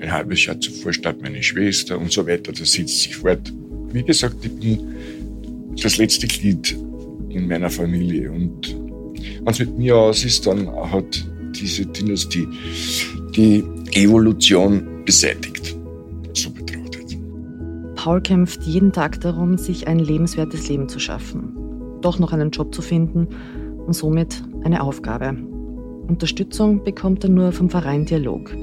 Ein 0.00 0.12
halbes 0.12 0.44
Jahr 0.46 0.60
zuvor 0.60 0.92
starb 0.92 1.22
meine 1.22 1.42
Schwester 1.42 1.98
und 1.98 2.12
so 2.12 2.26
weiter. 2.26 2.52
Das 2.52 2.72
setzt 2.72 3.02
sich 3.02 3.16
fort. 3.16 3.52
Wie 3.92 4.02
gesagt, 4.02 4.44
ich 4.44 4.52
bin 4.52 4.94
das 5.82 5.96
letzte 5.96 6.26
Glied 6.26 6.76
in 7.30 7.48
meiner 7.48 7.70
Familie 7.70 8.30
und 8.30 8.76
wenn 9.44 9.52
es 9.52 9.58
mit 9.58 9.78
mir 9.78 9.96
aus 9.96 10.24
ist, 10.24 10.46
dann 10.46 10.68
hat 10.70 11.26
diese 11.54 11.86
Dynastie 11.86 12.46
die 13.36 13.64
Evolution 13.92 15.04
beseitigt. 15.04 15.76
Paul 18.04 18.20
kämpft 18.20 18.64
jeden 18.64 18.92
Tag 18.92 19.18
darum, 19.22 19.56
sich 19.56 19.88
ein 19.88 19.98
lebenswertes 19.98 20.68
Leben 20.68 20.90
zu 20.90 20.98
schaffen, 20.98 21.56
doch 22.02 22.18
noch 22.18 22.34
einen 22.34 22.50
Job 22.50 22.74
zu 22.74 22.82
finden 22.82 23.28
und 23.86 23.94
somit 23.94 24.44
eine 24.62 24.82
Aufgabe. 24.82 25.34
Unterstützung 26.06 26.84
bekommt 26.84 27.24
er 27.24 27.30
nur 27.30 27.50
vom 27.50 27.70
Verein 27.70 28.04
Dialog. 28.04 28.54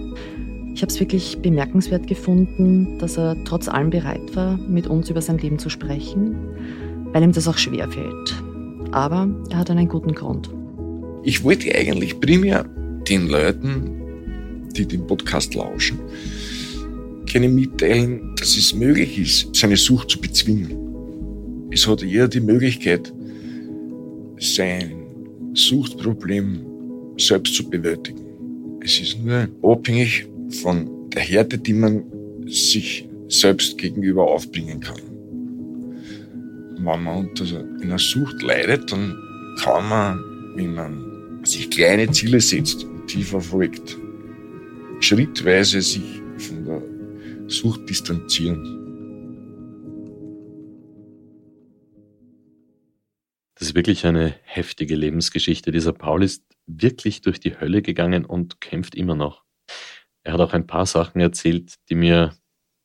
Ich 0.75 0.83
habe 0.83 0.91
es 0.91 0.99
wirklich 0.99 1.39
bemerkenswert 1.39 2.05
gefunden, 2.05 2.99
dass 2.99 3.17
er 3.17 3.35
trotz 3.43 3.67
allem 3.67 3.89
bereit 3.89 4.35
war, 4.35 4.57
mit 4.57 4.85
uns 4.85 5.09
über 5.09 5.23
sein 5.23 5.39
Leben 5.39 5.57
zu 5.57 5.71
sprechen, 5.71 6.35
weil 7.11 7.23
ihm 7.23 7.31
das 7.31 7.47
auch 7.47 7.57
schwer 7.57 7.89
fällt. 7.89 8.43
Aber 8.91 9.27
er 9.49 9.57
hat 9.57 9.71
einen 9.71 9.87
guten 9.87 10.13
Grund. 10.13 10.51
Ich 11.23 11.43
wollte 11.43 11.73
eigentlich 11.73 12.19
primär 12.19 12.65
den 13.09 13.27
Leuten, 13.27 14.69
die 14.77 14.85
den 14.85 15.07
Podcast 15.07 15.55
lauschen, 15.55 15.97
gerne 17.31 17.47
mitteilen, 17.47 18.35
dass 18.35 18.57
es 18.57 18.73
möglich 18.73 19.17
ist, 19.17 19.55
seine 19.55 19.77
Sucht 19.77 20.09
zu 20.09 20.19
bezwingen. 20.19 20.75
Es 21.71 21.87
hat 21.87 22.01
jeder 22.01 22.27
die 22.27 22.41
Möglichkeit, 22.41 23.13
sein 24.37 24.91
Suchtproblem 25.53 26.65
selbst 27.17 27.55
zu 27.55 27.69
bewältigen. 27.69 28.19
Es 28.83 28.99
ist 28.99 29.23
nur 29.23 29.47
abhängig 29.63 30.27
von 30.61 31.09
der 31.11 31.21
Härte, 31.21 31.57
die 31.57 31.73
man 31.73 32.03
sich 32.47 33.07
selbst 33.29 33.77
gegenüber 33.77 34.27
aufbringen 34.27 34.81
kann. 34.81 34.99
Wenn 36.75 36.83
man 36.83 37.07
unter 37.07 37.45
einer 37.81 37.99
Sucht 37.99 38.41
leidet, 38.41 38.91
dann 38.91 39.15
kann 39.61 39.87
man, 39.87 40.19
wenn 40.55 40.73
man 40.73 41.39
sich 41.43 41.69
kleine 41.69 42.11
Ziele 42.11 42.41
setzt 42.41 42.83
und 42.83 43.13
die 43.13 43.23
verfolgt, 43.23 43.97
schrittweise 44.99 45.81
sich 45.81 46.21
von 46.37 46.65
der 46.65 46.90
Sucht 47.51 47.89
distanzieren. 47.89 48.63
Das 53.55 53.67
ist 53.67 53.75
wirklich 53.75 54.05
eine 54.05 54.33
heftige 54.43 54.95
Lebensgeschichte. 54.95 55.71
Dieser 55.71 55.91
Paul 55.91 56.23
ist 56.23 56.45
wirklich 56.65 57.21
durch 57.21 57.41
die 57.41 57.59
Hölle 57.59 57.81
gegangen 57.81 58.25
und 58.25 58.61
kämpft 58.61 58.95
immer 58.95 59.15
noch. 59.15 59.43
Er 60.23 60.33
hat 60.33 60.39
auch 60.39 60.53
ein 60.53 60.65
paar 60.65 60.85
Sachen 60.85 61.19
erzählt, 61.19 61.75
die 61.89 61.95
mir 61.95 62.33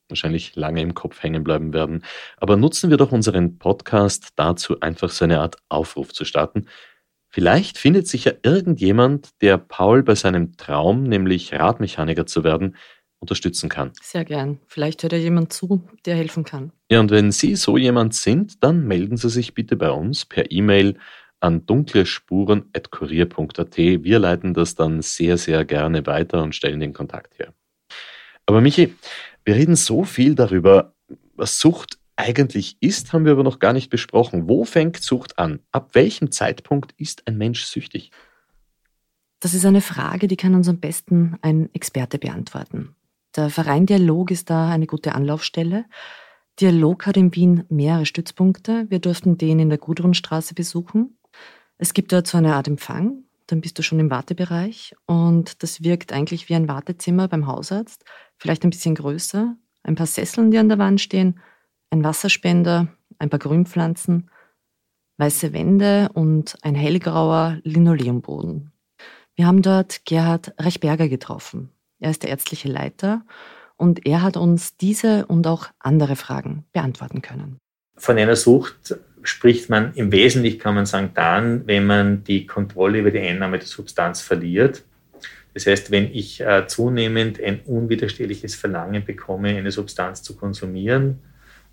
wahrscheinlich 0.08 0.56
lange 0.56 0.82
im 0.82 0.94
Kopf 0.94 1.22
hängen 1.22 1.44
bleiben 1.44 1.72
werden. 1.72 2.04
Aber 2.36 2.56
nutzen 2.56 2.90
wir 2.90 2.96
doch 2.96 3.12
unseren 3.12 3.58
Podcast 3.58 4.30
dazu, 4.34 4.80
einfach 4.80 5.10
so 5.10 5.24
eine 5.24 5.40
Art 5.40 5.56
Aufruf 5.68 6.12
zu 6.12 6.24
starten. 6.24 6.66
Vielleicht 7.28 7.78
findet 7.78 8.08
sich 8.08 8.24
ja 8.24 8.32
irgendjemand, 8.42 9.30
der 9.42 9.58
Paul 9.58 10.02
bei 10.02 10.14
seinem 10.14 10.56
Traum, 10.56 11.04
nämlich 11.04 11.52
Radmechaniker 11.52 12.26
zu 12.26 12.44
werden, 12.44 12.76
unterstützen 13.26 13.68
kann. 13.68 13.90
Sehr 14.00 14.24
gern. 14.24 14.60
Vielleicht 14.66 15.02
hört 15.02 15.12
ja 15.12 15.18
jemand 15.18 15.52
zu, 15.52 15.82
der 16.04 16.14
helfen 16.14 16.44
kann. 16.44 16.70
Ja, 16.90 17.00
und 17.00 17.10
wenn 17.10 17.32
Sie 17.32 17.56
so 17.56 17.76
jemand 17.76 18.14
sind, 18.14 18.62
dann 18.62 18.86
melden 18.86 19.16
Sie 19.16 19.28
sich 19.28 19.54
bitte 19.54 19.74
bei 19.74 19.90
uns 19.90 20.24
per 20.24 20.52
E-Mail 20.52 20.96
an 21.40 21.66
dunklespuren.kurier.at. 21.66 23.76
Wir 23.76 24.18
leiten 24.18 24.54
das 24.54 24.74
dann 24.74 25.02
sehr, 25.02 25.36
sehr 25.36 25.64
gerne 25.64 26.06
weiter 26.06 26.42
und 26.42 26.54
stellen 26.54 26.80
den 26.80 26.92
Kontakt 26.92 27.38
her. 27.38 27.52
Aber 28.46 28.60
Michi, 28.60 28.94
wir 29.44 29.56
reden 29.56 29.76
so 29.76 30.04
viel 30.04 30.34
darüber, 30.34 30.94
was 31.34 31.58
Sucht 31.58 31.98
eigentlich 32.16 32.76
ist, 32.80 33.12
haben 33.12 33.26
wir 33.26 33.32
aber 33.32 33.42
noch 33.42 33.58
gar 33.58 33.72
nicht 33.72 33.90
besprochen. 33.90 34.48
Wo 34.48 34.64
fängt 34.64 35.02
Sucht 35.02 35.38
an? 35.38 35.60
Ab 35.70 35.90
welchem 35.92 36.32
Zeitpunkt 36.32 36.94
ist 36.96 37.26
ein 37.26 37.36
Mensch 37.36 37.64
süchtig? 37.64 38.10
Das 39.40 39.52
ist 39.52 39.66
eine 39.66 39.82
Frage, 39.82 40.28
die 40.28 40.36
kann 40.36 40.54
uns 40.54 40.68
am 40.68 40.80
besten 40.80 41.36
ein 41.42 41.68
Experte 41.74 42.18
beantworten. 42.18 42.95
Der 43.36 43.50
Verein 43.50 43.84
Dialog 43.84 44.30
ist 44.30 44.48
da 44.48 44.70
eine 44.70 44.86
gute 44.86 45.14
Anlaufstelle. 45.14 45.84
Dialog 46.58 47.04
hat 47.04 47.18
in 47.18 47.34
Wien 47.34 47.64
mehrere 47.68 48.06
Stützpunkte. 48.06 48.86
Wir 48.88 48.98
durften 48.98 49.36
den 49.36 49.58
in 49.58 49.68
der 49.68 49.76
Gudrunstraße 49.76 50.54
besuchen. 50.54 51.18
Es 51.76 51.92
gibt 51.92 52.12
dort 52.12 52.26
so 52.26 52.38
eine 52.38 52.54
Art 52.54 52.66
Empfang. 52.66 53.24
Dann 53.46 53.60
bist 53.60 53.78
du 53.78 53.82
schon 53.82 54.00
im 54.00 54.10
Wartebereich 54.10 54.94
und 55.04 55.62
das 55.62 55.82
wirkt 55.82 56.12
eigentlich 56.12 56.48
wie 56.48 56.54
ein 56.54 56.66
Wartezimmer 56.66 57.28
beim 57.28 57.46
Hausarzt. 57.46 58.04
Vielleicht 58.38 58.64
ein 58.64 58.70
bisschen 58.70 58.94
größer. 58.94 59.54
Ein 59.82 59.94
paar 59.94 60.06
Sesseln, 60.06 60.50
die 60.50 60.58
an 60.58 60.70
der 60.70 60.78
Wand 60.78 61.00
stehen, 61.00 61.38
ein 61.90 62.02
Wasserspender, 62.02 62.88
ein 63.18 63.30
paar 63.30 63.38
Grünpflanzen, 63.38 64.30
weiße 65.18 65.52
Wände 65.52 66.08
und 66.14 66.56
ein 66.62 66.74
hellgrauer 66.74 67.58
Linoleumboden. 67.62 68.72
Wir 69.34 69.46
haben 69.46 69.62
dort 69.62 70.06
Gerhard 70.06 70.54
Reichberger 70.58 71.08
getroffen. 71.08 71.75
Er 71.98 72.10
ist 72.10 72.22
der 72.22 72.30
ärztliche 72.30 72.68
Leiter 72.68 73.22
und 73.76 74.06
er 74.06 74.22
hat 74.22 74.36
uns 74.36 74.76
diese 74.76 75.26
und 75.26 75.46
auch 75.46 75.68
andere 75.78 76.16
Fragen 76.16 76.64
beantworten 76.72 77.22
können. 77.22 77.58
Von 77.96 78.18
einer 78.18 78.36
Sucht 78.36 78.96
spricht 79.22 79.70
man 79.70 79.94
im 79.94 80.12
Wesentlichen, 80.12 80.58
kann 80.58 80.74
man 80.74 80.86
sagen, 80.86 81.10
dann, 81.14 81.66
wenn 81.66 81.86
man 81.86 82.24
die 82.24 82.46
Kontrolle 82.46 83.00
über 83.00 83.10
die 83.10 83.20
Einnahme 83.20 83.58
der 83.58 83.66
Substanz 83.66 84.20
verliert. 84.20 84.84
Das 85.54 85.66
heißt, 85.66 85.90
wenn 85.90 86.12
ich 86.12 86.40
äh, 86.40 86.66
zunehmend 86.66 87.42
ein 87.42 87.60
unwiderstehliches 87.60 88.54
Verlangen 88.54 89.04
bekomme, 89.04 89.48
eine 89.48 89.70
Substanz 89.70 90.22
zu 90.22 90.36
konsumieren 90.36 91.20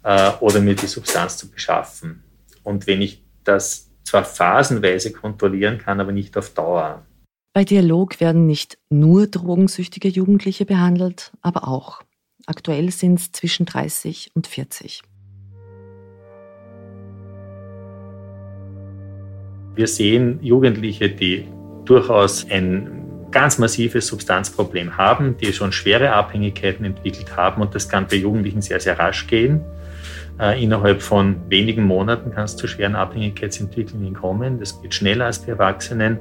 äh, 0.04 0.32
oder 0.40 0.62
mir 0.62 0.76
die 0.76 0.88
Substanz 0.88 1.38
zu 1.38 1.52
beschaffen. 1.52 2.24
Und 2.64 2.88
wenn 2.88 3.02
ich 3.02 3.22
das 3.44 3.90
zwar 4.04 4.24
phasenweise 4.24 5.12
kontrollieren 5.12 5.78
kann, 5.78 6.00
aber 6.00 6.12
nicht 6.12 6.38
auf 6.38 6.54
Dauer. 6.54 7.06
Bei 7.56 7.64
Dialog 7.64 8.20
werden 8.20 8.48
nicht 8.48 8.80
nur 8.90 9.28
drogensüchtige 9.28 10.08
Jugendliche 10.08 10.66
behandelt, 10.66 11.32
aber 11.44 11.68
auch. 11.68 12.02
Aktuell 12.48 12.90
sind 12.90 13.20
es 13.20 13.32
zwischen 13.32 13.68
30 13.68 14.32
und 14.34 14.48
40. 14.48 15.04
Wir 19.76 19.88
sehen 19.88 20.40
Jugendliche, 20.42 21.10
die 21.10 21.48
durchaus 21.86 22.50
ein 22.50 23.28
ganz 23.30 23.60
massives 23.60 24.08
Substanzproblem 24.08 24.98
haben, 24.98 25.38
die 25.38 25.54
schon 25.54 25.72
schwere 25.72 26.12
Abhängigkeiten 26.12 26.86
entwickelt 26.86 27.38
haben 27.38 27.62
und 27.62 27.76
das 27.76 27.88
kann 27.88 28.08
bei 28.08 28.16
Jugendlichen 28.16 28.64
sehr, 28.64 28.80
sehr 28.80 28.98
rasch 28.98 29.28
gehen. 29.28 29.62
Äh, 30.40 30.64
innerhalb 30.64 31.02
von 31.02 31.36
wenigen 31.50 31.84
Monaten 31.84 32.32
kann 32.32 32.46
es 32.46 32.56
zu 32.56 32.68
schweren 32.68 32.96
Abhängigkeitsentwicklungen 32.96 34.16
kommen. 34.16 34.60
Das 34.60 34.82
geht 34.82 34.96
schneller 34.96 35.26
als 35.26 35.40
bei 35.40 35.52
Erwachsenen. 35.52 36.18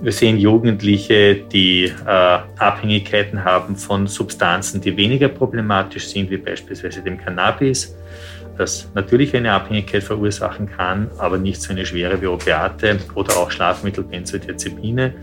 Wir 0.00 0.12
sehen 0.12 0.38
Jugendliche, 0.38 1.36
die 1.36 1.84
äh, 1.84 2.38
Abhängigkeiten 2.58 3.44
haben 3.44 3.76
von 3.76 4.06
Substanzen, 4.06 4.80
die 4.80 4.96
weniger 4.96 5.28
problematisch 5.28 6.08
sind, 6.08 6.30
wie 6.30 6.36
beispielsweise 6.36 7.02
dem 7.02 7.18
Cannabis, 7.18 7.96
das 8.56 8.88
natürlich 8.94 9.34
eine 9.34 9.52
Abhängigkeit 9.52 10.04
verursachen 10.04 10.70
kann, 10.70 11.10
aber 11.18 11.38
nicht 11.38 11.60
so 11.60 11.72
eine 11.72 11.84
schwere 11.84 12.20
wie 12.20 12.26
Opiate 12.26 12.98
oder 13.14 13.36
auch 13.36 13.50
Schlafmittel, 13.50 14.04
Benzodiazepine. 14.04 15.14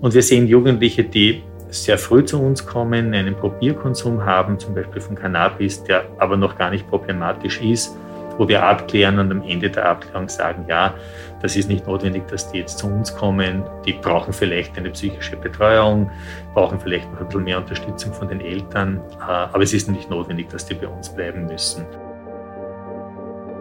Und 0.00 0.14
wir 0.14 0.22
sehen 0.22 0.46
Jugendliche, 0.46 1.02
die 1.02 1.42
sehr 1.70 1.98
früh 1.98 2.24
zu 2.24 2.42
uns 2.42 2.66
kommen, 2.66 3.14
einen 3.14 3.34
Probierkonsum 3.36 4.24
haben, 4.24 4.58
zum 4.58 4.74
Beispiel 4.74 5.00
von 5.00 5.16
Cannabis, 5.16 5.82
der 5.84 6.04
aber 6.18 6.36
noch 6.36 6.56
gar 6.56 6.70
nicht 6.70 6.88
problematisch 6.88 7.60
ist, 7.60 7.96
wo 8.38 8.48
wir 8.48 8.62
abklären 8.62 9.18
und 9.18 9.30
am 9.30 9.42
Ende 9.42 9.70
der 9.70 9.86
Abklärung 9.86 10.28
sagen, 10.28 10.64
ja, 10.68 10.94
das 11.42 11.56
ist 11.56 11.68
nicht 11.68 11.86
notwendig, 11.86 12.26
dass 12.28 12.50
die 12.50 12.58
jetzt 12.58 12.78
zu 12.78 12.86
uns 12.86 13.14
kommen. 13.14 13.64
Die 13.84 13.92
brauchen 13.92 14.32
vielleicht 14.32 14.76
eine 14.78 14.90
psychische 14.90 15.36
Betreuung, 15.36 16.10
brauchen 16.54 16.80
vielleicht 16.80 17.10
noch 17.12 17.20
ein 17.20 17.26
bisschen 17.26 17.44
mehr 17.44 17.58
Unterstützung 17.58 18.12
von 18.12 18.28
den 18.28 18.40
Eltern, 18.40 19.00
äh, 19.20 19.24
aber 19.24 19.62
es 19.62 19.72
ist 19.72 19.90
nicht 19.90 20.08
notwendig, 20.10 20.48
dass 20.48 20.66
die 20.66 20.74
bei 20.74 20.88
uns 20.88 21.14
bleiben 21.14 21.46
müssen. 21.46 21.84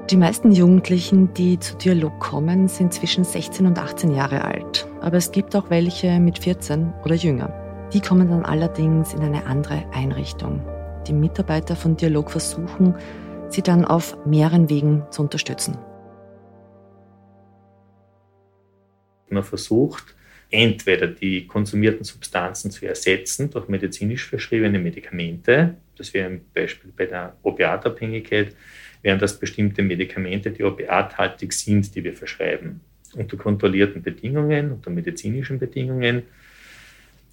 Die 0.09 0.17
meisten 0.17 0.51
Jugendlichen, 0.51 1.33
die 1.35 1.59
zu 1.59 1.75
Dialog 1.75 2.19
kommen, 2.19 2.67
sind 2.67 2.93
zwischen 2.93 3.23
16 3.23 3.67
und 3.67 3.77
18 3.77 4.11
Jahre 4.11 4.43
alt. 4.43 4.87
Aber 5.01 5.17
es 5.17 5.31
gibt 5.31 5.55
auch 5.55 5.69
welche 5.69 6.19
mit 6.19 6.39
14 6.39 6.93
oder 7.03 7.13
jünger. 7.13 7.53
Die 7.93 8.01
kommen 8.01 8.29
dann 8.29 8.45
allerdings 8.45 9.13
in 9.13 9.21
eine 9.21 9.47
andere 9.47 9.83
Einrichtung. 9.91 10.61
Die 11.07 11.13
Mitarbeiter 11.13 11.75
von 11.75 11.97
Dialog 11.97 12.29
versuchen, 12.29 12.93
sie 13.49 13.63
dann 13.63 13.83
auf 13.83 14.15
mehreren 14.27 14.69
Wegen 14.69 15.03
zu 15.09 15.23
unterstützen. 15.23 15.75
Man 19.29 19.43
versucht, 19.43 20.15
entweder 20.51 21.07
die 21.07 21.47
konsumierten 21.47 22.03
Substanzen 22.03 22.69
zu 22.69 22.85
ersetzen 22.85 23.49
durch 23.49 23.67
medizinisch 23.69 24.27
verschriebene 24.27 24.77
Medikamente. 24.77 25.75
Das 25.97 26.13
wäre 26.13 26.29
ein 26.29 26.41
Beispiel 26.53 26.91
bei 26.95 27.07
der 27.07 27.35
Opiatabhängigkeit, 27.41 28.55
wären 29.01 29.19
das 29.19 29.39
bestimmte 29.39 29.81
Medikamente, 29.81 30.51
die 30.51 30.63
opiathaltig 30.63 31.53
sind, 31.53 31.95
die 31.95 32.03
wir 32.03 32.13
verschreiben. 32.13 32.81
Unter 33.15 33.37
kontrollierten 33.37 34.03
Bedingungen, 34.03 34.73
unter 34.73 34.91
medizinischen 34.91 35.57
Bedingungen. 35.57 36.23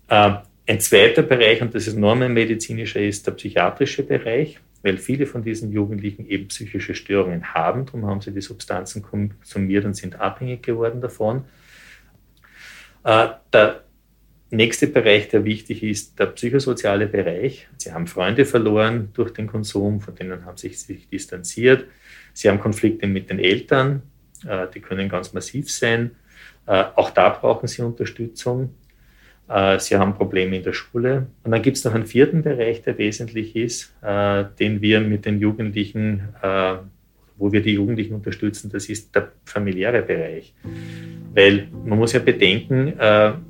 Äh, 0.09 0.37
ein 0.69 0.81
zweiter 0.81 1.23
Bereich, 1.23 1.63
und 1.63 1.75
das 1.75 1.87
ist 1.87 1.97
normalmedizinischer, 1.97 3.01
ist 3.01 3.27
der 3.27 3.33
psychiatrische 3.33 4.03
Bereich, 4.03 4.59
weil 4.83 4.99
viele 4.99 5.27
von 5.27 5.43
diesen 5.43 5.71
Jugendlichen 5.71 6.27
eben 6.27 6.49
psychische 6.49 6.95
Störungen 6.95 7.55
haben. 7.55 7.87
Darum 7.87 8.07
haben 8.07 8.21
sie 8.21 8.33
die 8.33 8.41
Substanzen 8.41 9.03
konsumiert 9.03 9.85
und 9.85 9.95
sind 9.95 10.19
abhängig 10.21 10.63
geworden 10.63 11.01
davon. 11.01 11.45
Äh, 13.05 13.29
der 13.53 13.85
nächste 14.51 14.89
Bereich, 14.89 15.29
der 15.29 15.45
wichtig 15.45 15.83
ist, 15.85 16.19
der 16.19 16.27
psychosoziale 16.27 17.07
Bereich. 17.07 17.69
Sie 17.79 17.93
haben 17.93 18.07
Freunde 18.09 18.45
verloren 18.45 19.11
durch 19.13 19.33
den 19.33 19.47
Konsum, 19.47 20.01
von 20.01 20.15
denen 20.15 20.45
haben 20.45 20.57
sie 20.57 20.69
sich 20.71 21.09
distanziert. 21.09 21.85
Sie 22.33 22.49
haben 22.49 22.61
Konflikte 22.61 23.07
mit 23.07 23.31
den 23.31 23.39
Eltern, 23.39 24.03
äh, 24.47 24.67
die 24.75 24.81
können 24.81 25.09
ganz 25.09 25.33
massiv 25.33 25.71
sein. 25.71 26.13
Auch 26.69 27.11
da 27.11 27.29
brauchen 27.29 27.69
sie 27.69 27.83
Unterstützung. 27.83 28.75
Äh, 29.49 29.79
sie 29.79 29.97
haben 29.97 30.15
Probleme 30.15 30.57
in 30.57 30.63
der 30.63 30.73
Schule. 30.73 31.27
Und 31.45 31.53
dann 31.53 31.63
gibt 31.63 31.77
es 31.77 31.85
noch 31.85 31.95
einen 31.95 32.07
vierten 32.07 32.43
Bereich, 32.43 32.83
der 32.83 32.99
wesentlich 32.99 33.55
ist, 33.55 33.95
äh, 34.03 34.45
den 34.59 34.81
wir 34.81 35.01
mit 35.01 35.25
den 35.25 35.39
Jugendlichen, 35.39 36.23
äh, 36.43 36.75
wo 37.37 37.53
wir 37.53 37.63
die 37.63 37.75
Jugendlichen 37.75 38.15
unterstützen, 38.15 38.71
das 38.73 38.89
ist 38.89 39.15
der 39.15 39.33
familiäre 39.45 40.03
Bereich. 40.03 40.55
Weil 41.35 41.69
man 41.85 41.99
muss 41.99 42.15
ja 42.15 42.19
bedenken, 42.19 42.95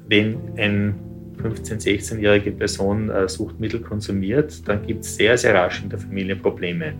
wenn 0.09 0.39
ein 0.57 0.95
15-, 1.41 1.85
16-jährige 1.85 2.51
Person 2.51 3.13
Suchtmittel 3.29 3.79
konsumiert, 3.79 4.67
dann 4.67 4.85
gibt 4.85 5.05
es 5.05 5.15
sehr, 5.15 5.39
sehr 5.39 5.55
rasch 5.55 5.85
in 5.85 5.89
der 5.89 6.01
Familie 6.01 6.35
Probleme. 6.35 6.95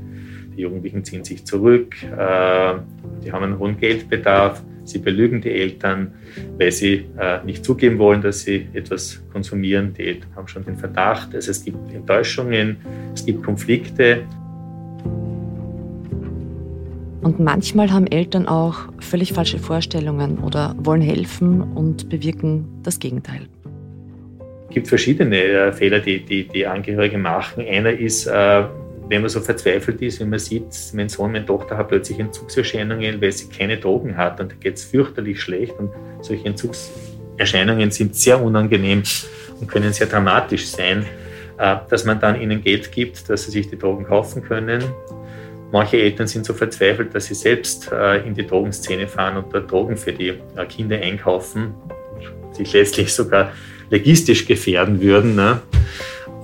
Die 0.57 0.61
Jugendlichen 0.61 1.03
ziehen 1.03 1.25
sich 1.25 1.45
zurück, 1.45 1.97
die 2.01 3.33
haben 3.33 3.43
einen 3.43 3.59
hohen 3.59 3.81
Geldbedarf 3.81 4.63
Sie 4.87 4.99
belügen 4.99 5.41
die 5.41 5.51
Eltern, 5.51 6.15
weil 6.59 6.71
sie 6.71 7.07
äh, 7.19 7.45
nicht 7.45 7.65
zugeben 7.65 7.99
wollen, 7.99 8.23
dass 8.23 8.43
sie 8.43 8.69
etwas 8.73 9.21
konsumieren. 9.33 9.93
Die 9.95 10.07
Eltern 10.07 10.31
haben 10.37 10.49
schon 10.49 10.65
den 10.65 10.77
Verdacht. 10.77 11.35
Also 11.35 11.51
es 11.51 11.65
gibt 11.65 11.93
Enttäuschungen, 11.93 12.77
es 13.13 13.27
gibt 13.27 13.43
Konflikte. 13.43 14.23
Und 17.21 17.41
manchmal 17.41 17.91
haben 17.91 18.07
Eltern 18.07 18.47
auch 18.47 18.77
völlig 19.01 19.33
falsche 19.33 19.59
Vorstellungen 19.59 20.39
oder 20.39 20.77
wollen 20.79 21.03
helfen 21.03 21.61
und 21.61 22.09
bewirken 22.09 22.69
das 22.85 23.01
Gegenteil. 23.01 23.49
Es 24.69 24.75
gibt 24.75 24.89
verschiedene 24.89 25.43
äh, 25.43 25.73
Fehler, 25.73 25.99
die, 25.99 26.25
die 26.25 26.47
die 26.47 26.65
Angehörige 26.65 27.19
machen. 27.19 27.65
Einer 27.67 27.91
ist, 27.91 28.27
äh, 28.27 28.65
wenn 29.09 29.21
man 29.21 29.31
so 29.31 29.41
verzweifelt 29.41 30.03
ist, 30.03 30.21
wenn 30.21 30.31
man 30.31 30.39
sieht, 30.39 30.67
mein 30.93 31.09
Sohn, 31.09 31.33
meine 31.33 31.47
Tochter 31.47 31.77
hat 31.77 31.89
plötzlich 31.89 32.19
Entzugserscheinungen, 32.19 33.21
weil 33.21 33.33
sie 33.33 33.49
keine 33.49 33.79
Drogen 33.79 34.17
hat 34.17 34.41
und 34.41 34.53
da 34.53 34.57
geht 34.57 34.77
es 34.77 34.85
fürchterlich 34.85 35.41
schlecht 35.41 35.79
und 35.79 35.91
solche 36.23 36.47
Entzugserscheinungen 36.47 37.91
sind 37.91 38.17
sehr 38.17 38.43
unangenehm 38.43 39.03
und 39.61 39.69
können 39.69 39.93
sehr 39.93 40.09
dramatisch 40.09 40.67
sein, 40.67 41.07
äh, 41.59 41.77
dass 41.89 42.05
man 42.05 42.19
dann 42.19 42.41
ihnen 42.41 42.63
Geld 42.63 42.91
gibt, 42.91 43.29
dass 43.31 43.45
sie 43.45 43.53
sich 43.53 43.71
die 43.71 43.79
Drogen 43.79 44.05
kaufen 44.05 44.43
können. 44.43 44.83
Manche 45.73 45.99
Eltern 45.99 46.27
sind 46.27 46.45
so 46.45 46.55
verzweifelt, 46.55 47.15
dass 47.15 47.27
sie 47.27 47.35
selbst 47.35 47.91
äh, 47.93 48.27
in 48.27 48.35
die 48.35 48.47
Drogenszene 48.47 49.07
fahren 49.07 49.37
und 49.37 49.53
dort 49.53 49.71
Drogen 49.71 49.97
für 49.97 50.13
die 50.13 50.29
äh, 50.29 50.67
Kinder 50.69 50.97
einkaufen, 50.97 51.75
sich 52.53 52.73
letztlich 52.73 53.13
sogar 53.13 53.53
legistisch 53.91 54.47
gefährden 54.47 55.01
würden. 55.01 55.37
Ne? 55.37 55.61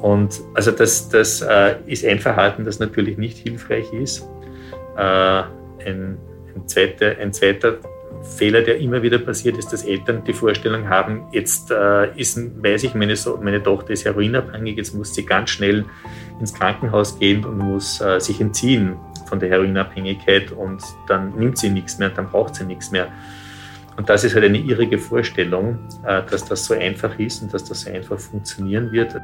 Und 0.03 0.41
also 0.55 0.73
das, 0.73 1.09
das 1.09 1.43
äh, 1.43 1.77
ist 1.87 2.05
ein 2.05 2.19
Verhalten, 2.19 2.65
das 2.65 2.81
natürlich 2.81 3.19
nicht 3.19 3.39
hilfreich 3.39 3.93
ist. 3.93 4.29
Äh, 4.97 5.01
ein, 5.01 6.19
ein, 6.55 6.67
zweiter, 6.67 7.17
ein 7.21 7.33
zweiter 7.33 7.79
Fehler, 8.23 8.63
der 8.63 8.79
immer 8.79 9.01
wieder 9.03 9.19
passiert, 9.19 9.57
ist, 9.59 9.73
dass 9.73 9.85
Eltern 9.85 10.25
die 10.25 10.33
Vorstellung 10.33 10.89
haben, 10.89 11.29
jetzt 11.33 11.71
äh, 11.71 12.19
ist, 12.19 12.37
weiß 12.63 12.83
ich, 12.85 12.95
meine, 12.95 13.15
so 13.15 13.39
meine 13.41 13.63
Tochter 13.63 13.91
ist 13.91 14.05
heroinabhängig, 14.05 14.77
jetzt 14.77 14.95
muss 14.95 15.15
sie 15.15 15.25
ganz 15.25 15.51
schnell 15.51 15.85
ins 16.41 16.53
Krankenhaus 16.53 17.19
gehen 17.19 17.45
und 17.45 17.59
muss 17.59 18.01
äh, 18.01 18.21
sich 18.21 18.41
entziehen 18.41 18.97
von 19.27 19.39
der 19.39 19.51
Heroinabhängigkeit 19.51 20.51
und 20.53 20.83
dann 21.07 21.37
nimmt 21.37 21.59
sie 21.59 21.71
nichts 21.71 21.99
mehr 21.99 22.09
und 22.09 22.19
dann 22.19 22.29
braucht 22.29 22.57
sie 22.57 22.65
nichts 22.65 22.91
mehr. 22.91 23.09
Und 23.97 24.09
das 24.09 24.25
ist 24.25 24.35
halt 24.35 24.45
eine 24.45 24.59
irrige 24.59 24.99
Vorstellung, 24.99 25.79
äh, 26.05 26.23
dass 26.29 26.45
das 26.45 26.65
so 26.65 26.75
einfach 26.75 27.17
ist 27.21 27.43
und 27.43 27.55
dass 27.55 27.65
das 27.65 27.83
so 27.83 27.91
einfach 27.91 28.19
funktionieren 28.19 28.91
wird. 28.91 29.15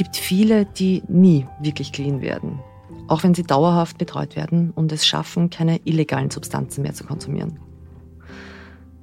Es 0.00 0.04
gibt 0.04 0.16
viele, 0.16 0.64
die 0.64 1.02
nie 1.08 1.46
wirklich 1.60 1.92
clean 1.92 2.22
werden, 2.22 2.58
auch 3.06 3.22
wenn 3.22 3.34
sie 3.34 3.42
dauerhaft 3.42 3.98
betreut 3.98 4.34
werden 4.34 4.70
und 4.70 4.92
es 4.92 5.06
schaffen, 5.06 5.50
keine 5.50 5.78
illegalen 5.84 6.30
Substanzen 6.30 6.80
mehr 6.80 6.94
zu 6.94 7.04
konsumieren. 7.04 7.58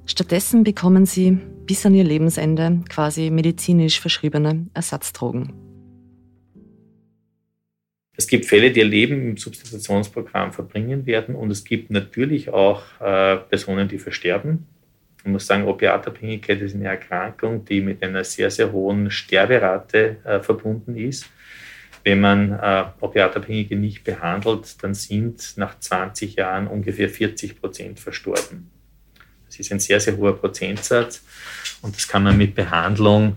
Stattdessen 0.06 0.64
bekommen 0.64 1.06
sie 1.06 1.38
bis 1.66 1.86
an 1.86 1.94
ihr 1.94 2.02
Lebensende 2.02 2.82
quasi 2.88 3.30
medizinisch 3.30 4.00
verschriebene 4.00 4.66
Ersatzdrogen. 4.74 5.52
Es 8.16 8.26
gibt 8.26 8.46
Fälle, 8.46 8.72
die 8.72 8.80
ihr 8.80 8.86
Leben 8.86 9.22
im 9.22 9.36
Substitutionsprogramm 9.36 10.52
verbringen 10.52 11.06
werden 11.06 11.36
und 11.36 11.52
es 11.52 11.62
gibt 11.62 11.92
natürlich 11.92 12.48
auch 12.48 12.82
äh, 13.00 13.36
Personen, 13.36 13.86
die 13.86 14.00
versterben. 14.00 14.66
Ich 15.18 15.30
muss 15.30 15.46
sagen, 15.46 15.64
Opiatabhängigkeit 15.64 16.60
ist 16.60 16.74
eine 16.74 16.86
Erkrankung, 16.86 17.64
die 17.64 17.80
mit 17.80 18.02
einer 18.02 18.24
sehr, 18.24 18.50
sehr 18.50 18.72
hohen 18.72 19.10
Sterberate 19.10 20.16
äh, 20.24 20.40
verbunden 20.40 20.96
ist. 20.96 21.26
Wenn 22.04 22.20
man 22.20 22.52
äh, 22.52 22.84
Opiatabhängige 23.00 23.76
nicht 23.76 24.04
behandelt, 24.04 24.82
dann 24.82 24.94
sind 24.94 25.54
nach 25.56 25.78
20 25.78 26.36
Jahren 26.36 26.66
ungefähr 26.66 27.08
40 27.08 27.60
Prozent 27.60 28.00
verstorben. 28.00 28.70
Das 29.46 29.58
ist 29.58 29.72
ein 29.72 29.80
sehr, 29.80 29.98
sehr 29.98 30.16
hoher 30.16 30.38
Prozentsatz 30.38 31.24
und 31.82 31.96
das 31.96 32.06
kann 32.06 32.22
man 32.22 32.36
mit 32.38 32.54
Behandlung 32.54 33.36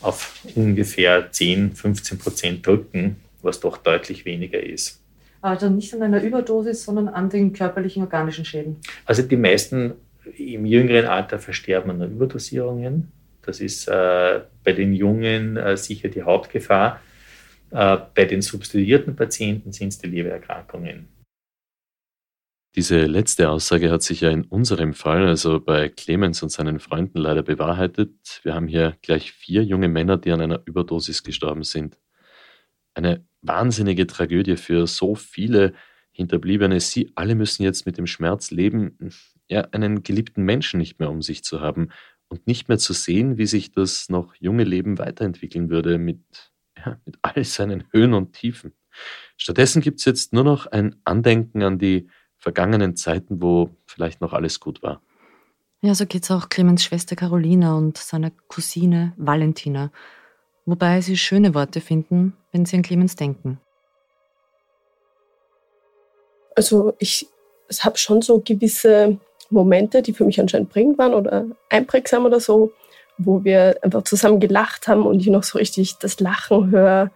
auf 0.00 0.40
ungefähr 0.54 1.30
10, 1.30 1.74
15 1.74 2.18
Prozent 2.18 2.66
drücken 2.66 3.16
was 3.42 3.60
doch 3.60 3.76
deutlich 3.76 4.24
weniger 4.24 4.62
ist. 4.62 5.00
Also 5.42 5.70
nicht 5.70 5.94
an 5.94 6.02
einer 6.02 6.22
Überdosis, 6.22 6.84
sondern 6.84 7.08
an 7.08 7.30
den 7.30 7.52
körperlichen 7.52 8.02
organischen 8.02 8.44
Schäden. 8.44 8.76
Also 9.06 9.22
die 9.22 9.36
meisten 9.36 9.94
im 10.36 10.66
jüngeren 10.66 11.06
Alter 11.06 11.38
versterben 11.38 11.90
an 11.90 12.12
Überdosierungen. 12.12 13.12
Das 13.42 13.60
ist 13.60 13.88
äh, 13.88 14.40
bei 14.64 14.72
den 14.72 14.92
Jungen 14.92 15.56
äh, 15.56 15.76
sicher 15.76 16.08
die 16.08 16.22
Hauptgefahr. 16.22 17.00
Äh, 17.70 17.98
bei 18.14 18.24
den 18.24 18.42
substituierten 18.42 19.16
Patienten 19.16 19.72
sind 19.72 19.88
es 19.88 19.98
die 19.98 20.08
Lebererkrankungen. 20.08 21.08
Diese 22.76 23.06
letzte 23.06 23.50
Aussage 23.50 23.90
hat 23.90 24.02
sich 24.02 24.20
ja 24.20 24.30
in 24.30 24.44
unserem 24.44 24.94
Fall, 24.94 25.26
also 25.26 25.58
bei 25.58 25.88
Clemens 25.88 26.40
und 26.42 26.50
seinen 26.50 26.78
Freunden, 26.78 27.18
leider 27.18 27.42
bewahrheitet. 27.42 28.40
Wir 28.44 28.54
haben 28.54 28.68
hier 28.68 28.96
gleich 29.02 29.32
vier 29.32 29.64
junge 29.64 29.88
Männer, 29.88 30.16
die 30.16 30.30
an 30.30 30.40
einer 30.40 30.62
Überdosis 30.66 31.24
gestorben 31.24 31.64
sind. 31.64 31.98
Eine 32.94 33.24
wahnsinnige 33.42 34.06
Tragödie 34.06 34.56
für 34.56 34.86
so 34.86 35.16
viele 35.16 35.74
Hinterbliebene. 36.12 36.80
Sie 36.80 37.12
alle 37.14 37.34
müssen 37.34 37.62
jetzt 37.62 37.86
mit 37.86 37.98
dem 37.98 38.06
Schmerz 38.06 38.50
leben, 38.50 38.96
ja, 39.48 39.62
einen 39.72 40.02
geliebten 40.02 40.44
Menschen 40.44 40.78
nicht 40.78 40.98
mehr 40.98 41.10
um 41.10 41.22
sich 41.22 41.42
zu 41.44 41.60
haben 41.60 41.88
und 42.28 42.46
nicht 42.46 42.68
mehr 42.68 42.78
zu 42.78 42.92
sehen, 42.92 43.38
wie 43.38 43.46
sich 43.46 43.72
das 43.72 44.08
noch 44.08 44.34
junge 44.36 44.64
Leben 44.64 44.98
weiterentwickeln 44.98 45.70
würde 45.70 45.98
mit, 45.98 46.20
ja, 46.76 47.00
mit 47.04 47.18
all 47.22 47.44
seinen 47.44 47.84
Höhen 47.92 48.14
und 48.14 48.32
Tiefen. 48.32 48.72
Stattdessen 49.36 49.82
gibt 49.82 50.00
es 50.00 50.04
jetzt 50.04 50.32
nur 50.32 50.44
noch 50.44 50.66
ein 50.66 50.96
Andenken 51.04 51.62
an 51.62 51.78
die 51.78 52.08
vergangenen 52.36 52.96
Zeiten, 52.96 53.42
wo 53.42 53.70
vielleicht 53.86 54.20
noch 54.20 54.32
alles 54.32 54.60
gut 54.60 54.82
war. 54.82 55.02
Ja, 55.82 55.94
so 55.94 56.06
geht 56.06 56.24
es 56.24 56.30
auch 56.30 56.48
Clemens 56.48 56.84
Schwester 56.84 57.16
Carolina 57.16 57.76
und 57.76 57.96
seiner 57.96 58.30
Cousine 58.48 59.14
Valentina 59.16 59.90
wobei 60.70 61.00
sie 61.00 61.16
schöne 61.16 61.54
Worte 61.54 61.80
finden, 61.80 62.34
wenn 62.52 62.64
sie 62.64 62.76
an 62.76 62.82
Clemens 62.82 63.16
denken. 63.16 63.60
Also 66.54 66.94
ich 66.98 67.28
habe 67.80 67.98
schon 67.98 68.22
so 68.22 68.40
gewisse 68.44 69.18
Momente, 69.50 70.02
die 70.02 70.12
für 70.12 70.24
mich 70.24 70.40
anscheinend 70.40 70.70
prägend 70.70 70.98
waren 70.98 71.14
oder 71.14 71.46
einprägsam 71.68 72.24
oder 72.24 72.40
so, 72.40 72.72
wo 73.18 73.44
wir 73.44 73.76
einfach 73.82 74.02
zusammen 74.04 74.40
gelacht 74.40 74.88
haben 74.88 75.06
und 75.06 75.20
ich 75.20 75.26
noch 75.26 75.42
so 75.42 75.58
richtig 75.58 75.98
das 75.98 76.20
Lachen 76.20 76.70
höre 76.70 77.10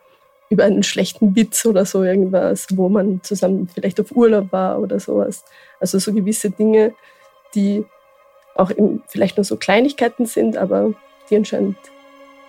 über 0.51 0.65
einen 0.65 0.83
schlechten 0.83 1.35
Witz 1.35 1.65
oder 1.65 1.87
so 1.87 2.03
irgendwas, 2.03 2.67
wo 2.73 2.89
man 2.89 3.23
zusammen 3.23 3.69
vielleicht 3.73 4.01
auf 4.01 4.13
Urlaub 4.15 4.53
war 4.53 4.81
oder 4.81 5.01
sowas. 5.01 5.45
Also 5.81 5.99
so 5.99 6.13
gewisse 6.13 6.51
Dinge, 6.51 6.95
die 7.55 7.85
auch 8.55 8.71
vielleicht 9.09 9.37
nur 9.37 9.45
so 9.45 9.57
Kleinigkeiten 9.57 10.27
sind, 10.27 10.57
aber 10.57 10.93
die 11.31 11.37
anscheinend 11.37 11.77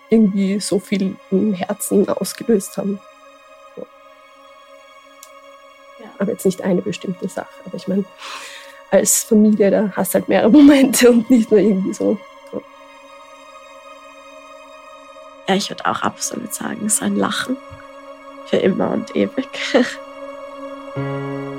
irgendwie 0.10 0.60
so 0.60 0.80
viel 0.80 1.16
im 1.32 1.54
Herzen 1.54 2.08
ausgelöst 2.08 2.78
haben. 2.78 3.00
Aber 6.20 6.32
jetzt 6.32 6.46
nicht 6.46 6.62
eine 6.62 6.82
bestimmte 6.82 7.28
Sache. 7.28 7.48
Aber 7.66 7.76
ich 7.76 7.88
meine, 7.88 8.06
als 8.92 9.24
Familie, 9.24 9.72
da 9.72 9.92
hast 9.96 10.14
du 10.14 10.20
halt 10.20 10.30
mehrere 10.30 10.50
Momente 10.52 11.12
und 11.12 11.30
nicht 11.30 11.52
nur 11.52 11.60
irgendwie 11.60 11.94
so. 11.94 12.18
Ja, 15.48 15.56
ich 15.56 15.70
würde 15.70 15.86
auch 15.86 16.02
absolut 16.02 16.54
sagen, 16.54 16.90
sein 16.90 17.16
Lachen. 17.16 17.58
Für 18.48 18.58
immer 18.58 18.92
und 18.92 19.16
ewig. 19.16 19.48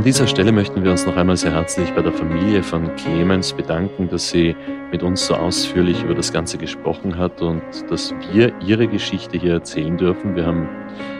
An 0.00 0.04
dieser 0.04 0.26
Stelle 0.26 0.50
möchten 0.50 0.82
wir 0.82 0.92
uns 0.92 1.04
noch 1.04 1.14
einmal 1.14 1.36
sehr 1.36 1.52
herzlich 1.52 1.92
bei 1.92 2.00
der 2.00 2.10
Familie 2.14 2.62
von 2.62 2.96
Clemens 2.96 3.52
bedanken, 3.52 4.08
dass 4.08 4.30
sie 4.30 4.56
mit 4.90 5.02
uns 5.02 5.26
so 5.26 5.34
ausführlich 5.34 6.02
über 6.02 6.14
das 6.14 6.32
Ganze 6.32 6.56
gesprochen 6.56 7.18
hat 7.18 7.42
und 7.42 7.60
dass 7.90 8.14
wir 8.32 8.50
ihre 8.66 8.88
Geschichte 8.88 9.36
hier 9.36 9.52
erzählen 9.52 9.98
dürfen. 9.98 10.34
Wir 10.34 10.46
haben 10.46 10.66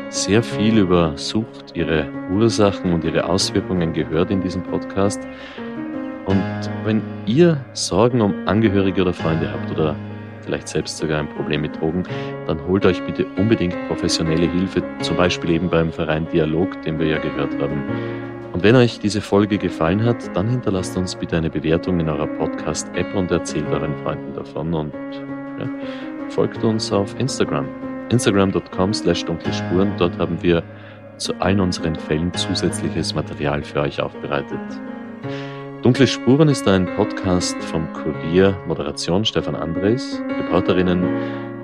sehr 0.09 0.43
viel 0.43 0.79
über 0.79 1.13
Sucht, 1.19 1.77
ihre 1.77 2.09
Ursachen 2.33 2.95
und 2.95 3.05
ihre 3.05 3.27
Auswirkungen 3.27 3.93
gehört 3.93 4.31
in 4.31 4.41
diesem 4.41 4.63
Podcast. 4.63 5.21
Und 6.25 6.43
wenn 6.83 7.03
ihr 7.27 7.63
Sorgen 7.75 8.23
um 8.23 8.35
Angehörige 8.47 9.03
oder 9.03 9.13
Freunde 9.13 9.53
habt 9.53 9.71
oder 9.73 9.95
vielleicht 10.41 10.69
selbst 10.69 10.97
sogar 10.97 11.19
ein 11.19 11.29
Problem 11.29 11.61
mit 11.61 11.79
Drogen, 11.79 12.05
dann 12.47 12.67
holt 12.67 12.87
euch 12.87 13.05
bitte 13.05 13.27
unbedingt 13.37 13.77
professionelle 13.89 14.51
Hilfe, 14.51 14.83
zum 15.03 15.19
Beispiel 15.19 15.51
eben 15.51 15.69
beim 15.69 15.93
Verein 15.93 16.27
Dialog, 16.33 16.81
den 16.81 16.99
wir 16.99 17.09
ja 17.09 17.19
gehört 17.19 17.53
haben. 17.61 17.83
Und 18.61 18.65
wenn 18.65 18.77
euch 18.77 18.99
diese 18.99 19.23
Folge 19.23 19.57
gefallen 19.57 20.05
hat, 20.05 20.37
dann 20.37 20.51
hinterlasst 20.51 20.95
uns 20.95 21.17
bitte 21.17 21.35
eine 21.35 21.49
Bewertung 21.49 21.99
in 21.99 22.11
eurer 22.11 22.27
Podcast-App 22.27 23.15
und 23.15 23.31
erzählt 23.31 23.67
euren 23.71 23.97
Freunden 24.03 24.35
davon 24.35 24.75
und 24.75 24.93
ja, 25.59 25.67
folgt 26.29 26.63
uns 26.63 26.93
auf 26.93 27.19
Instagram. 27.19 27.67
Instagram.com 28.11 28.93
slash 28.93 29.25
dunkle 29.25 29.51
Spuren. 29.55 29.95
Dort 29.97 30.19
haben 30.19 30.43
wir 30.43 30.63
zu 31.17 31.33
allen 31.41 31.59
unseren 31.59 31.97
Fällen 31.97 32.35
zusätzliches 32.35 33.15
Material 33.15 33.63
für 33.63 33.81
euch 33.81 33.99
aufbereitet. 33.99 34.61
Dunkle 35.81 36.07
Spuren 36.07 36.51
ist 36.51 36.69
ein 36.69 36.85
Podcast 36.97 37.57
vom 37.63 37.91
Kurier, 37.95 38.55
Moderation 38.67 39.25
Stefan 39.25 39.55
Andres, 39.55 40.21
Reporterinnen 40.39 41.03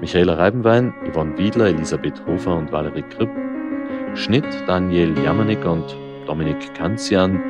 Michaela 0.01 0.33
Reibenwein, 0.33 0.95
Yvonne 1.13 1.37
Wiedler, 1.37 1.67
Elisabeth 1.67 2.25
Hofer 2.27 2.57
und 2.57 2.73
Valerie 2.73 3.03
Kripp, 3.03 3.29
Schnitt 4.15 4.47
Daniel 4.67 5.13
Jamanik 5.23 5.63
und 5.67 5.95
Dominik 6.27 6.75
Kanzian, 6.75 7.41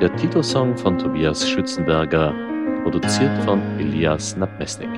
der 0.00 0.14
Titelsong 0.16 0.76
von 0.76 0.98
Tobias 0.98 1.48
Schützenberger, 1.48 2.34
produziert 2.82 3.36
von 3.44 3.60
Elias 3.78 4.36
Nabmesnik. 4.36 4.90